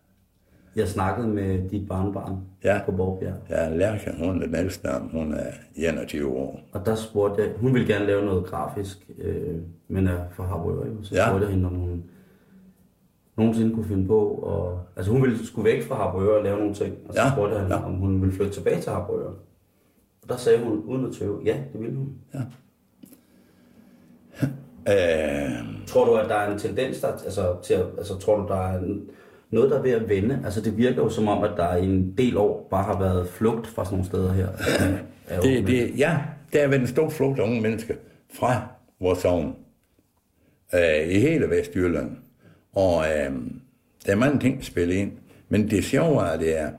Jeg 0.77 0.89
snakkede 0.89 1.29
med 1.29 1.69
dit 1.69 1.89
barnbarn 1.89 2.37
Ja. 2.65 2.81
på 2.87 2.93
Borgbjerg. 2.93 3.35
ja, 3.51 3.77
Lærke, 3.77 4.11
hun 4.19 4.43
er 4.43 4.47
dem, 4.47 5.09
hun 5.13 5.35
er 5.35 5.51
21 5.77 6.29
år. 6.37 6.61
Og 6.73 6.87
der 6.87 6.95
spurgte 6.95 7.43
jeg, 7.43 7.51
hun 7.61 7.75
ville 7.75 7.87
gerne 7.95 8.07
lave 8.07 8.25
noget 8.25 8.45
grafisk, 8.47 9.09
øh, 9.19 9.57
men 9.89 10.07
er 10.07 10.19
fra 10.33 10.45
Harboøre. 10.45 10.87
Så 11.03 11.15
Ja. 11.15 11.29
spurgte 11.29 11.47
jeg 11.47 11.55
hende, 11.55 11.67
om 11.69 11.75
hun 11.75 12.05
nogensinde 13.37 13.75
kunne 13.75 13.85
finde 13.87 14.07
på. 14.07 14.19
Og, 14.29 14.81
altså 14.97 15.13
hun 15.13 15.23
ville 15.23 15.47
skulle 15.47 15.65
væk 15.71 15.83
fra 15.83 15.95
Harboøre 15.95 16.37
og 16.39 16.45
lave 16.45 16.59
nogle 16.59 16.75
ting. 16.75 16.95
Og 17.09 17.15
så 17.15 17.21
Ja, 17.21 17.31
spurgte 17.33 17.55
jeg 17.55 17.63
hende, 17.65 17.77
ja. 17.77 17.85
om 17.85 17.93
hun 17.95 18.21
ville 18.23 18.35
flytte 18.35 18.53
tilbage 18.53 18.81
til 18.81 18.93
Harboøre. 18.93 19.33
Og 20.23 20.29
der 20.29 20.37
sagde 20.37 20.65
hun 20.65 20.79
uden 20.87 21.07
at 21.07 21.13
tøve, 21.13 21.41
ja, 21.45 21.57
det 21.73 21.81
ville 21.81 21.97
hun. 21.97 22.09
Uh, 24.87 25.87
Tror 25.87 26.05
du, 26.05 26.15
at 26.15 26.29
der 26.29 26.35
er 26.35 26.53
en 26.53 26.59
tendens 26.59 27.01
der, 27.01 27.09
altså, 27.09 27.57
til 27.63 27.75
altså, 27.99 28.19
tror 28.19 28.37
du, 28.41 28.49
der 28.49 28.55
er 28.57 28.79
en, 28.79 29.11
noget, 29.53 29.71
der 29.71 29.79
er 29.79 29.83
ved 29.83 29.91
at 29.91 30.09
vende? 30.09 30.41
Altså, 30.45 30.61
det 30.61 30.77
virker 30.77 31.03
jo 31.03 31.09
som 31.09 31.29
om, 31.29 31.45
at 31.45 31.51
der 31.57 31.77
i 31.77 31.85
en 31.85 32.15
del 32.19 32.37
år 32.37 32.69
bare 32.71 32.85
har 32.85 32.99
været 32.99 33.29
flugt 33.29 33.67
fra 33.67 33.85
sådan 33.85 33.95
nogle 33.95 34.07
steder 34.07 34.33
her. 34.33 34.49
Det, 35.43 35.67
det, 35.67 35.99
ja, 35.99 36.19
der 36.53 36.61
er 36.61 36.69
været 36.69 36.81
en 36.81 36.87
stor 36.87 37.11
flugt 37.11 37.39
af 37.39 37.45
unge 37.45 37.61
mennesker 37.61 37.95
fra 38.33 38.67
vores 39.01 39.19
sovn 39.19 39.57
øh, 40.75 41.09
i 41.09 41.19
hele 41.19 41.51
Vestjylland. 41.51 42.17
Og 42.73 43.05
øh, 43.05 43.33
der 44.07 44.13
er 44.13 44.17
mange 44.17 44.41
ting, 44.41 44.57
der 44.57 44.65
spiller 44.65 44.97
ind. 44.97 45.13
Men 45.49 45.71
det 45.71 45.85
sjove 45.85 46.27
er, 46.27 46.39
det 46.39 46.59
er, 46.59 46.73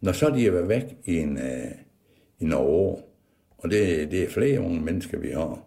når 0.00 0.12
så 0.12 0.30
de 0.30 0.44
har 0.44 0.50
været 0.50 0.68
væk 0.68 0.84
i, 1.04 1.18
en, 1.18 1.38
øh, 1.38 1.70
i 2.38 2.44
nogle 2.44 2.66
år, 2.66 3.12
og 3.58 3.70
det, 3.70 4.10
det 4.10 4.22
er 4.22 4.30
flere 4.30 4.60
unge 4.60 4.80
mennesker, 4.80 5.18
vi 5.18 5.30
har, 5.30 5.58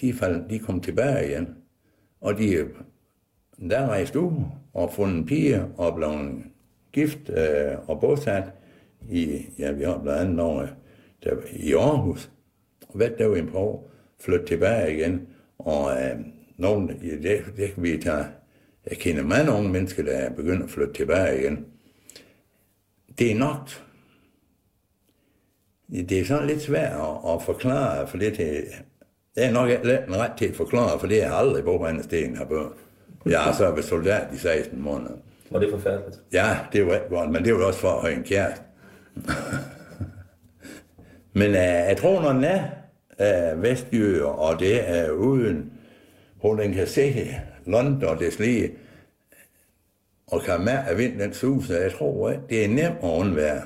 de 0.00 0.08
er, 0.08 0.14
faldet, 0.14 0.44
de 0.50 0.56
er 0.56 0.60
kommet 0.60 0.84
tilbage 0.84 1.28
igen. 1.28 1.54
Og 2.20 2.38
de 2.38 2.58
er 2.58 2.64
der 3.60 3.76
rejste 3.76 3.90
rejst 3.90 4.16
ud 4.16 4.32
og 4.74 4.92
fundet 4.92 5.16
en 5.16 5.26
pige 5.26 5.64
og 5.76 5.94
blev 5.94 6.10
gift 6.92 7.30
øh, 7.30 7.88
og 7.88 8.00
bosat 8.00 8.44
i, 9.10 9.46
ja, 9.58 9.72
vi 9.72 9.84
har 9.84 9.98
blandt 9.98 10.20
andet 10.20 10.36
Norge, 10.36 10.68
der, 11.24 11.36
i 11.52 11.72
Aarhus. 11.72 12.30
Og 12.88 12.98
været 12.98 13.18
der 13.18 13.26
var 13.26 13.36
en 13.36 13.46
par 13.46 13.58
år, 13.58 13.90
flyttet 14.20 14.48
tilbage 14.48 14.96
igen. 14.96 15.28
Og 15.58 15.92
øh, 15.92 16.18
nogen, 16.56 16.90
ja, 17.02 17.28
det, 17.28 17.44
det 17.56 17.74
kan 17.74 17.82
vi 17.82 17.98
tage, 17.98 18.26
jeg 18.90 18.98
kender 18.98 19.22
mange 19.22 19.52
unge 19.52 19.68
mennesker, 19.68 20.02
der 20.02 20.12
er 20.12 20.34
begyndt 20.34 20.64
at 20.64 20.70
flytte 20.70 20.94
tilbage 20.94 21.40
igen. 21.40 21.66
Det 23.18 23.32
er 23.32 23.34
nok, 23.34 23.68
det 25.88 26.12
er 26.12 26.24
sådan 26.24 26.46
lidt 26.46 26.62
svært 26.62 26.92
at, 26.92 27.32
at 27.32 27.42
forklare, 27.42 28.08
for 28.08 28.18
det, 28.18 28.34
til, 28.34 28.64
det 29.34 29.44
er 29.44 29.52
nok 29.52 29.70
ikke 29.70 30.04
en 30.08 30.16
ret 30.16 30.32
til 30.38 30.46
at 30.46 30.56
forklare, 30.56 31.00
for 31.00 31.06
det 31.06 31.22
er 31.22 31.32
aldrig 31.32 31.64
på 31.64 31.84
andre 31.84 32.02
steder 32.02 32.36
har 32.36 32.44
børn. 32.44 32.72
Jeg 33.26 33.40
har 33.40 33.52
så 33.52 33.70
været 33.70 33.84
soldat 33.84 34.26
i 34.34 34.36
16 34.36 34.82
måneder. 34.82 35.14
Og 35.50 35.60
det 35.60 35.70
forfærdeligt. 35.70 36.20
Ja, 36.32 36.58
det 36.72 36.80
jo 36.80 36.92
ikke 36.92 37.08
godt, 37.10 37.30
men 37.30 37.44
det 37.44 37.50
jo 37.50 37.66
også 37.66 37.80
for 37.80 37.88
at 37.88 38.02
have 38.02 38.16
en 38.16 38.24
kæreste. 38.24 38.64
men 41.40 41.50
uh, 41.50 41.56
jeg 41.56 41.96
tror, 41.98 42.22
når 42.22 42.32
den 42.32 42.44
er 42.44 43.54
uh, 43.54 43.62
vestjyder, 43.62 44.24
og 44.24 44.60
det 44.60 44.90
er 44.90 45.10
uden, 45.10 45.72
hvor 46.40 46.54
den 46.54 46.72
kan 46.72 46.86
se 46.86 47.34
London 47.66 48.04
og 48.04 48.18
det 48.18 48.32
slige, 48.32 48.72
og 50.26 50.42
kan 50.42 50.64
mærke, 50.64 50.90
at 50.90 50.98
vinden 50.98 51.20
den 51.20 51.32
suser, 51.32 51.80
jeg 51.80 51.92
tror, 51.92 52.28
at 52.28 52.40
det 52.50 52.64
er 52.64 52.68
nemt 52.68 52.98
at 53.02 53.08
undvære. 53.08 53.62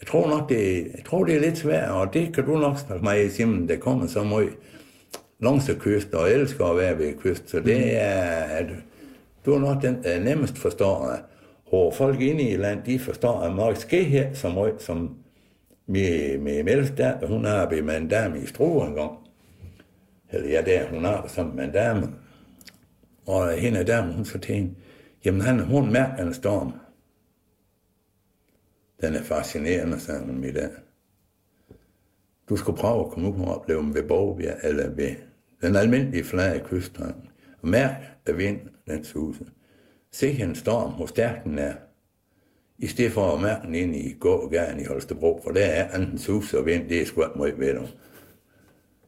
Jeg 0.00 0.06
tror 0.06 0.28
nok, 0.28 0.48
det 0.48 0.78
er, 0.78 0.84
jeg 0.96 1.04
tror, 1.06 1.24
det 1.24 1.36
er 1.36 1.40
lidt 1.40 1.58
svært, 1.58 1.90
og 1.90 2.14
det 2.14 2.34
kan 2.34 2.44
du 2.44 2.58
nok 2.58 2.78
snakke 2.78 3.04
mig 3.04 3.24
i, 3.24 3.28
Simon, 3.28 3.68
der 3.68 3.76
kommer 3.76 4.06
så 4.06 4.24
meget 4.24 4.50
langs 5.40 5.70
kyst, 5.80 6.14
og 6.14 6.30
elsker 6.30 6.64
at 6.64 6.76
være 6.76 6.98
ved 6.98 7.14
kyst, 7.18 7.50
så 7.50 7.60
det 7.60 7.96
er, 7.96 8.22
at 8.32 8.66
du 9.44 9.54
er 9.54 9.58
nok 9.58 9.82
den, 9.82 10.02
der 10.02 10.20
nemmest 10.20 10.58
forstår, 10.58 11.16
hvor 11.68 11.90
folk 11.90 12.20
inde 12.20 12.42
i 12.42 12.56
landet, 12.56 12.86
de 12.86 12.98
forstår, 12.98 13.40
at 13.40 13.54
man 13.54 13.76
ske 13.76 14.04
her 14.04 14.34
så 14.34 14.48
meget, 14.48 14.82
som 14.82 15.16
med, 15.86 16.38
med 16.38 16.62
Mels 16.62 16.90
der, 16.90 17.26
hun 17.26 17.44
har 17.44 17.82
med 17.82 17.96
en 17.96 18.08
dame 18.08 18.40
i 18.40 18.46
Struer 18.46 18.86
en 18.86 18.94
gang. 18.94 19.12
Eller 20.30 20.48
ja, 20.48 20.62
der, 20.62 20.88
hun 20.88 21.04
har 21.04 21.26
sammen 21.28 21.56
med 21.56 21.64
en 21.64 21.72
dame. 21.72 22.08
Og 23.26 23.52
hende 23.52 23.84
dame, 23.84 24.12
hun 24.12 24.24
så 24.24 24.38
til 24.38 24.54
hende, 24.54 24.74
jamen 25.24 25.40
han, 25.40 25.60
hun 25.60 25.92
mærker 25.92 26.26
en 26.26 26.34
storm. 26.34 26.72
Den 29.00 29.14
er 29.14 29.22
fascinerende, 29.22 30.00
sagde 30.00 30.20
hun 30.20 30.44
i 30.44 30.52
dag. 30.52 30.70
Du 32.48 32.56
skulle 32.56 32.78
prøve 32.78 33.04
at 33.04 33.10
komme 33.10 33.28
ud 33.28 33.40
og 33.40 33.54
opleve 33.54 33.82
dem 33.82 33.94
ved 33.94 34.02
Borgbjerg, 34.02 34.56
eller 34.62 34.90
ved 34.90 35.14
den 35.62 35.76
almindelige 35.76 36.24
flade 36.24 36.60
kyststrand. 36.64 37.14
Og 37.62 37.68
mærk 37.68 37.92
af 38.26 38.38
vind, 38.38 38.60
den 38.86 39.04
suser. 39.04 39.44
Se 40.12 40.42
en 40.42 40.54
storm, 40.54 40.92
hvor 40.92 41.06
stærk 41.06 41.44
den 41.44 41.58
er. 41.58 41.72
I 42.78 42.86
stedet 42.86 43.12
for 43.12 43.34
at 43.34 43.42
mærke 43.42 43.66
den 43.66 43.74
ind 43.74 43.96
i 43.96 44.12
gågaden 44.20 44.80
i 44.80 44.84
Holstebro, 44.84 45.40
for 45.44 45.50
der 45.50 45.64
er 45.64 45.88
anden 45.94 46.18
sus 46.18 46.54
og 46.54 46.66
vind, 46.66 46.88
det 46.88 47.02
er 47.02 47.06
sgu 47.06 47.24
ikke 47.24 47.38
meget 47.38 47.58
ved 47.58 47.74
dig. 47.74 47.88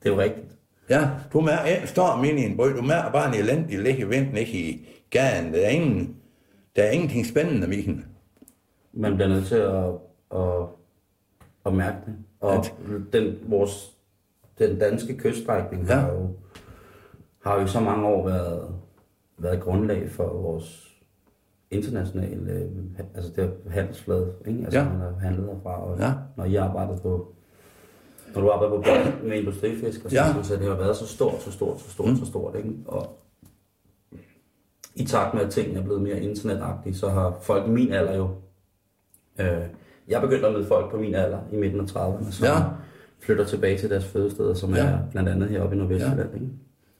Det 0.02 0.08
er 0.08 0.10
jo 0.10 0.20
rigtigt. 0.20 0.56
Ja, 0.90 1.08
du 1.32 1.40
mærker 1.40 1.80
en 1.80 1.86
storm 1.86 2.24
ind 2.24 2.38
i 2.38 2.42
en 2.44 2.56
brød, 2.56 2.74
du 2.74 2.82
mærker 2.82 3.12
bare 3.12 3.28
en 3.28 3.44
elendig 3.44 3.78
ligge 3.78 4.08
vind, 4.08 4.38
ikke 4.38 4.52
i 4.52 4.88
gaden. 5.10 5.54
Der 5.54 5.66
er, 5.66 5.68
ingen, 5.68 6.16
der 6.76 6.82
er 6.82 6.90
ingenting 6.90 7.26
spændende 7.26 7.70
ved 7.70 7.82
den. 7.82 8.06
Man 8.92 9.14
bliver 9.14 9.28
nødt 9.28 9.46
til 9.46 9.54
at, 9.54 9.84
at, 10.40 10.66
at 11.66 11.74
mærke 11.74 11.96
det. 12.06 12.16
Og 12.40 12.64
den, 13.12 13.38
vores, 13.46 13.96
den 14.60 14.78
danske 14.78 15.16
kyststrækning 15.18 15.86
Ja. 15.88 15.94
har, 15.94 16.12
jo, 16.12 16.28
har 17.44 17.60
jo 17.60 17.66
så 17.66 17.80
mange 17.80 18.06
år 18.06 18.26
været, 18.28 18.74
været 19.38 19.60
grundlag 19.60 20.10
for 20.10 20.24
vores 20.42 20.86
internationale, 21.70 22.52
øh, 22.52 22.66
altså 23.14 23.30
det 23.36 23.44
er 23.44 23.70
handelsflade, 23.70 24.32
ikke? 24.46 24.60
Altså 24.64 24.78
Ja. 24.78 24.84
man 24.88 24.96
har 25.00 25.12
handlet 25.20 25.46
herfra, 25.54 25.84
og 25.84 25.98
Ja. 25.98 26.12
når 26.36 26.44
I 26.44 26.54
arbejder 26.56 26.96
på, 26.96 27.34
når 28.34 28.40
du 28.42 28.50
arbejder 28.50 28.74
på 28.76 28.82
båd 28.82 29.28
med 29.28 29.36
industrifisk, 29.38 30.04
og 30.04 30.10
så, 30.10 30.16
Ja. 30.16 30.42
så 30.42 30.56
det 30.56 30.66
har 30.68 30.74
været 30.76 30.96
så 30.96 31.06
stort, 31.06 31.42
så 31.42 31.52
stort, 31.52 31.80
så 31.80 31.90
stort, 31.90 32.08
mm. 32.08 32.16
så 32.16 32.26
stort, 32.26 32.54
ikke? 32.56 32.70
Og 32.86 33.16
i 34.94 35.04
takt 35.04 35.34
med, 35.34 35.42
at 35.42 35.50
tingene 35.50 35.80
er 35.80 35.84
blevet 35.84 36.02
mere 36.02 36.20
internetagtige, 36.22 36.94
så 36.94 37.08
har 37.08 37.38
folk 37.40 37.66
i 37.66 37.70
min 37.70 37.92
alder 37.92 38.16
jo... 38.16 38.28
Øh, 39.40 39.62
jeg 40.08 40.20
begyndte 40.20 40.46
at 40.46 40.52
møde 40.52 40.66
folk 40.66 40.90
på 40.90 40.96
min 40.96 41.14
alder 41.14 41.38
i 41.52 41.56
midten 41.56 41.80
af 41.80 41.84
30'erne, 41.84 42.32
som 42.32 42.44
Ja. 42.46 42.54
Flytter 43.22 43.44
tilbage 43.44 43.78
til 43.78 43.90
deres 43.90 44.04
fødesteder, 44.04 44.54
som 44.54 44.74
Ja. 44.74 44.80
er 44.84 44.98
blandt 45.10 45.28
andet 45.28 45.48
heroppe 45.48 45.74
i 45.76 45.78
Nordvestjylland, 45.78 46.34
ikke? 46.34 46.46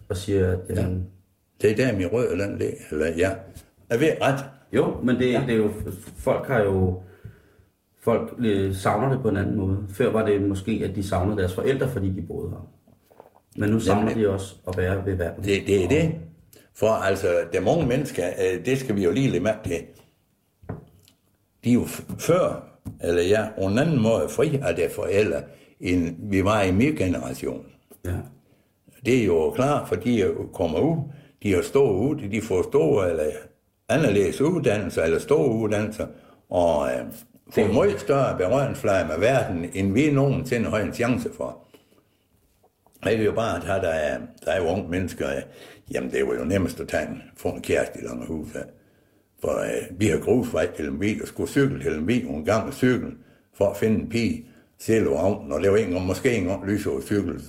Og 0.09 0.17
siger, 0.17 0.53
at... 0.53 0.59
Ja. 0.77 0.83
Øh, 0.89 0.97
Det 1.63 1.71
er 1.71 1.77
der, 1.77 1.97
min 1.97 2.07
røde 2.07 2.37
land 2.37 2.59
ligger. 2.59 2.77
Eller 2.91 3.07
ja, 3.07 3.31
jeg 3.91 4.01
ved 4.01 4.13
ret. 4.23 4.45
Jo, 4.73 5.01
men 5.03 5.17
det, 5.17 5.33
ja. 5.33 5.43
det 5.47 5.55
er 5.55 5.59
jo... 5.59 5.71
Folk 6.17 6.47
har 6.47 6.61
jo... 6.63 7.03
Folk 8.03 8.35
øh, 8.39 8.75
savner 8.75 9.13
det 9.13 9.23
på 9.23 9.29
en 9.29 9.37
anden 9.37 9.57
måde. 9.57 9.79
Før 9.89 10.13
var 10.13 10.27
det 10.27 10.43
måske, 10.43 10.83
at 10.91 10.97
de 10.97 11.03
savnede 11.03 11.39
deres 11.39 11.55
forældre, 11.55 11.89
fordi 11.89 12.09
de 12.11 12.23
boede 12.23 12.51
her. 12.51 12.69
Men 13.57 13.71
nu 13.71 13.81
savner 13.81 14.05
Nemlig. 14.09 14.25
de 14.25 14.29
også 14.31 14.55
at 14.69 14.77
være 14.77 15.07
ved 15.07 15.15
verden. 15.15 15.45
Det, 15.45 15.63
det 15.67 15.85
er 15.85 15.89
det. 15.89 16.13
For 16.75 16.87
altså, 16.87 17.27
de 17.53 17.61
mange 17.61 17.87
mennesker, 17.87 18.25
øh, 18.27 18.65
det 18.67 18.79
skal 18.79 18.97
vi 18.97 19.05
jo 19.05 19.11
lige 19.11 19.29
lade 19.31 19.43
mærke 19.43 19.69
til. 19.69 19.79
De 21.65 21.71
er 21.71 21.75
jo 21.75 21.85
før, 22.19 22.67
eller 23.01 23.23
ja, 23.23 23.49
på 23.59 23.67
en 23.67 23.79
anden 23.79 24.03
måde 24.03 24.29
fri 24.29 24.59
af 24.63 24.77
deres 24.77 24.95
forældre, 24.95 25.43
end 25.81 26.17
vi 26.31 26.45
var 26.45 26.63
i 26.63 26.73
min 26.73 26.95
generation. 26.95 27.67
Ja. 28.05 28.17
Det 29.05 29.21
er 29.21 29.25
jo 29.25 29.51
klart, 29.51 29.89
for 29.89 29.95
de 29.97 30.23
er 30.23 30.29
kommer 30.55 30.81
ud, 30.81 30.97
de 31.43 31.55
har 31.55 31.63
store 31.63 31.95
ud, 31.95 32.17
de 32.17 32.43
får 32.43 32.63
store 32.63 33.11
eller 33.11 33.25
anderledes 33.89 34.41
uddannelser, 34.41 35.03
eller 35.03 35.19
store 35.19 35.55
uddannelser, 35.55 36.07
og 36.51 36.89
øh, 36.93 37.05
få 37.51 37.61
en 37.61 37.75
meget 37.75 38.01
større 38.01 38.39
berøringsflade 38.39 39.09
med 39.09 39.19
verden, 39.19 39.71
end 39.75 39.93
vi 39.93 40.11
nogensinde 40.11 40.71
har 40.71 40.79
en 40.79 40.95
chance 40.95 41.31
for. 41.37 41.67
Jeg 43.05 43.19
vil 43.19 43.25
jo 43.25 43.33
bare 43.33 43.57
at 43.57 43.83
der 43.83 43.89
er, 43.89 44.19
der 44.45 44.51
er 44.51 44.63
jo 44.63 44.69
unge 44.69 44.89
mennesker, 44.89 45.29
øh, 45.29 45.43
jamen 45.91 46.11
det 46.11 46.27
var 46.27 46.35
jo 46.35 46.45
nemmest 46.45 46.81
at 46.81 46.89
tage 46.89 47.09
en, 47.09 47.23
få 47.37 47.49
en 47.49 47.63
kæreste 47.63 47.99
i 47.99 48.07
Langerhus. 48.07 48.55
Ja. 48.55 48.61
For 49.41 49.59
øh, 49.59 50.01
vi 50.01 50.07
har 50.07 50.19
grusvej 50.19 50.77
til 50.77 50.89
en 50.89 50.99
bil, 50.99 51.23
og 51.23 51.29
skulle 51.29 51.51
cykle 51.51 51.83
til 51.83 51.93
en 51.93 52.07
bil, 52.07 52.27
en 52.27 52.45
gang 52.45 52.65
med 52.65 52.73
cykel, 52.73 53.13
for 53.55 53.71
at 53.71 53.77
finde 53.77 54.01
en 54.01 54.09
pige, 54.09 54.47
selv 54.81 55.09
og 55.09 55.45
og 55.51 55.61
det 55.61 55.71
var 55.71 55.77
ikke 55.77 55.89
engang, 55.89 56.07
måske 56.07 56.29
ikke 56.29 56.41
engang 56.41 56.67
lys 56.67 56.87
over 56.87 57.01
cykel. 57.01 57.35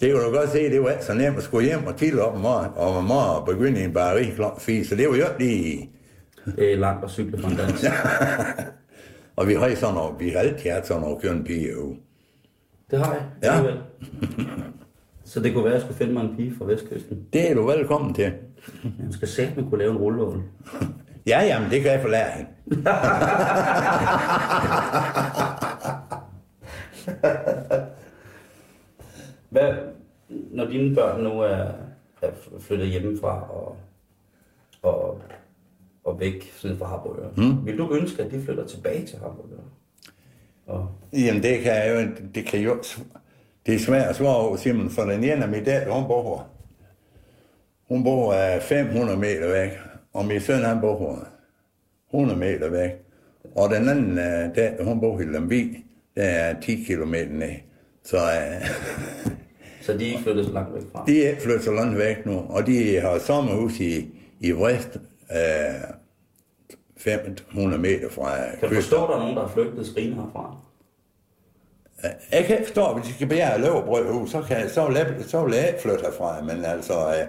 det 0.00 0.12
kunne 0.12 0.24
du 0.24 0.30
godt 0.30 0.50
se, 0.50 0.70
det 0.70 0.82
var 0.82 0.90
ikke 0.90 1.04
så 1.04 1.14
nemt 1.14 1.36
at 1.36 1.42
skulle 1.42 1.66
hjem 1.66 1.86
og 1.86 1.96
til 1.96 2.20
op 2.20 2.34
om 2.34 2.40
morgenen, 2.40 2.72
og 2.76 2.96
om 2.96 3.04
morgenen 3.04 3.56
begynde 3.56 3.80
i 3.80 3.84
en 3.84 3.92
bageri 3.92 4.24
klokken 4.24 4.60
4, 4.60 4.84
så 4.84 4.96
det 4.96 5.08
var 5.08 5.16
jo 5.16 5.24
ikke 5.24 5.38
lige... 5.38 5.90
Det 6.56 6.72
er 6.72 6.76
langt 6.76 7.04
at 7.04 7.10
cykle 7.10 7.42
fra 7.42 7.50
en 7.50 7.56
dans. 7.56 7.84
Og 9.38 9.48
vi 9.48 9.54
har 9.54 9.74
sådan 9.74 9.94
noget, 9.94 10.20
vi 10.20 10.28
har 10.28 10.38
altid 10.38 10.70
haft 10.70 10.86
sådan 10.86 11.02
noget 11.02 11.22
køn 11.22 11.44
pige 11.44 11.72
jo. 11.72 11.96
Det 12.90 12.98
har 12.98 13.14
jeg. 13.14 13.22
Ja. 13.42 13.74
Så 15.24 15.40
det 15.40 15.54
kunne 15.54 15.64
være, 15.64 15.72
at 15.72 15.78
jeg 15.78 15.82
skulle 15.82 15.98
finde 15.98 16.12
mig 16.12 16.24
en 16.24 16.36
pige 16.36 16.54
fra 16.58 16.64
Vestkysten. 16.64 17.26
Det 17.32 17.50
er 17.50 17.54
du 17.54 17.66
velkommen 17.66 18.14
til. 18.14 18.32
Jeg 18.84 19.10
skal 19.10 19.28
sætte 19.28 19.66
kunne 19.70 19.78
lave 19.78 19.90
en 19.90 19.96
rullevogn. 19.96 20.42
Ja, 21.28 21.42
jamen, 21.42 21.70
det 21.70 21.82
kan 21.82 21.92
jeg 21.92 22.00
forlære 22.00 22.30
hende. 22.30 22.50
Hvad, 29.50 29.74
når 30.28 30.64
dine 30.64 30.94
børn 30.94 31.22
nu 31.22 31.40
er, 31.40 31.72
er 32.22 32.30
flyttet 32.60 32.88
hjemmefra 32.88 33.50
og, 33.50 33.76
og, 34.82 35.20
og 36.04 36.20
væk 36.20 36.52
sådan 36.56 36.78
fra 36.78 36.86
Harboøre, 36.86 37.30
mm. 37.36 37.66
vil 37.66 37.78
du 37.78 37.94
ønske, 37.94 38.22
at 38.22 38.30
de 38.30 38.42
flytter 38.42 38.66
tilbage 38.66 39.06
til 39.06 39.18
Harboøre? 39.18 39.60
Og, 40.66 40.88
Jamen, 41.12 41.42
det 41.42 41.60
kan 41.60 41.72
jeg 41.72 41.94
jo, 41.94 42.24
det 42.34 42.46
kan 42.46 42.60
jo, 42.60 42.82
det 43.66 43.74
er 43.74 43.78
svært 43.78 44.08
at 44.08 44.16
svare 44.16 44.36
over, 44.36 44.56
Simon, 44.56 44.90
for 44.90 45.02
den 45.02 45.24
ene 45.24 45.42
af 45.42 45.48
min 45.48 45.64
datter, 45.64 45.92
hun 45.92 46.06
bor. 46.06 46.46
Hun 47.88 48.04
bor 48.04 48.54
øh, 48.54 48.60
500 48.60 49.18
meter 49.18 49.52
væk, 49.52 49.70
og 50.18 50.24
min 50.24 50.40
søn, 50.40 50.62
han 50.62 50.80
bor 50.80 50.98
her 50.98 52.18
100 52.18 52.38
meter 52.38 52.70
væk. 52.70 52.90
Og 53.56 53.70
den 53.70 53.88
anden 53.88 54.18
øh, 54.18 54.56
datter, 54.56 54.84
hun 54.84 55.00
bor 55.00 55.20
i 55.20 55.24
Lemvig, 55.24 55.84
der 56.16 56.22
er 56.22 56.60
10 56.60 56.84
kilometer 56.86 57.32
ned. 57.32 57.54
Så 58.04 58.16
øh, 58.16 58.66
så 59.86 59.92
de 59.92 60.04
er 60.04 60.10
ikke 60.10 60.22
flyttet 60.22 60.46
så 60.46 60.52
langt 60.52 60.74
væk 60.74 60.82
fra? 60.92 61.04
de 61.06 61.24
er 61.24 61.30
ikke 61.30 61.42
flyttet 61.42 61.64
så 61.64 61.72
langt 61.72 61.98
væk 61.98 62.26
nu, 62.26 62.38
og 62.48 62.66
de 62.66 63.00
har 63.00 63.18
sommerhus 63.18 63.80
i, 63.80 64.08
i 64.40 64.50
Vrist, 64.52 65.00
øh, 65.30 65.38
500 66.96 67.82
meter 67.82 68.08
fra 68.10 68.36
Kan 68.60 68.68
du 68.68 68.74
forstå, 68.74 69.02
at 69.02 69.08
der 69.08 69.14
er 69.14 69.20
nogen, 69.20 69.36
der 69.36 69.42
har 69.42 69.52
flygtet 69.54 69.86
skrine 69.86 70.14
herfra? 70.14 70.56
Jeg 72.32 72.44
kan 72.44 72.56
ikke 72.58 72.66
forstå, 72.66 72.94
hvis 72.94 73.06
de 73.06 73.14
skal 73.14 73.28
bære 73.28 73.82
brødhus, 73.86 74.30
så, 74.30 74.42
kan, 74.42 74.68
så, 74.68 74.86
vil 74.86 74.96
jeg, 74.96 75.14
så 75.26 75.44
vil 75.44 75.54
jeg 75.54 75.68
ikke 75.68 75.80
flytte 75.80 76.00
herfra, 76.04 76.42
men 76.42 76.64
altså, 76.64 77.08
øh, 77.08 77.26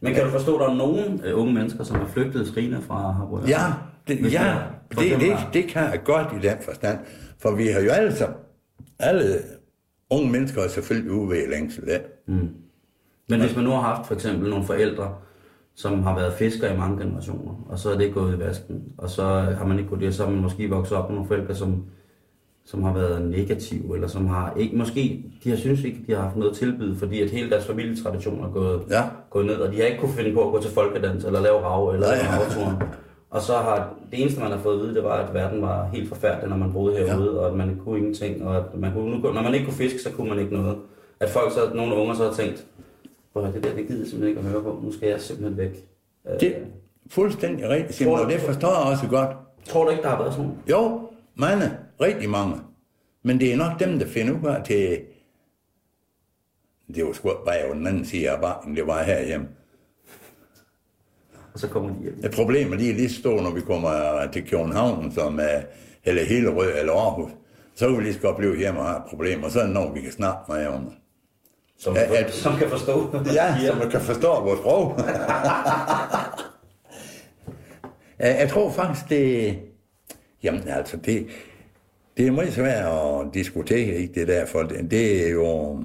Men 0.00 0.14
kan 0.14 0.24
du 0.24 0.30
forstå, 0.30 0.56
at 0.56 0.60
der 0.60 0.68
er 0.68 0.76
nogen 0.76 1.20
øh, 1.24 1.38
unge 1.40 1.52
mennesker, 1.54 1.84
som 1.84 1.96
har 1.96 2.06
flygtet 2.06 2.46
skrine 2.46 2.82
fra 2.82 3.10
Harboøre? 3.10 3.42
ja, 3.48 3.72
det, 4.08 4.32
ja 4.32 4.56
det, 4.90 4.98
det, 4.98 5.12
eksempel- 5.12 5.52
det 5.52 5.64
kan 5.68 5.82
jeg 5.82 6.00
godt 6.04 6.26
i 6.44 6.46
den 6.48 6.56
forstand, 6.60 6.98
for 7.38 7.54
vi 7.54 7.66
har 7.66 7.80
jo 7.80 7.90
alle 7.90 8.16
sammen, 8.16 8.38
alle 8.98 9.24
unge 10.10 10.32
mennesker 10.32 10.62
er 10.62 10.68
selvfølgelig 10.68 11.12
ude 11.12 11.28
ved 11.28 11.50
længsel 11.50 11.90
af. 11.90 12.00
Men 13.28 13.40
hvis 13.40 13.56
man 13.56 13.64
nu 13.64 13.70
har 13.70 13.80
haft 13.80 14.06
for 14.06 14.14
eksempel 14.14 14.50
nogle 14.50 14.64
forældre, 14.64 15.14
som 15.74 16.02
har 16.02 16.14
været 16.14 16.32
fiskere 16.32 16.74
i 16.74 16.78
mange 16.78 17.02
generationer, 17.04 17.66
og 17.68 17.78
så 17.78 17.90
er 17.90 17.98
det 17.98 18.14
gået 18.14 18.36
i 18.36 18.38
vasken, 18.38 18.82
og 18.98 19.10
så 19.10 19.24
har 19.58 19.66
man 19.66 19.78
ikke 19.78 19.88
kunnet 19.90 20.04
det, 20.04 20.14
så 20.14 20.24
har 20.24 20.30
man 20.30 20.40
måske 20.42 20.70
vokset 20.70 20.96
op 20.96 21.08
med 21.08 21.14
nogle 21.14 21.28
forældre, 21.28 21.54
som, 21.54 21.84
som 22.70 22.82
har 22.82 22.92
været 22.92 23.22
negative, 23.30 23.94
eller 23.94 24.08
som 24.08 24.26
har 24.26 24.54
ikke, 24.56 24.76
måske, 24.76 25.24
de 25.44 25.50
har 25.50 25.56
synes 25.56 25.84
ikke, 25.84 25.98
de 26.06 26.12
har 26.14 26.22
haft 26.22 26.36
noget 26.36 26.50
at 26.50 26.56
tilbyde, 26.56 26.96
fordi 26.96 27.22
at 27.22 27.30
hele 27.30 27.50
deres 27.50 27.66
familietradition 27.66 28.44
er 28.44 28.48
gået, 28.48 28.82
Ja. 28.90 29.02
gået 29.30 29.46
ned, 29.46 29.54
og 29.54 29.72
de 29.72 29.76
har 29.76 29.84
ikke 29.86 29.98
kunne 30.00 30.12
finde 30.12 30.32
på 30.34 30.46
at 30.46 30.52
gå 30.52 30.60
til 30.62 30.70
folkedans, 30.70 31.24
eller 31.24 31.40
lave 31.40 31.58
rav, 31.60 31.88
eller 31.88 32.06
Nej. 32.06 32.16
lave 32.16 32.26
havturen. 32.26 32.76
Og 33.30 33.40
så 33.40 33.52
har 33.52 33.94
det 34.10 34.20
eneste, 34.22 34.40
man 34.40 34.50
har 34.50 34.58
fået 34.58 34.74
at 34.74 34.82
vide, 34.82 34.94
det 34.94 35.04
var, 35.04 35.12
at 35.16 35.34
verden 35.34 35.62
var 35.62 35.88
helt 35.92 36.08
forfærdelig, 36.08 36.48
når 36.48 36.56
man 36.56 36.72
boede 36.72 36.96
herude, 36.96 37.32
ja. 37.34 37.38
og 37.38 37.46
at 37.50 37.56
man 37.56 37.70
ikke 37.70 37.82
kunne 37.82 37.98
ingenting, 37.98 38.46
og 38.46 38.56
at 38.56 38.62
man 38.78 38.92
kunne, 38.92 39.10
nu, 39.10 39.32
når 39.32 39.42
man 39.42 39.54
ikke 39.54 39.66
kunne 39.66 39.76
fiske, 39.76 39.98
så 40.02 40.10
kunne 40.12 40.28
man 40.28 40.38
ikke 40.38 40.54
noget. 40.54 40.76
At 41.20 41.28
folk 41.30 41.52
så, 41.52 41.60
nogle 41.74 41.94
unger 41.96 42.14
så 42.14 42.24
har 42.24 42.32
tænkt, 42.32 42.64
høre, 43.34 43.52
det 43.52 43.64
der, 43.64 43.74
det 43.76 43.86
gider 43.86 43.98
jeg 44.00 44.08
simpelthen 44.08 44.28
ikke 44.28 44.40
at 44.40 44.46
høre 44.46 44.62
på. 44.62 44.80
Nu 44.82 44.92
skal 44.92 45.08
jeg 45.08 45.20
simpelthen 45.20 45.56
væk. 45.58 45.70
Øh, 46.32 46.40
Det 46.40 46.48
er 46.48 46.60
fuldstændig 47.10 47.68
rigtigt, 47.68 47.94
Simon, 47.94 48.20
og 48.20 48.30
det 48.30 48.40
forstår 48.40 48.68
jeg 48.82 48.92
også 48.92 49.06
godt. 49.08 49.28
Tror 49.68 49.84
du 49.84 49.90
ikke, 49.90 50.02
der 50.02 50.08
har 50.08 50.18
været 50.18 50.34
sådan? 50.34 50.52
Jo, 50.70 51.00
mange, 51.34 51.64
rigtig 52.00 52.30
mange. 52.30 52.56
Men 53.22 53.40
det 53.40 53.52
er 53.52 53.56
nok 53.56 53.80
dem, 53.80 53.98
der 53.98 54.06
finder 54.06 54.40
ud 54.40 54.46
af 54.48 54.64
til... 54.64 55.00
Det 56.94 57.04
var 57.04 57.12
sgu 57.12 57.28
bare 57.46 57.68
på 57.68 57.74
den 57.74 57.86
anden 57.86 58.04
side 58.04 58.30
af 58.30 58.40
bakken, 58.40 58.76
det 58.76 58.86
var 58.86 59.02
herhjemme. 59.02 59.48
Og 61.54 61.60
så 61.60 61.68
kommer 61.68 61.94
de 61.94 62.02
hjem. 62.02 62.20
Et 62.24 62.30
problem 62.34 62.72
er 62.72 62.76
lige 62.76 62.92
lige 62.92 63.10
stå, 63.10 63.40
når 63.40 63.50
vi 63.50 63.60
kommer 63.60 64.26
til 64.32 64.48
København, 64.48 65.12
som 65.12 65.40
er, 65.40 65.60
eller 66.04 66.24
Hillerød 66.24 66.72
eller 66.78 66.92
Aarhus. 66.92 67.30
Så 67.74 67.88
kan 67.88 67.98
vi 67.98 68.02
lige 68.02 68.14
så 68.14 68.20
godt 68.20 68.36
blive 68.36 68.56
hjemme 68.58 68.80
og 68.80 68.86
have 68.86 68.96
et 68.98 69.04
problem, 69.08 69.42
og 69.42 69.50
så 69.50 69.60
er 69.60 69.64
det 69.64 69.72
noget, 69.74 69.94
vi 69.94 70.00
kan 70.00 70.12
snakke 70.12 70.40
med 70.48 70.66
om. 70.66 70.92
Som, 71.78 71.94
Ja, 71.94 72.12
ja. 72.14 72.30
som 72.30 72.56
kan 72.56 72.68
forstå. 72.68 73.16
Ja, 73.34 73.74
man 73.78 73.90
kan 73.90 74.00
forstå 74.00 74.40
vores 74.40 74.58
sprog. 74.58 74.98
Jeg 78.18 78.48
tror 78.48 78.70
faktisk, 78.70 79.08
det... 79.08 79.58
Jamen 80.42 80.68
altså, 80.68 80.96
det, 80.96 81.26
det 82.16 82.26
er 82.26 82.30
meget 82.30 82.52
svært 82.52 82.86
at 82.86 83.34
diskutere, 83.34 83.94
ikke 83.94 84.14
det 84.14 84.28
der, 84.28 84.46
for 84.46 84.62
det, 84.62 85.26
er 85.26 85.30
jo... 85.30 85.84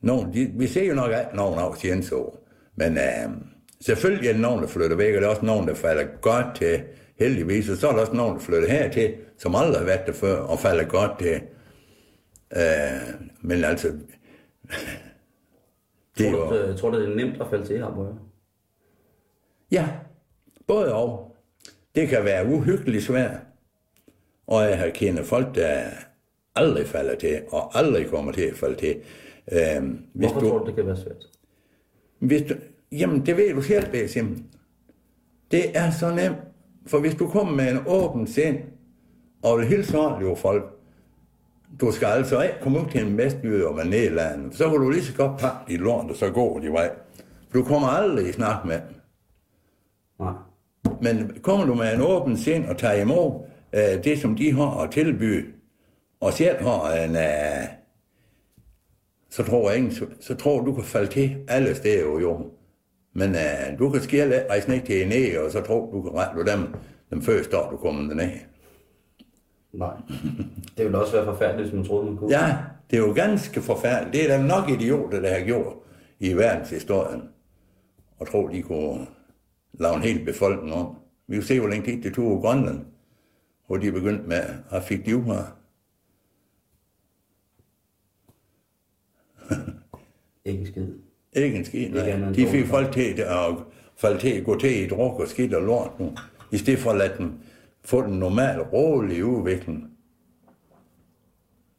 Nogen, 0.00 0.34
de, 0.34 0.52
vi 0.54 0.66
ser 0.66 0.84
jo 0.84 0.94
nok 0.94 1.12
alt 1.12 1.34
nogen 1.34 1.58
af 1.58 1.84
Jens 1.84 2.12
år, 2.12 2.48
men 2.74 2.98
øh, 2.98 3.30
selvfølgelig 3.80 4.28
er 4.28 4.32
der 4.32 4.40
nogen, 4.40 4.62
der 4.62 4.68
flytter 4.68 4.96
væk, 4.96 5.14
og 5.14 5.20
der 5.20 5.26
er 5.26 5.30
også 5.30 5.46
nogen, 5.46 5.68
der 5.68 5.74
falder 5.74 6.04
godt 6.20 6.46
til, 6.56 6.82
heldigvis, 7.18 7.68
og 7.68 7.76
så 7.76 7.88
er 7.88 7.92
der 7.92 8.00
også 8.00 8.12
nogen, 8.12 8.34
der 8.34 8.40
flytter 8.40 8.68
hertil, 8.70 9.14
som 9.38 9.54
aldrig 9.54 9.78
har 9.78 9.86
været 9.86 10.06
der 10.06 10.12
før, 10.12 10.36
og 10.36 10.58
falder 10.58 10.84
godt 10.84 11.18
til. 11.18 11.40
Øh, 12.56 13.26
men 13.40 13.64
altså, 13.64 13.88
det 16.18 16.32
Tror 16.32 16.48
du, 16.48 16.54
øh, 16.54 16.78
tror 16.78 16.90
du, 16.90 17.00
det 17.00 17.08
er 17.10 17.14
nemt 17.14 17.40
at 17.40 17.46
falde 17.50 17.66
til 17.66 17.78
her, 17.78 17.94
Bøger? 17.94 18.14
Ja, 19.70 19.88
både 20.66 20.94
og. 20.94 21.36
Det 21.94 22.08
kan 22.08 22.24
være 22.24 22.46
uhyggeligt 22.46 23.04
svært. 23.04 23.40
Og 24.46 24.62
jeg 24.62 24.78
har 24.78 24.88
kendt 24.90 25.26
folk, 25.26 25.54
der 25.54 25.80
aldrig 26.54 26.86
falder 26.86 27.14
til, 27.14 27.40
og 27.52 27.78
aldrig 27.78 28.06
kommer 28.06 28.32
til 28.32 28.42
at 28.42 28.56
falde 28.56 28.76
til. 28.76 28.96
Øhm, 29.52 29.98
hvis 30.12 30.30
Hvorfor 30.30 30.40
du, 30.40 30.48
tror 30.48 30.58
du, 30.58 30.66
det 30.66 30.74
kan 30.74 30.86
være 30.86 30.96
svært? 30.96 31.28
hvis 32.18 32.42
du, 32.42 32.54
jamen, 32.92 33.26
det 33.26 33.36
ved 33.36 33.54
du 33.54 33.62
selv, 33.62 33.90
Basim. 33.92 34.44
Det 35.50 35.76
er 35.78 35.90
så 35.90 36.14
nemt. 36.14 36.36
For 36.86 37.00
hvis 37.00 37.14
du 37.14 37.28
kommer 37.28 37.54
med 37.54 37.72
en 37.72 37.78
åben 37.86 38.26
sind, 38.26 38.58
og 39.42 39.58
vil 39.58 39.66
hilse 39.66 39.98
ordentligt 39.98 40.38
folk, 40.38 40.64
du 41.80 41.92
skal 41.92 42.06
altså 42.06 42.42
ikke 42.42 42.54
komme 42.62 42.80
ud 42.80 42.84
til 42.90 43.06
en 43.06 43.18
vestjyde 43.18 43.66
og 43.66 43.76
være 43.76 43.88
nedlandet. 43.88 44.54
Så 44.56 44.70
kan 44.70 44.78
du 44.80 44.90
lige 44.90 45.02
så 45.04 45.16
godt 45.16 45.40
pakke 45.40 45.58
dit 45.68 45.80
lort, 45.80 46.10
og 46.10 46.16
så 46.16 46.30
gå 46.30 46.60
de 46.62 46.72
vej. 46.72 46.90
For 47.50 47.58
du 47.58 47.64
kommer 47.64 47.88
aldrig 47.88 48.28
i 48.28 48.32
snak 48.32 48.64
med 48.64 48.74
dem. 48.74 49.00
Nej. 50.20 50.32
Men 51.02 51.38
kommer 51.42 51.66
du 51.66 51.74
med 51.74 51.94
en 51.94 52.00
åben 52.00 52.36
sind 52.36 52.66
og 52.66 52.78
tager 52.78 53.02
imod 53.02 53.40
øh, 53.76 54.04
det, 54.04 54.18
som 54.18 54.36
de 54.36 54.52
har 54.52 54.82
at 54.82 54.90
tilbyde, 54.90 55.44
og 56.20 56.32
selv 56.32 56.62
har 56.62 56.92
en, 56.92 57.16
øh, 57.16 57.68
så 59.30 59.42
tror 59.42 59.70
jeg 59.70 59.78
ikke, 59.78 59.94
så, 59.94 60.06
så 60.20 60.34
tror 60.34 60.60
du 60.60 60.74
kan 60.74 60.84
falde 60.84 61.06
til 61.12 61.36
alle 61.48 61.74
steder 61.74 62.02
jo, 62.02 62.18
jo. 62.18 62.50
Men 63.12 63.30
øh, 63.34 63.78
du 63.78 63.90
kan 63.90 64.02
skille 64.02 64.46
rejse 64.50 64.68
ned 64.68 64.80
til 64.80 65.02
en 65.02 65.12
e, 65.12 65.40
og 65.40 65.50
så 65.50 65.60
tror 65.60 65.90
du 65.90 66.02
kan 66.02 66.14
rette 66.14 66.52
dem 66.52 66.60
den 67.10 67.22
første 67.22 67.58
år, 67.58 67.70
du 67.70 67.76
kommer 67.76 68.14
derned. 68.14 68.30
Nej. 69.72 69.94
Det 70.76 70.84
ville 70.84 70.98
også 70.98 71.12
være 71.12 71.24
forfærdeligt, 71.24 71.68
hvis 71.68 71.76
man 71.76 71.84
troede, 71.84 72.06
man 72.06 72.16
kunne. 72.16 72.38
Ja, 72.38 72.56
det 72.90 72.96
er 72.96 73.00
jo 73.00 73.12
ganske 73.12 73.60
forfærdeligt. 73.60 74.12
Det 74.12 74.32
er 74.32 74.36
der 74.36 74.46
nok 74.46 74.70
idioter, 74.70 75.20
der 75.20 75.38
har 75.38 75.44
gjort 75.44 75.74
i 76.20 76.32
verdenshistorien, 76.32 77.22
og 78.18 78.30
tror, 78.30 78.48
de 78.48 78.62
kunne 78.62 79.06
lave 79.80 79.94
en 79.94 80.02
hel 80.02 80.24
befolkning 80.24 80.74
om. 80.74 80.96
Vi 81.28 81.34
kan 81.36 81.42
se, 81.42 81.60
hvor 81.60 81.68
længe 81.68 81.92
det, 81.92 82.04
det 82.04 82.14
tog 82.14 82.38
i 82.38 82.40
Grønland, 82.40 82.80
hvor 83.66 83.76
de 83.76 83.92
begyndte 83.92 84.28
med 84.28 84.42
at 84.70 84.82
fik 84.82 85.06
de 85.06 85.22
her. 85.22 85.56
Ikke 90.44 90.60
en 90.60 90.66
skid. 90.66 90.88
Ikke 91.32 91.58
en 91.58 91.64
skid, 91.64 91.90
nej. 91.90 92.32
De 92.32 92.46
fik 92.46 92.66
folk 92.66 92.92
til 92.92 93.20
at 93.20 93.54
falde 93.96 94.18
til 94.18 94.28
at 94.28 94.44
gå 94.44 94.58
til 94.58 94.84
i 94.84 94.88
druk 94.88 95.20
og 95.20 95.28
skidt 95.28 95.54
og 95.54 95.62
lort 95.62 96.00
nu, 96.00 96.12
i 96.52 96.58
stedet 96.58 96.78
for 96.78 96.90
at 96.90 96.96
lade 96.96 97.18
dem 97.18 97.32
få 97.84 98.02
den 98.02 98.18
normale, 98.18 98.62
rolige 98.72 99.26
udvikling. 99.26 99.90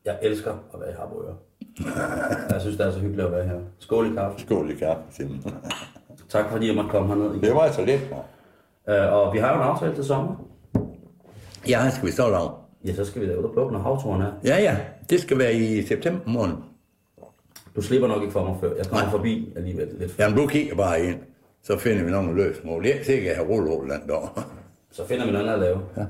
Jeg 0.05 0.19
elsker 0.21 0.51
at 0.73 0.79
være 0.79 0.89
i 0.89 0.93
Harboøre. 0.93 1.35
Jeg 2.53 2.61
synes, 2.61 2.77
det 2.77 2.85
er 2.85 2.91
så 2.91 2.99
hyggeligt 2.99 3.27
at 3.27 3.31
være 3.31 3.47
her. 3.47 3.59
Skål 3.79 4.11
i 4.11 4.13
kaffe. 4.13 4.41
Skål 4.41 4.71
i 4.71 4.75
kaffe, 4.75 5.03
simpelthen. 5.09 5.53
Tak 6.29 6.51
fordi 6.51 6.67
jeg 6.67 6.75
måtte 6.75 6.89
komme 6.89 7.07
herned 7.07 7.31
igen. 7.31 7.43
Det 7.43 7.55
var 7.55 7.71
så 7.71 7.85
lidt. 7.85 8.01
Øh, 8.89 9.13
og 9.13 9.33
vi 9.33 9.39
har 9.39 9.49
jo 9.49 9.55
en 9.55 9.67
aftale 9.67 9.95
til 9.95 10.03
sommer. 10.03 10.35
Ja, 11.69 11.89
skal 11.89 12.05
vi 12.07 12.11
så 12.11 12.29
lave. 12.29 12.49
Ja, 12.85 12.95
så 12.95 13.05
skal 13.05 13.21
vi 13.21 13.25
lave 13.25 13.43
det 13.43 13.51
på, 13.53 13.69
når 13.69 13.79
havturen 13.79 14.21
er. 14.21 14.31
Ja, 14.43 14.57
ja. 14.61 14.77
Det 15.09 15.21
skal 15.21 15.37
være 15.37 15.53
i 15.53 15.85
september 15.85 16.29
måned. 16.29 16.55
Du 17.75 17.81
slipper 17.81 18.07
nok 18.07 18.21
ikke 18.21 18.31
for 18.31 18.43
mig 18.45 18.55
før. 18.61 18.75
Jeg 18.75 18.85
kommer 18.85 19.01
Nej. 19.03 19.11
forbi 19.11 19.53
alligevel 19.55 19.87
lidt 19.99 20.11
før. 20.11 20.23
Jamen, 20.23 20.37
du 20.39 20.47
kigger 20.47 20.75
bare 20.75 21.03
ind. 21.03 21.19
Så 21.63 21.77
finder 21.77 22.03
vi 22.03 22.11
nogle 22.11 22.35
løsmål. 22.35 22.83
Det 22.83 22.99
er 22.99 23.03
sikkert, 23.03 23.31
at 23.31 23.39
jeg 23.41 23.49
ruller 23.49 23.71
over 23.71 23.81
den 23.81 23.91
der. 24.07 24.47
Så 24.91 25.07
finder 25.07 25.25
vi 25.25 25.31
noget 25.31 25.45
andet 25.49 25.53
at 25.53 25.59
lave. 25.59 25.79
Ja. 25.97 26.03